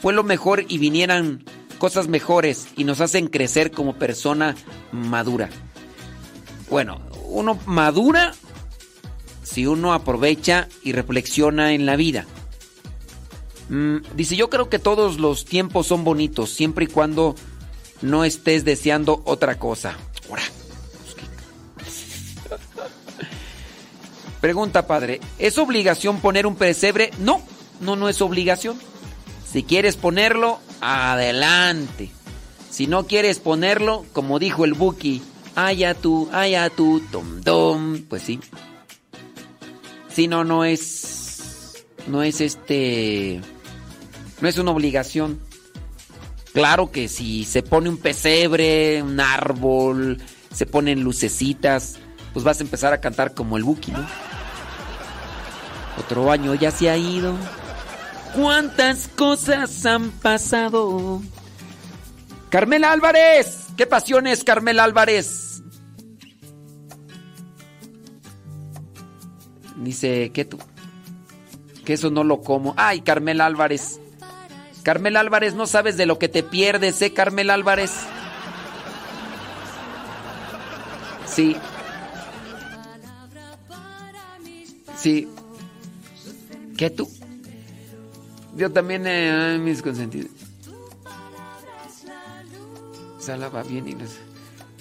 fue 0.00 0.12
lo 0.12 0.22
mejor 0.22 0.64
y 0.68 0.78
vinieran 0.78 1.44
cosas 1.78 2.08
mejores 2.08 2.68
y 2.76 2.84
nos 2.84 3.00
hacen 3.00 3.28
crecer 3.28 3.70
como 3.70 3.94
persona 3.94 4.56
madura. 4.92 5.48
Bueno, 6.70 7.00
uno 7.26 7.58
madura 7.66 8.34
si 9.42 9.66
uno 9.66 9.92
aprovecha 9.92 10.68
y 10.82 10.92
reflexiona 10.92 11.72
en 11.72 11.86
la 11.86 11.96
vida. 11.96 12.26
Mm, 13.70 13.98
dice, 14.14 14.36
yo 14.36 14.50
creo 14.50 14.68
que 14.68 14.78
todos 14.78 15.18
los 15.18 15.44
tiempos 15.44 15.86
son 15.86 16.04
bonitos, 16.04 16.50
siempre 16.50 16.84
y 16.84 16.88
cuando 16.88 17.34
no 18.02 18.24
estés 18.24 18.64
deseando 18.64 19.22
otra 19.24 19.58
cosa. 19.58 19.96
Pregunta, 24.40 24.86
padre, 24.86 25.20
¿es 25.38 25.58
obligación 25.58 26.20
poner 26.20 26.46
un 26.46 26.54
pesebre? 26.54 27.10
No, 27.18 27.42
no, 27.80 27.96
no 27.96 28.08
es 28.08 28.22
obligación. 28.22 28.78
Si 29.50 29.64
quieres 29.64 29.96
ponerlo, 29.96 30.60
adelante. 30.80 32.10
Si 32.70 32.86
no 32.86 33.06
quieres 33.06 33.40
ponerlo, 33.40 34.04
como 34.12 34.38
dijo 34.38 34.64
el 34.64 34.74
Buki, 34.74 35.22
allá 35.56 35.94
tú, 35.94 36.28
allá 36.32 36.70
tú, 36.70 37.02
tom 37.10 37.42
tom, 37.42 38.02
pues 38.08 38.22
sí. 38.22 38.38
Si 40.08 40.28
no, 40.28 40.44
no 40.44 40.64
es. 40.64 41.84
No 42.06 42.22
es 42.22 42.40
este. 42.40 43.40
No 44.40 44.48
es 44.48 44.58
una 44.58 44.70
obligación. 44.70 45.40
Claro 46.58 46.90
que 46.90 47.06
si 47.06 47.44
se 47.44 47.62
pone 47.62 47.88
un 47.88 47.98
pesebre, 47.98 49.00
un 49.00 49.20
árbol, 49.20 50.20
se 50.52 50.66
ponen 50.66 51.04
lucecitas, 51.04 52.00
pues 52.32 52.44
vas 52.44 52.58
a 52.58 52.64
empezar 52.64 52.92
a 52.92 53.00
cantar 53.00 53.32
como 53.32 53.56
el 53.56 53.62
Buki, 53.62 53.92
¿no? 53.92 54.04
Otro 55.96 56.32
año 56.32 56.56
ya 56.56 56.72
se 56.72 56.90
ha 56.90 56.96
ido. 56.96 57.36
¿Cuántas 58.34 59.06
cosas 59.06 59.86
han 59.86 60.10
pasado? 60.10 61.22
Carmela 62.48 62.90
Álvarez, 62.90 63.68
¿qué 63.76 63.86
pasiones, 63.86 64.42
Carmela 64.42 64.82
Álvarez? 64.82 65.62
Dice 69.76 70.32
que 70.32 70.44
tú, 70.44 70.58
que 71.84 71.92
eso 71.92 72.10
no 72.10 72.24
lo 72.24 72.40
como. 72.40 72.74
Ay, 72.76 73.02
Carmela 73.02 73.46
Álvarez. 73.46 74.00
Carmel 74.88 75.18
Álvarez, 75.18 75.52
no 75.52 75.66
sabes 75.66 75.98
de 75.98 76.06
lo 76.06 76.18
que 76.18 76.30
te 76.30 76.42
pierdes, 76.42 77.02
¿eh, 77.02 77.12
Carmel 77.12 77.50
Álvarez? 77.50 77.92
Sí. 81.26 81.58
Sí. 84.96 85.28
¿Qué 86.78 86.88
tú? 86.88 87.06
Yo 88.56 88.72
también, 88.72 89.06
eh, 89.06 89.58
mis 89.60 89.82
consentidos. 89.82 90.30
Sala 93.18 93.50
va 93.50 93.64
bien 93.64 93.86
y 93.88 93.94
no 93.94 94.06
sé. 94.06 94.16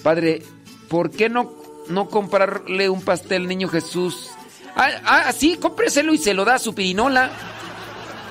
Padre, 0.04 0.42
¿por 0.88 1.12
qué 1.12 1.28
no, 1.28 1.52
no 1.90 2.08
comprarle 2.08 2.88
un 2.88 3.02
pastel 3.02 3.46
niño 3.46 3.68
Jesús? 3.68 4.30
Ah, 4.74 4.88
ah, 5.04 5.34
sí, 5.34 5.58
cómpreselo 5.58 6.14
y 6.14 6.18
se 6.18 6.34
lo 6.34 6.46
da 6.46 6.56
a 6.56 6.60
su 6.60 6.74
pirinola. 6.74 7.57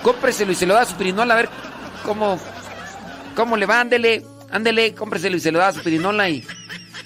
Cómpreselo 0.07 0.53
y 0.53 0.55
se 0.55 0.67
lo 0.67 0.75
da 0.75 0.83
a 0.83 0.87
su 0.87 0.95
pirinola, 0.95 1.35
a 1.35 1.37
ver 1.37 1.49
cómo, 2.05 2.39
cómo 3.35 3.57
le 3.57 3.67
va, 3.67 3.81
ándele, 3.81 4.25
ándele, 4.53 4.95
cómpreselo 4.95 5.37
y 5.37 5.41
se 5.41 5.51
lo 5.51 5.59
da 5.59 5.67
a 5.67 5.73
su 5.73 5.83
pirinola 5.83 6.29
y... 6.29 6.47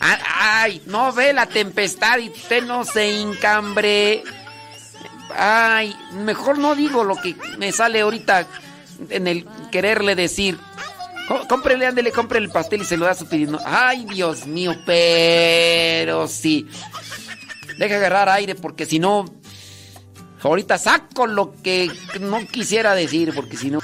Ah, 0.02 0.18
ay, 0.60 0.82
no 0.84 1.10
ve 1.10 1.32
la 1.32 1.46
tempestad 1.46 2.18
y 2.18 2.28
usted 2.28 2.62
no 2.62 2.84
se 2.84 3.22
encambre. 3.22 4.22
Ay, 5.34 5.96
mejor 6.12 6.58
no 6.58 6.74
digo 6.74 7.02
lo 7.02 7.16
que 7.16 7.34
me 7.56 7.72
sale 7.72 8.02
ahorita 8.02 8.46
en 9.08 9.26
el 9.26 9.46
quererle 9.72 10.14
decir. 10.14 10.58
Cómprele, 11.48 11.86
ándele, 11.86 12.12
cómprele 12.12 12.48
el 12.48 12.52
pastel 12.52 12.82
y 12.82 12.84
se 12.84 12.98
lo 12.98 13.06
da 13.06 13.12
a 13.12 13.14
su 13.14 13.26
pirinola. 13.26 13.62
Ay, 13.64 14.04
Dios 14.04 14.46
mío, 14.46 14.74
pero 14.84 16.28
sí. 16.28 16.68
Deja 17.78 17.96
agarrar 17.96 18.28
aire 18.28 18.56
porque 18.56 18.84
si 18.84 18.98
no... 18.98 19.24
Ahorita 20.42 20.78
saco 20.78 21.26
lo 21.26 21.54
que 21.62 21.90
no 22.20 22.46
quisiera 22.46 22.94
decir 22.94 23.32
porque 23.34 23.56
si 23.56 23.70
no... 23.70 23.80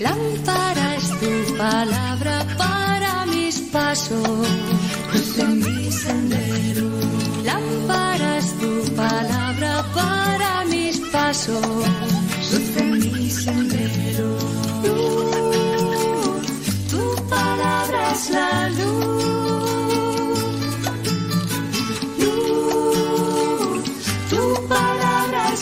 Lámpara 0.00 0.96
es 0.96 1.08
tu 1.20 1.56
palabra 1.56 2.44
para 2.58 3.26
mis 3.26 3.60
pasos, 3.72 4.48
en 5.38 5.58
mi 5.58 5.90
sendero. 5.90 6.90
Lámpara 7.44 8.38
es 8.38 8.58
tu 8.58 8.94
palabra 8.94 9.84
para 9.94 10.64
mis 10.64 10.98
pasos, 11.12 11.86
en 12.76 12.98
mi 12.98 13.30
sendero. 13.30 14.38
Luz, 14.84 16.46
tu 16.90 17.28
palabra 17.28 18.12
es 18.12 18.30
la 18.30 18.68
luz. 18.70 19.25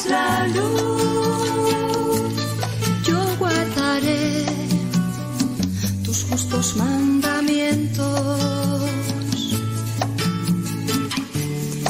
La 0.07 0.47
luz. 0.49 2.35
Yo 3.05 3.19
guardaré 3.39 4.45
tus 6.05 6.25
justos 6.25 6.77
mandamientos. 6.77 8.81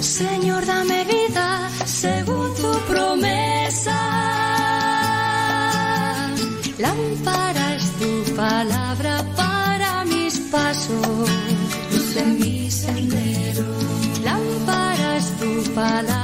Señor, 0.01 0.65
dame 0.67 1.05
vida 1.05 1.69
según 1.85 2.55
tu 2.55 2.73
promesa. 2.91 3.99
Lámpara 6.79 7.77
tu 7.99 8.35
palabra 8.35 9.25
para 9.37 10.05
mis 10.05 10.39
pasos, 10.53 11.29
luz 11.93 12.17
en 12.17 12.39
mi 12.41 12.71
sendero. 12.71 13.65
Lámpara 14.23 15.19
tu 15.41 15.73
palabra 15.75 16.24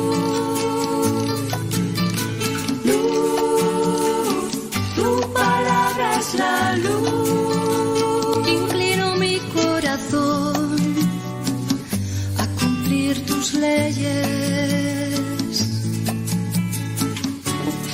Tus 13.87 13.97
leyes. 13.97 15.57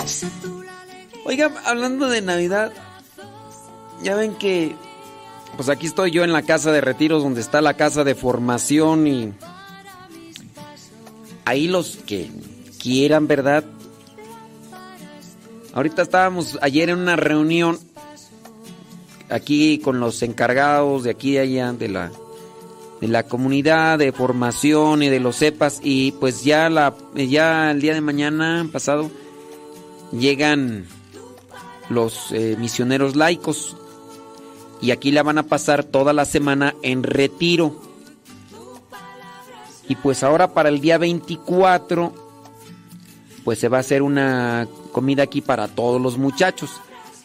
Sé 0.06 0.28
tú 0.42 0.64
la 0.64 0.82
alegría. 0.82 1.22
Oiga, 1.26 1.52
hablando 1.66 2.08
de 2.10 2.22
Navidad, 2.22 2.74
ya 4.04 4.16
ven 4.16 4.36
que 4.36 4.76
pues 5.56 5.70
aquí 5.70 5.88
estoy 5.88 6.12
yo 6.12 6.24
en 6.24 6.34
la 6.34 6.44
casa 6.44 6.72
de 6.72 6.82
retiros 6.82 7.24
donde 7.24 7.42
está 7.42 7.62
la 7.62 7.74
casa 7.74 8.04
de 8.04 8.14
formación 8.14 9.08
y 9.08 9.34
ahí 11.46 11.68
los 11.68 11.98
que 11.98 12.30
quieran, 12.80 13.28
¿verdad? 13.28 13.64
Ahorita 15.74 16.04
estábamos 16.04 16.60
ayer 16.62 16.90
en 16.90 17.00
una 17.00 17.16
reunión 17.16 17.80
aquí 19.30 19.80
con 19.80 20.00
los 20.00 20.22
encargados 20.22 21.04
de 21.04 21.12
aquí 21.12 21.34
y 21.34 21.38
allá 21.40 21.74
de 21.74 21.90
la 21.90 22.12
de 23.02 23.08
la 23.08 23.24
comunidad 23.24 24.00
de 24.00 24.12
formación 24.12 25.04
y 25.04 25.10
de 25.10 25.20
los 25.20 25.36
cepas 25.36 25.80
y 25.84 26.14
pues 26.14 26.44
ya 26.44 26.70
la 26.70 26.96
ya 27.16 27.72
el 27.72 27.82
día 27.82 27.94
de 27.94 28.02
mañana 28.02 28.68
pasado 28.72 29.12
llegan 30.12 30.86
los 31.90 32.32
eh, 32.32 32.56
misioneros 32.60 33.16
laicos 33.16 33.76
y 34.82 34.92
aquí 34.92 35.12
la 35.12 35.24
van 35.24 35.38
a 35.38 35.44
pasar 35.44 35.84
toda 35.84 36.14
la 36.14 36.26
semana 36.26 36.76
en 36.84 37.04
retiro. 37.04 37.82
Y 39.90 39.96
pues 39.96 40.22
ahora 40.24 40.54
para 40.54 40.70
el 40.70 40.82
día 40.82 40.98
24 40.98 42.14
pues 43.44 43.60
se 43.60 43.70
va 43.70 43.78
a 43.78 43.80
hacer 43.80 44.02
una 44.02 44.68
comida 44.92 45.24
aquí 45.24 45.42
para 45.42 45.68
todos 45.68 46.02
los 46.02 46.18
muchachos. 46.18 46.72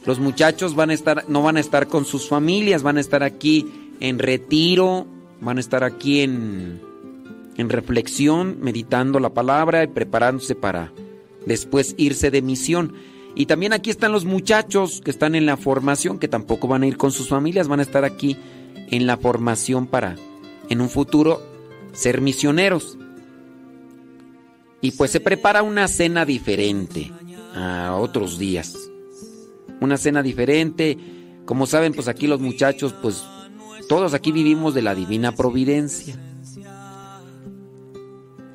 Los 0.07 0.19
muchachos 0.19 0.74
van 0.74 0.90
a 0.90 0.94
estar 0.94 1.24
no 1.28 1.43
van 1.43 1.57
a 1.57 1.61
estar 1.61 1.89
con 1.89 2.05
sus 2.05 2.28
familias, 2.28 2.82
van 2.82 2.99
a 2.99 3.01
estar 3.01 3.23
aquí 3.23 3.90
en 4.01 4.19
retiro, 4.19 5.07
van 5.43 5.59
a 5.59 5.60
estar 5.60 5.85
aquí 5.85 6.20
en 6.20 6.81
en 7.56 7.69
reflexión, 7.69 8.59
meditando 8.60 9.20
la 9.20 9.31
palabra 9.31 9.85
y 9.85 9.89
preparándose 9.89 10.55
para 10.55 10.93
después 11.47 11.94
irse 11.98 12.31
de 12.31 12.43
misión. 12.43 12.94
Y 13.35 13.47
también 13.47 13.73
aquí 13.73 13.90
están 13.90 14.12
los 14.12 14.24
muchachos 14.24 15.01
que 15.02 15.10
están 15.10 15.35
en 15.35 15.47
la 15.47 15.56
formación, 15.56 16.19
que 16.19 16.28
tampoco 16.28 16.69
van 16.69 16.82
a 16.82 16.86
ir 16.86 16.97
con 16.97 17.12
sus 17.12 17.28
familias, 17.28 17.69
van 17.69 17.81
a 17.81 17.85
estar 17.85 18.05
aquí 18.05 18.36
en 18.90 19.06
la 19.06 19.16
formación 19.16 19.86
para 19.86 20.16
en 20.69 20.81
un 20.81 20.89
futuro 20.89 21.43
ser 21.93 22.20
misioneros. 22.20 22.98
Y 24.81 24.93
pues 24.93 25.10
se 25.10 25.20
prepara 25.20 25.62
una 25.62 25.89
cena 25.89 26.24
diferente 26.24 27.10
a 27.55 27.97
otros 27.98 28.39
días. 28.39 28.77
Una 29.81 29.97
cena 29.97 30.23
diferente. 30.23 30.98
Como 31.44 31.66
saben, 31.66 31.93
pues 31.93 32.09
aquí 32.09 32.27
los 32.27 32.40
muchachos, 32.40 32.94
pues 33.01 33.24
todos 33.93 34.14
aquí 34.14 34.32
vivimos 34.32 34.73
de 34.73 34.81
la 34.81 34.94
divina 34.94 35.32
providencia. 35.32 36.16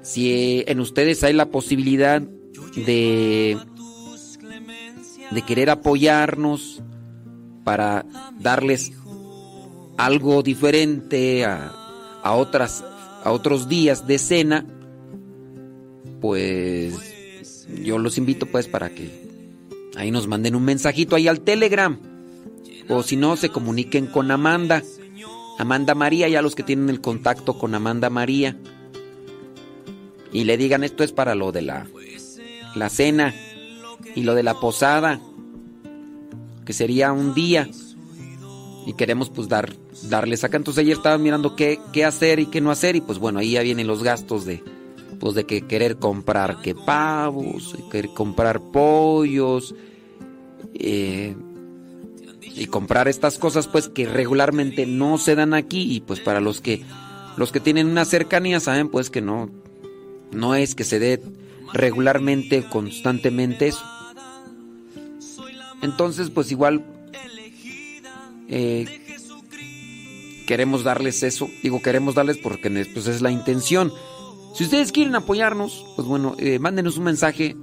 Si 0.01 0.63
en 0.65 0.79
ustedes 0.79 1.23
hay 1.23 1.33
la 1.33 1.51
posibilidad 1.51 2.23
de 2.75 3.55
querer 5.45 5.69
apoyarnos 5.69 6.81
para 7.63 8.03
darles 8.39 8.93
algo 9.97 10.41
diferente 10.41 11.45
a, 11.45 11.71
a 12.23 12.33
otras 12.33 12.83
a 13.23 13.31
otros 13.31 13.69
días 13.69 14.07
de 14.07 14.17
cena 14.17 14.65
pues 16.19 17.55
yo 17.83 17.99
los 17.99 18.17
invito 18.17 18.47
pues 18.47 18.67
para 18.67 18.89
que 18.89 19.27
ahí 19.97 20.09
nos 20.09 20.27
manden 20.27 20.55
un 20.55 20.63
mensajito 20.63 21.15
ahí 21.15 21.27
al 21.27 21.41
Telegram 21.41 21.99
o 22.89 23.03
si 23.03 23.17
no 23.17 23.37
se 23.37 23.49
comuniquen 23.49 24.07
con 24.07 24.31
Amanda 24.31 24.81
Amanda 25.57 25.95
María, 25.95 26.27
ya 26.27 26.41
los 26.41 26.55
que 26.55 26.63
tienen 26.63 26.89
el 26.89 27.01
contacto 27.01 27.57
con 27.57 27.73
Amanda 27.73 28.09
María. 28.09 28.57
Y 30.31 30.43
le 30.43 30.57
digan 30.57 30.83
esto 30.83 31.03
es 31.03 31.11
para 31.11 31.35
lo 31.35 31.51
de 31.51 31.63
la, 31.63 31.87
la 32.75 32.89
cena 32.89 33.33
y 34.15 34.23
lo 34.23 34.35
de 34.35 34.43
la 34.43 34.59
posada, 34.59 35.19
que 36.65 36.73
sería 36.73 37.11
un 37.11 37.33
día. 37.33 37.69
Y 38.85 38.93
queremos 38.93 39.29
pues 39.29 39.47
dar, 39.49 39.73
darles 40.03 40.43
acá. 40.43 40.57
Entonces 40.57 40.83
ayer 40.83 40.95
estaban 40.95 41.21
mirando 41.21 41.55
qué, 41.55 41.79
qué 41.91 42.05
hacer 42.05 42.39
y 42.39 42.45
qué 42.45 42.61
no 42.61 42.71
hacer. 42.71 42.95
Y 42.95 43.01
pues 43.01 43.19
bueno, 43.19 43.39
ahí 43.39 43.51
ya 43.51 43.61
vienen 43.61 43.87
los 43.87 44.03
gastos 44.03 44.45
de, 44.45 44.63
pues 45.19 45.33
de 45.33 45.45
que 45.45 45.63
querer 45.63 45.97
comprar 45.97 46.61
que 46.61 46.75
pavos, 46.75 47.75
querer 47.91 48.11
comprar 48.13 48.61
pollos. 48.61 49.73
Eh, 50.73 51.35
y 52.57 52.67
comprar 52.67 53.07
estas 53.07 53.37
cosas 53.37 53.67
pues 53.67 53.87
que 53.87 54.05
regularmente 54.05 54.85
no 54.85 55.17
se 55.17 55.35
dan 55.35 55.53
aquí. 55.53 55.93
Y 55.95 56.01
pues 56.01 56.19
para 56.19 56.41
los 56.41 56.61
que 56.61 56.83
los 57.37 57.51
que 57.51 57.59
tienen 57.59 57.87
una 57.87 58.05
cercanía 58.05 58.59
saben 58.59 58.89
pues 58.89 59.09
que 59.09 59.21
no 59.21 59.49
no 60.31 60.55
es 60.55 60.75
que 60.75 60.83
se 60.83 60.99
dé 60.99 61.21
regularmente 61.73 62.63
constantemente 62.63 63.67
eso. 63.67 63.85
Entonces 65.81 66.29
pues 66.29 66.51
igual 66.51 66.83
eh, 68.49 68.85
queremos 70.47 70.83
darles 70.83 71.23
eso. 71.23 71.49
Digo 71.61 71.81
queremos 71.81 72.15
darles 72.15 72.37
porque 72.37 72.69
pues 72.93 73.07
es 73.07 73.21
la 73.21 73.31
intención. 73.31 73.93
Si 74.55 74.63
ustedes 74.63 74.91
quieren 74.91 75.15
apoyarnos 75.15 75.85
pues 75.95 76.07
bueno 76.07 76.35
eh, 76.39 76.59
mándenos 76.59 76.97
un 76.97 77.03
mensaje 77.03 77.55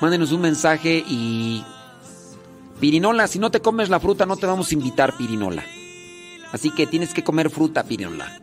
Mándenos 0.00 0.32
un 0.32 0.40
mensaje 0.40 1.04
y... 1.06 1.64
Pirinola, 2.80 3.26
si 3.26 3.40
no 3.40 3.50
te 3.50 3.60
comes 3.60 3.88
la 3.88 3.98
fruta 3.98 4.24
no 4.24 4.36
te 4.36 4.46
vamos 4.46 4.70
a 4.70 4.74
invitar, 4.74 5.16
Pirinola. 5.16 5.64
Así 6.52 6.70
que 6.70 6.86
tienes 6.86 7.12
que 7.12 7.24
comer 7.24 7.50
fruta, 7.50 7.82
Pirinola. 7.82 8.40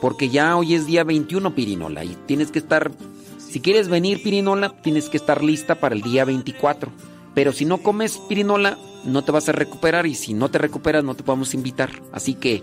Porque 0.00 0.28
ya 0.28 0.56
hoy 0.56 0.74
es 0.74 0.86
día 0.86 1.04
21, 1.04 1.54
Pirinola, 1.54 2.04
y 2.04 2.16
tienes 2.26 2.50
que 2.50 2.58
estar... 2.58 2.90
Si 3.38 3.60
quieres 3.60 3.88
venir, 3.88 4.22
Pirinola, 4.22 4.80
tienes 4.82 5.08
que 5.08 5.16
estar 5.16 5.44
lista 5.44 5.76
para 5.76 5.94
el 5.94 6.02
día 6.02 6.24
24. 6.24 6.90
Pero 7.36 7.52
si 7.52 7.66
no 7.66 7.82
comes 7.82 8.16
pirinola, 8.16 8.78
no 9.04 9.22
te 9.22 9.30
vas 9.30 9.46
a 9.50 9.52
recuperar 9.52 10.06
y 10.06 10.14
si 10.14 10.32
no 10.32 10.50
te 10.50 10.56
recuperas 10.56 11.04
no 11.04 11.14
te 11.14 11.22
podemos 11.22 11.52
invitar. 11.52 11.90
Así 12.10 12.32
que 12.32 12.62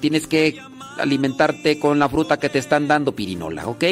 tienes 0.00 0.26
que 0.26 0.58
alimentarte 0.98 1.78
con 1.78 1.98
la 1.98 2.10
fruta 2.10 2.38
que 2.38 2.50
te 2.50 2.58
están 2.58 2.88
dando, 2.88 3.12
pirinola, 3.12 3.66
¿ok? 3.66 3.84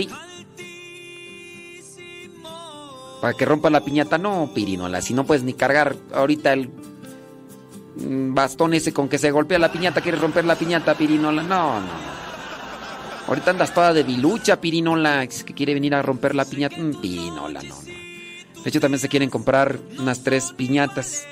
Para 3.20 3.34
que 3.34 3.44
rompa 3.44 3.70
la 3.70 3.84
piñata, 3.84 4.18
no, 4.18 4.51
pirinola. 4.55 5.02
Si 5.02 5.12
no 5.12 5.24
puedes 5.24 5.44
ni 5.44 5.52
cargar 5.52 5.97
ahorita 6.12 6.52
el 6.52 6.70
bastón 7.97 8.74
ese 8.74 8.92
con 8.92 9.09
que 9.09 9.18
se 9.18 9.30
golpea 9.30 9.59
la 9.59 9.72
piñata, 9.72 10.01
quieres 10.01 10.20
romper 10.20 10.44
la 10.44 10.56
piñata, 10.56 10.94
pirinola. 10.94 11.42
No, 11.42 11.80
no. 11.80 12.20
Ahorita 13.26 13.51
andas 13.51 13.74
toda 13.74 13.92
de 13.92 14.02
bilucha, 14.02 14.60
pirinola, 14.60 15.26
que 15.26 15.55
quiere 15.55 15.74
venir 15.74 15.94
a 15.94 16.02
romper 16.02 16.34
la 16.34 16.44
piñata. 16.44 16.76
Mm, 16.78 17.01
pirinola, 17.01 17.62
no, 17.62 17.74
no. 17.76 17.90
De 18.62 18.68
hecho, 18.68 18.80
también 18.80 19.01
se 19.01 19.09
quieren 19.09 19.30
comprar 19.30 19.78
unas 19.98 20.22
tres 20.22 20.52
piñatas. 20.52 21.26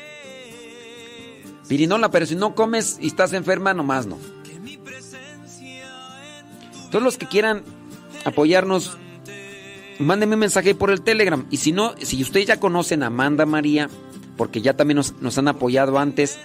Pirinola, 1.68 2.10
pero 2.10 2.24
si 2.26 2.36
no 2.36 2.54
comes 2.54 2.98
y 3.00 3.08
estás 3.08 3.32
enferma, 3.32 3.74
nomás 3.74 4.06
no. 4.06 4.18
Todos 6.90 7.02
los 7.04 7.18
que 7.18 7.26
quieran 7.26 7.62
apoyarnos 8.24 8.96
mándenme 9.98 10.34
un 10.34 10.40
mensaje 10.40 10.74
por 10.74 10.90
el 10.90 11.02
Telegram. 11.02 11.46
Y 11.50 11.58
si 11.58 11.72
no, 11.72 11.94
si 11.98 12.22
ustedes 12.22 12.46
ya 12.46 12.60
conocen 12.60 13.02
a 13.02 13.06
Amanda 13.06 13.46
María, 13.46 13.88
porque 14.36 14.60
ya 14.62 14.74
también 14.74 15.00
nos, 15.20 15.38
han 15.38 15.48
apoyado 15.48 15.98
antes, 15.98 16.38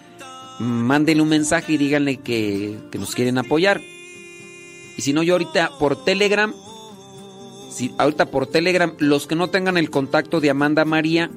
mándenle 0.60 1.24
un 1.24 1.30
mensaje 1.30 1.74
y 1.74 1.78
díganle 1.78 2.18
que, 2.18 2.78
que, 2.92 2.98
nos 3.00 3.16
quieren 3.16 3.38
apoyar. 3.38 3.82
Y 4.98 5.02
si 5.02 5.14
no, 5.14 5.24
yo 5.24 5.36
ahorita 5.36 5.72
por 5.80 6.04
Telegram, 6.04 6.54
si, 7.70 7.94
ahorita 7.98 8.28
por 8.28 8.48
Telegram, 8.48 8.94
los 9.00 9.28
que 9.28 9.36
no 9.36 9.50
tengan 9.50 9.78
el 9.78 9.90
contacto 9.90 10.40
de 10.40 10.50
Amanda 10.50 10.86
María, 10.86 11.30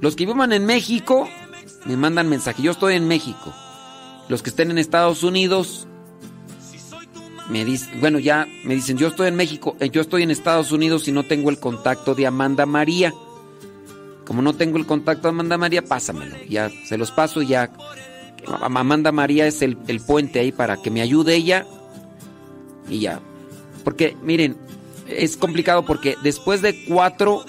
los 0.00 0.16
que 0.16 0.26
vivan 0.26 0.52
en 0.52 0.64
México, 0.64 1.28
me 1.84 1.96
mandan 1.96 2.28
mensaje. 2.28 2.62
Yo 2.62 2.72
estoy 2.72 2.94
en 2.94 3.08
México. 3.08 3.52
Los 4.28 4.42
que 4.42 4.50
estén 4.50 4.70
en 4.70 4.78
Estados 4.78 5.22
Unidos, 5.22 5.88
me 7.48 7.64
dice, 7.64 7.90
bueno, 8.00 8.18
ya 8.18 8.46
me 8.64 8.74
dicen, 8.74 8.98
yo 8.98 9.08
estoy 9.08 9.28
en 9.28 9.36
México, 9.36 9.76
eh, 9.80 9.88
yo 9.90 10.00
estoy 10.00 10.22
en 10.22 10.30
Estados 10.30 10.70
Unidos 10.70 11.08
y 11.08 11.12
no 11.12 11.24
tengo 11.24 11.50
el 11.50 11.58
contacto 11.58 12.14
de 12.14 12.26
Amanda 12.26 12.66
María. 12.66 13.12
Como 14.26 14.42
no 14.42 14.54
tengo 14.54 14.76
el 14.76 14.84
contacto 14.84 15.22
de 15.22 15.30
Amanda 15.30 15.56
María, 15.56 15.82
pásamelo. 15.82 16.36
Ya 16.48 16.70
se 16.84 16.98
los 16.98 17.10
paso 17.10 17.40
y 17.40 17.48
ya. 17.48 17.70
Amanda 18.60 19.12
María 19.12 19.46
es 19.46 19.62
el, 19.62 19.78
el 19.88 20.00
puente 20.00 20.40
ahí 20.40 20.52
para 20.52 20.76
que 20.76 20.90
me 20.90 21.00
ayude 21.00 21.34
ella. 21.34 21.66
Y 22.90 23.00
ya. 23.00 23.20
Porque, 23.84 24.14
miren, 24.22 24.58
es 25.08 25.38
complicado 25.38 25.86
porque 25.86 26.16
después 26.22 26.60
de 26.60 26.84
cuatro 26.84 27.44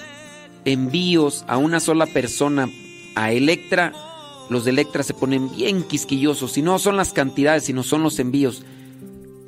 envíos 0.64 1.44
a 1.48 1.58
una 1.58 1.82
sola 1.82 2.06
persona 2.06 2.70
a 3.16 3.34
Electra, 3.34 3.92
los 4.50 4.64
de 4.64 4.72
Electra 4.72 5.04
se 5.04 5.14
ponen 5.14 5.54
bien 5.54 5.84
quisquillosos. 5.84 6.54
Si 6.54 6.62
no 6.62 6.80
son 6.80 6.96
las 6.96 7.12
cantidades, 7.12 7.66
sino 7.66 7.84
son 7.84 8.04
los 8.04 8.18
envíos 8.20 8.64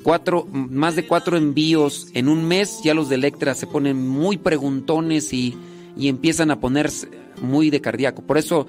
cuatro, 0.02 0.46
más 0.50 0.96
de 0.96 1.06
cuatro 1.06 1.36
envíos 1.36 2.08
en 2.14 2.28
un 2.28 2.44
mes, 2.46 2.80
ya 2.82 2.94
los 2.94 3.08
de 3.08 3.16
Electra 3.16 3.54
se 3.54 3.66
ponen 3.66 4.08
muy 4.08 4.36
preguntones 4.36 5.32
y, 5.32 5.56
y 5.96 6.08
empiezan 6.08 6.50
a 6.50 6.60
ponerse 6.60 7.08
muy 7.40 7.70
de 7.70 7.80
cardíaco. 7.80 8.22
Por 8.22 8.38
eso, 8.38 8.66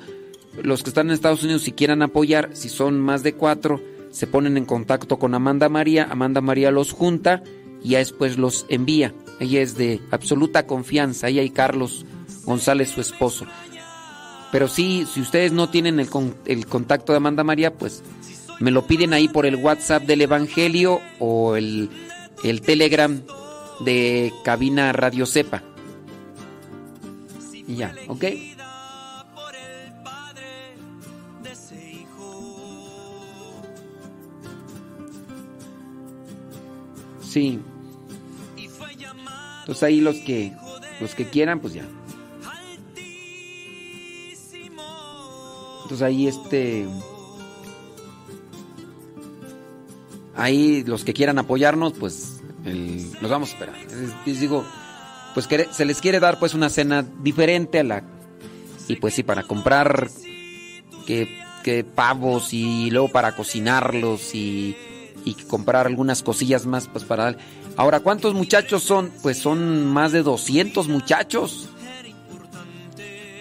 los 0.62 0.84
que 0.84 0.90
están 0.90 1.08
en 1.08 1.14
Estados 1.14 1.44
Unidos, 1.44 1.64
si 1.64 1.72
quieran 1.72 2.02
apoyar, 2.02 2.50
si 2.54 2.70
son 2.70 3.00
más 3.00 3.24
de 3.24 3.34
cuatro, 3.34 3.82
se 4.12 4.28
ponen 4.28 4.58
en 4.58 4.66
contacto 4.66 5.18
con 5.18 5.34
Amanda 5.34 5.70
María. 5.70 6.08
Amanda 6.10 6.40
María 6.40 6.72
los 6.72 6.92
junta 6.92 7.44
y 7.84 7.90
ya 7.90 7.98
después 7.98 8.38
los 8.38 8.66
envía. 8.70 9.14
Ella 9.40 9.62
es 9.62 9.76
de 9.76 10.00
absoluta 10.12 10.68
confianza, 10.68 11.28
ella 11.30 11.42
y 11.42 11.50
Carlos 11.50 12.06
González, 12.46 12.90
su 12.90 13.02
esposo. 13.02 13.46
Pero 14.52 14.68
sí, 14.68 15.08
si 15.12 15.20
ustedes 15.20 15.52
no 15.52 15.70
tienen 15.70 16.00
el, 16.00 16.08
el 16.46 16.68
contacto 16.68 17.12
de 17.12 17.18
Amanda 17.18 17.44
María, 17.44 17.74
pues 17.74 18.04
me 18.64 18.72
lo 18.72 18.88
piden 18.88 19.12
ahí 19.12 19.28
por 19.28 19.46
el 19.46 19.58
WhatsApp 19.58 20.04
del 20.04 20.22
Evangelio 20.22 21.02
o 21.20 21.58
el, 21.58 21.90
el 22.46 22.62
Telegram 22.62 23.22
de 23.82 24.32
Cabina 24.46 24.94
Radio 24.94 25.26
Cepa. 25.26 25.62
Y 27.68 27.76
ya, 27.76 27.94
¿ok? 28.08 28.24
Sí. 37.22 37.60
Entonces 39.60 39.84
ahí 39.84 40.00
los 40.00 40.16
que 40.20 40.54
los 41.02 41.14
que 41.16 41.28
quieran, 41.28 41.60
pues 41.60 41.74
ya. 41.74 41.86
Entonces 45.82 46.02
ahí 46.02 46.28
este 46.30 46.88
ahí 50.36 50.84
los 50.84 51.04
que 51.04 51.14
quieran 51.14 51.40
apoyarnos, 51.40 51.94
pues 51.94 52.42
los 52.64 53.30
vamos 53.30 53.50
a 53.50 53.54
esperar. 53.54 53.76
Les 54.26 54.40
digo, 54.40 54.66
pues 55.34 55.48
se 55.72 55.86
les 55.86 56.02
quiere 56.02 56.20
dar 56.20 56.40
pues 56.40 56.54
una 56.54 56.70
cena 56.70 57.06
diferente 57.22 57.80
a 57.80 57.84
la 57.84 58.04
y 58.88 58.98
pues 58.98 59.14
sí 59.14 59.24
para 59.24 59.44
comprar 59.44 60.10
que, 61.06 61.42
que 61.64 61.84
pavos 61.84 62.54
y 62.54 62.90
luego 62.92 63.10
para 63.10 63.36
cocinarlos 63.36 64.36
y, 64.36 64.76
y 65.26 65.34
comprar 65.36 65.88
algunas 65.88 66.24
cosillas 66.24 66.66
más 66.66 66.88
pues 66.88 67.04
para 67.04 67.36
Ahora, 67.76 68.02
¿cuántos 68.02 68.36
muchachos 68.36 68.84
son? 68.84 69.12
Pues 69.24 69.38
son 69.38 69.88
más 69.88 70.12
de 70.12 70.22
200 70.22 70.88
muchachos. 70.88 71.70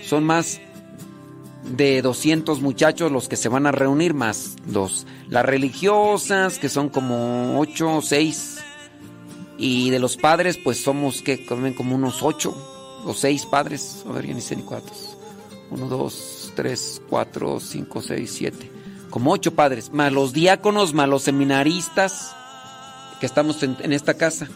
Son 0.02 0.24
más 0.24 0.60
de 1.64 2.02
200 2.02 2.60
muchachos 2.60 3.12
los 3.12 3.28
que 3.28 3.36
se 3.36 3.48
van 3.48 3.66
a 3.66 3.72
reunir, 3.72 4.14
más 4.14 4.56
los, 4.70 5.06
las 5.28 5.44
religiosas, 5.44 6.58
que 6.58 6.68
son 6.68 6.88
como 6.88 7.58
8 7.60 7.96
o 7.96 8.02
6. 8.02 8.58
Y 9.58 9.90
de 9.90 9.98
los 9.98 10.16
padres, 10.16 10.58
pues 10.58 10.82
somos 10.82 11.22
que 11.22 11.46
comen 11.46 11.74
como 11.74 11.94
unos 11.94 12.22
8 12.22 13.02
o 13.04 13.14
6 13.14 13.46
padres. 13.46 14.04
A 14.08 14.12
ver, 14.12 14.26
ya 14.26 14.34
ni 14.34 14.40
sé 14.40 14.56
ni 14.56 14.62
cuántos. 14.62 15.16
1, 15.70 15.86
2, 15.86 16.52
3, 16.56 17.02
4, 17.08 17.60
5, 17.60 18.02
6, 18.02 18.32
7. 18.34 18.70
Como 19.10 19.30
8 19.32 19.54
padres. 19.54 19.92
Más 19.92 20.12
los 20.12 20.32
diáconos, 20.32 20.94
más 20.94 21.08
los 21.08 21.22
seminaristas 21.22 22.34
que 23.20 23.26
estamos 23.26 23.62
en, 23.62 23.76
en 23.80 23.92
esta 23.92 24.14
casa. 24.14 24.48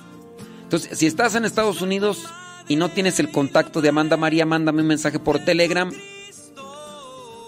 Entonces, 0.65 0.99
si 0.99 1.07
estás 1.07 1.37
en 1.37 1.45
Estados 1.45 1.81
Unidos 1.83 2.25
y 2.67 2.75
no 2.75 2.89
tienes 2.89 3.21
el 3.21 3.31
contacto 3.31 3.81
de 3.81 3.91
Amanda 3.91 4.17
María, 4.17 4.45
mándame 4.45 4.83
un 4.83 4.89
mensaje 4.89 5.21
por 5.21 5.39
Telegram 5.39 5.93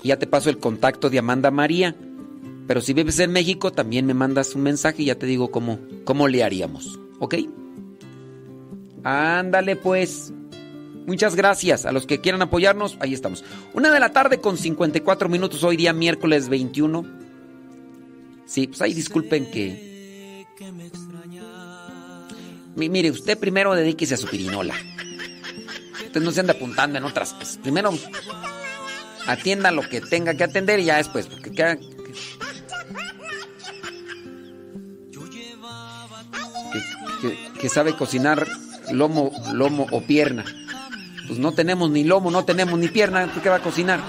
ya 0.05 0.19
te 0.19 0.27
paso 0.27 0.51
el 0.51 0.59
contacto 0.59 1.11
de 1.11 1.19
Amanda 1.19 1.51
María. 1.51 1.95
Pero 2.67 2.81
si 2.81 2.93
vives 2.93 3.19
en 3.19 3.33
México, 3.33 3.73
también 3.73 4.07
me 4.07 4.15
mandas 4.15 4.55
un 4.55 4.63
mensaje 4.63 5.03
y 5.03 5.07
ya 5.07 5.15
te 5.15 5.27
digo 5.27 5.51
cómo, 5.51 5.79
cómo 6.05 6.29
le 6.29 6.45
haríamos. 6.45 6.99
¿Ok? 7.19 7.37
Ándale 9.05 9.77
pues. 9.77 10.33
Muchas 11.07 11.35
gracias 11.35 11.87
a 11.87 11.93
los 11.93 12.05
que 12.05 12.21
quieran 12.21 12.43
apoyarnos. 12.43 12.99
Ahí 13.01 13.15
estamos. 13.15 13.43
Una 13.73 13.91
de 13.91 14.01
la 14.01 14.13
tarde 14.13 14.41
con 14.41 14.59
54 14.59 15.31
minutos, 15.31 15.65
hoy 15.65 15.79
día 15.79 15.95
miércoles 15.95 16.51
21. 16.51 17.07
Sí, 18.45 18.67
pues 18.67 18.83
ahí 18.83 18.93
disculpen 18.93 19.51
que... 19.51 20.47
Mire, 22.77 23.11
usted 23.11 23.39
primero 23.39 23.75
dedíquese 23.75 24.15
a 24.15 24.17
su 24.19 24.29
pirinola. 24.29 24.75
Usted 26.07 26.21
no 26.21 26.31
se 26.31 26.41
anda 26.41 26.53
apuntando 26.53 26.99
en 26.99 27.05
otras 27.05 27.33
cosas. 27.33 27.59
Primero 27.59 27.93
atienda 29.29 29.71
lo 29.71 29.83
que 29.83 30.01
tenga 30.01 30.35
que 30.35 30.45
atender 30.45 30.81
y 30.81 30.87
ya 30.87 30.97
después, 30.97 31.27
porque 31.27 31.53
queda... 31.53 31.77
que 37.61 37.69
sabe 37.69 37.95
cocinar 37.95 38.47
lomo, 38.91 39.33
lomo 39.53 39.87
o 39.91 40.01
pierna. 40.01 40.45
Pues 41.27 41.39
no 41.39 41.53
tenemos 41.53 41.91
ni 41.91 42.05
lomo, 42.05 42.31
no 42.31 42.45
tenemos 42.45 42.79
ni 42.79 42.89
pierna, 42.89 43.31
¿qué 43.43 43.49
va 43.49 43.57
a 43.57 43.63
cocinar? 43.63 44.01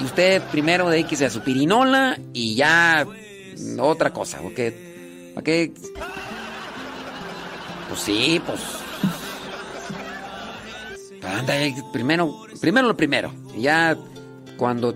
Y 0.00 0.04
usted 0.04 0.42
primero 0.50 0.88
dedíquese 0.88 1.26
a 1.26 1.30
su 1.30 1.40
pirinola 1.40 2.18
y 2.32 2.56
ya 2.56 3.06
otra 3.78 4.10
cosa, 4.10 4.38
porque 4.40 5.30
¿para 5.34 5.44
qué? 5.44 5.72
Pues 7.88 8.00
sí, 8.00 8.40
pues 8.44 8.60
anda, 11.22 11.54
primero, 11.92 12.46
primero 12.60 12.88
lo 12.88 12.96
primero, 12.96 13.32
ya 13.56 13.96
cuando 14.56 14.94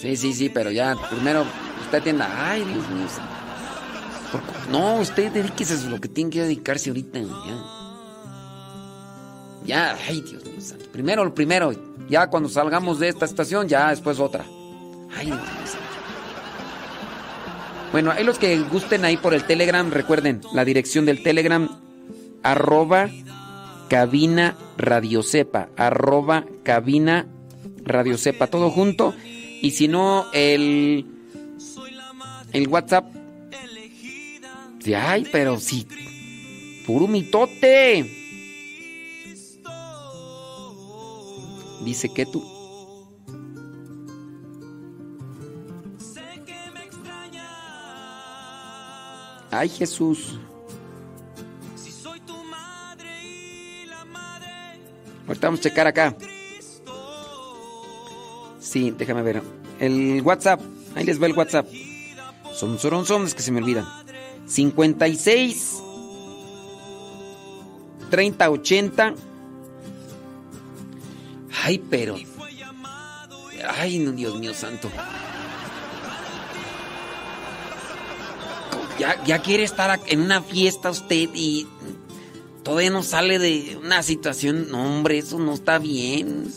Sí, 0.00 0.16
sí, 0.16 0.32
sí, 0.32 0.48
pero 0.48 0.70
ya 0.70 0.94
primero 1.10 1.44
usted 1.82 1.98
atienda. 1.98 2.50
Ay, 2.50 2.64
Dios 2.64 2.88
mío. 2.88 3.06
No, 4.70 5.00
usted 5.00 5.32
dedíquese 5.32 5.74
a 5.74 5.90
lo 5.90 6.00
que 6.00 6.08
tiene 6.08 6.30
que 6.30 6.42
dedicarse 6.42 6.90
ahorita. 6.90 7.18
Ya. 7.18 7.64
Ya, 9.64 9.98
ay, 10.06 10.20
Dios 10.20 10.44
mío. 10.44 10.54
Primero 10.92 11.24
lo 11.24 11.34
primero. 11.34 11.72
Ya 12.08 12.28
cuando 12.28 12.48
salgamos 12.48 13.00
de 13.00 13.08
esta 13.08 13.24
estación, 13.24 13.66
ya 13.66 13.90
después 13.90 14.20
otra. 14.20 14.44
Ay, 15.16 15.26
Dios 15.26 15.36
mío. 15.38 15.87
Bueno, 17.92 18.10
hay 18.10 18.24
los 18.24 18.38
que 18.38 18.58
gusten 18.60 19.04
ahí 19.04 19.16
por 19.16 19.32
el 19.34 19.44
Telegram, 19.44 19.90
recuerden, 19.90 20.42
la 20.52 20.64
dirección 20.64 21.06
del 21.06 21.22
Telegram, 21.22 21.68
arroba 22.42 23.08
cabina 23.88 24.56
radiocepa, 24.76 25.68
arroba 25.76 26.44
cabina 26.62 27.26
radiocepa, 27.84 28.46
todo 28.46 28.70
junto. 28.70 29.14
Y 29.62 29.70
si 29.72 29.88
no, 29.88 30.26
el, 30.32 31.06
el 32.52 32.68
WhatsApp. 32.68 33.06
Ay, 34.96 35.26
pero 35.32 35.58
sí. 35.58 35.86
Puro 36.86 37.08
mitote. 37.08 38.14
Dice 41.84 42.12
que 42.12 42.26
tú. 42.26 42.57
Ay, 49.58 49.68
Jesús. 49.68 50.38
Ahorita 55.26 55.48
vamos 55.48 55.58
a 55.58 55.62
checar 55.64 55.88
acá. 55.88 56.14
Sí, 58.60 58.94
déjame 58.96 59.22
ver. 59.22 59.42
El 59.80 60.22
WhatsApp. 60.22 60.60
Ahí 60.94 61.04
les 61.04 61.20
va 61.20 61.26
el 61.26 61.32
WhatsApp. 61.32 61.66
Son, 62.54 62.78
son, 62.78 63.04
son, 63.04 63.24
es 63.24 63.34
que 63.34 63.42
se 63.42 63.50
me 63.50 63.58
olvidan. 63.60 63.84
56 64.46 65.82
30 68.10 68.50
80. 68.50 69.14
Ay, 71.64 71.78
pero. 71.90 72.14
Ay, 73.76 73.98
Dios 73.98 74.38
mío 74.38 74.54
santo. 74.54 74.88
Ya, 78.98 79.38
quiere 79.42 79.62
estar 79.62 80.00
en 80.06 80.20
una 80.20 80.42
fiesta 80.42 80.90
usted 80.90 81.28
y 81.34 81.66
todavía 82.64 82.90
no 82.90 83.02
sale 83.02 83.38
de 83.38 83.78
una 83.82 84.02
situación. 84.02 84.70
No, 84.70 84.84
hombre, 84.84 85.18
eso 85.18 85.38
no 85.38 85.54
está 85.54 85.78
bien. 85.78 86.52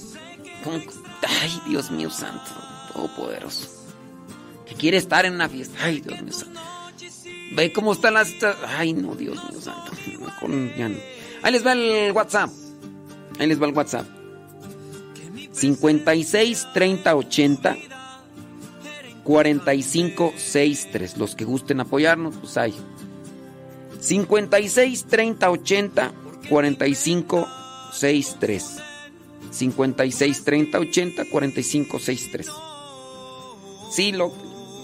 Ay, 1.42 1.62
Dios 1.68 1.92
mío 1.92 2.10
santo, 2.10 2.52
todopoderoso. 2.94 3.70
Que 4.66 4.76
quiere 4.76 4.98
estar 4.98 5.26
en 5.26 5.34
una 5.34 5.50
fiesta. 5.50 5.78
Ay, 5.82 6.02
Dios 6.02 6.22
mío 6.22 6.34
santo. 6.34 6.60
Ve 7.54 7.72
cómo 7.74 7.94
están 7.94 8.16
las. 8.16 8.32
Ay, 8.68 8.94
no, 8.94 9.16
Dios 9.16 9.38
mío 9.50 9.62
santo. 9.62 9.92
Ahí 11.44 11.52
les 11.52 11.66
va 11.66 11.74
el 11.74 12.12
WhatsApp. 12.12 12.50
Ahí 13.40 13.48
les 13.48 13.62
va 13.62 13.68
el 13.68 13.74
WhatsApp. 13.74 14.08
56 15.54 16.68
30 16.74 17.16
80 17.16 17.78
45 19.24 20.34
63. 20.36 21.18
Los 21.18 21.36
que 21.36 21.46
gusten 21.46 21.80
apoyarnos, 21.80 22.36
pues 22.38 22.58
hay. 22.58 22.74
56 24.00 25.06
30 25.06 25.52
80 25.52 26.12
45 26.50 27.48
63. 27.94 28.78
56 29.52 30.44
30 30.44 30.80
80 30.80 31.26
45 31.26 32.00
63. 32.00 32.50
Sí, 33.92 34.12
lo, 34.12 34.32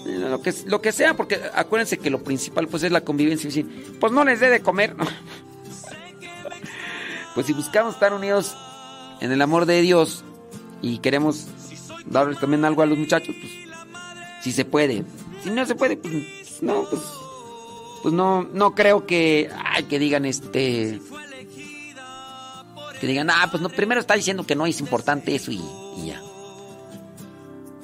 lo, 0.06 0.42
que, 0.42 0.54
lo 0.66 0.80
que 0.80 0.92
sea, 0.92 1.16
porque 1.16 1.40
acuérdense 1.54 1.98
que 1.98 2.10
lo 2.10 2.22
principal 2.22 2.68
pues 2.68 2.82
es 2.82 2.92
la 2.92 3.00
convivencia. 3.00 3.64
Pues 3.98 4.12
no 4.12 4.24
les 4.24 4.40
dé 4.40 4.50
de 4.50 4.60
comer. 4.60 4.94
Pues 7.34 7.46
si 7.46 7.52
buscamos 7.52 7.94
estar 7.94 8.12
unidos 8.12 8.56
en 9.20 9.30
el 9.30 9.40
amor 9.42 9.64
de 9.64 9.80
Dios 9.80 10.24
y 10.82 10.98
queremos 10.98 11.46
darles 12.06 12.40
también 12.40 12.64
algo 12.64 12.82
a 12.82 12.86
los 12.86 12.98
muchachos, 12.98 13.32
pues 13.40 13.67
si 14.48 14.52
se 14.52 14.64
puede. 14.64 15.04
Si 15.44 15.50
no 15.50 15.66
se 15.66 15.74
puede, 15.74 15.98
pues 15.98 16.14
no, 16.62 16.84
pues, 16.88 17.02
pues 18.02 18.14
no, 18.14 18.44
no 18.44 18.74
creo 18.74 19.06
que, 19.06 19.50
ay, 19.62 19.84
que 19.84 19.98
digan 19.98 20.24
este 20.24 21.00
que 22.98 23.06
digan, 23.06 23.30
ah, 23.30 23.46
pues 23.50 23.62
no, 23.62 23.68
primero 23.68 24.00
está 24.00 24.14
diciendo 24.14 24.44
que 24.44 24.56
no 24.56 24.66
es 24.66 24.80
importante 24.80 25.34
eso 25.34 25.52
y, 25.52 25.60
ya. 26.04 26.20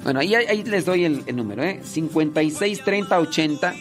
Bueno, 0.03 0.19
ahí, 0.19 0.35
ahí 0.35 0.63
les 0.63 0.85
doy 0.85 1.05
el, 1.05 1.35
número, 1.35 1.63
¿eh? 1.63 1.81
56 1.83 2.83
30 2.83 3.19
80 3.19 3.75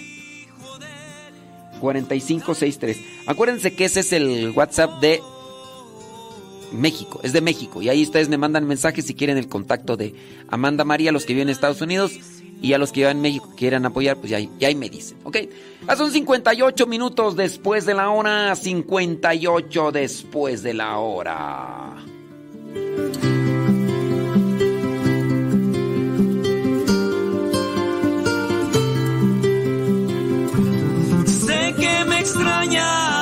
45 1.81 2.55
63. 2.55 3.01
Acuérdense 3.27 3.75
que 3.75 3.87
ese 3.87 4.01
es 4.01 4.13
el 4.13 4.51
WhatsApp 4.51 5.01
de 5.01 5.21
México, 6.71 7.21
es 7.23 7.33
de 7.33 7.41
México. 7.41 7.83
Y 7.83 7.89
ahí 7.89 8.03
ustedes 8.03 8.29
me 8.29 8.39
mandan 8.39 8.67
mensajes 8.67 9.07
si 9.07 9.15
quieren 9.15 9.39
el 9.39 9.49
contacto 9.49 9.97
de 9.97 10.15
Amanda 10.49 10.85
María, 10.85 11.13
los 11.13 11.25
que 11.25 11.33
viven 11.33 11.49
en 11.49 11.53
Estados 11.53 11.81
Unidos. 11.81 12.13
Y 12.65 12.73
a 12.73 12.79
los 12.79 12.93
que 12.93 13.07
en 13.07 13.21
México 13.21 13.51
quieran 13.55 13.85
apoyar, 13.85 14.17
pues 14.17 14.31
ya, 14.31 14.39
ya 14.59 14.69
ahí 14.69 14.75
me 14.75 14.89
dicen. 14.89 15.19
Ok, 15.25 15.37
son 15.99 16.11
58 16.11 16.87
minutos 16.87 17.37
después 17.37 17.85
de 17.85 17.93
la 17.93 18.09
hora. 18.09 18.57
58 18.57 19.93
después 19.93 20.63
de 20.63 20.73
la 20.73 20.97
hora. 20.97 21.95
Sé 31.27 31.75
que 31.79 32.05
me 32.07 32.21
extrañas 32.21 33.14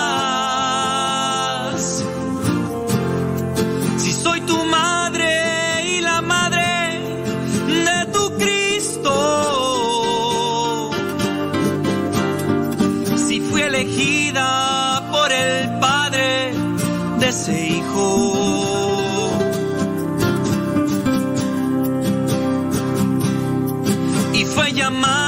ese 17.32 17.66
hijo. 17.66 18.06
Y 24.34 24.44
fue 24.44 24.72
llamado 24.72 25.21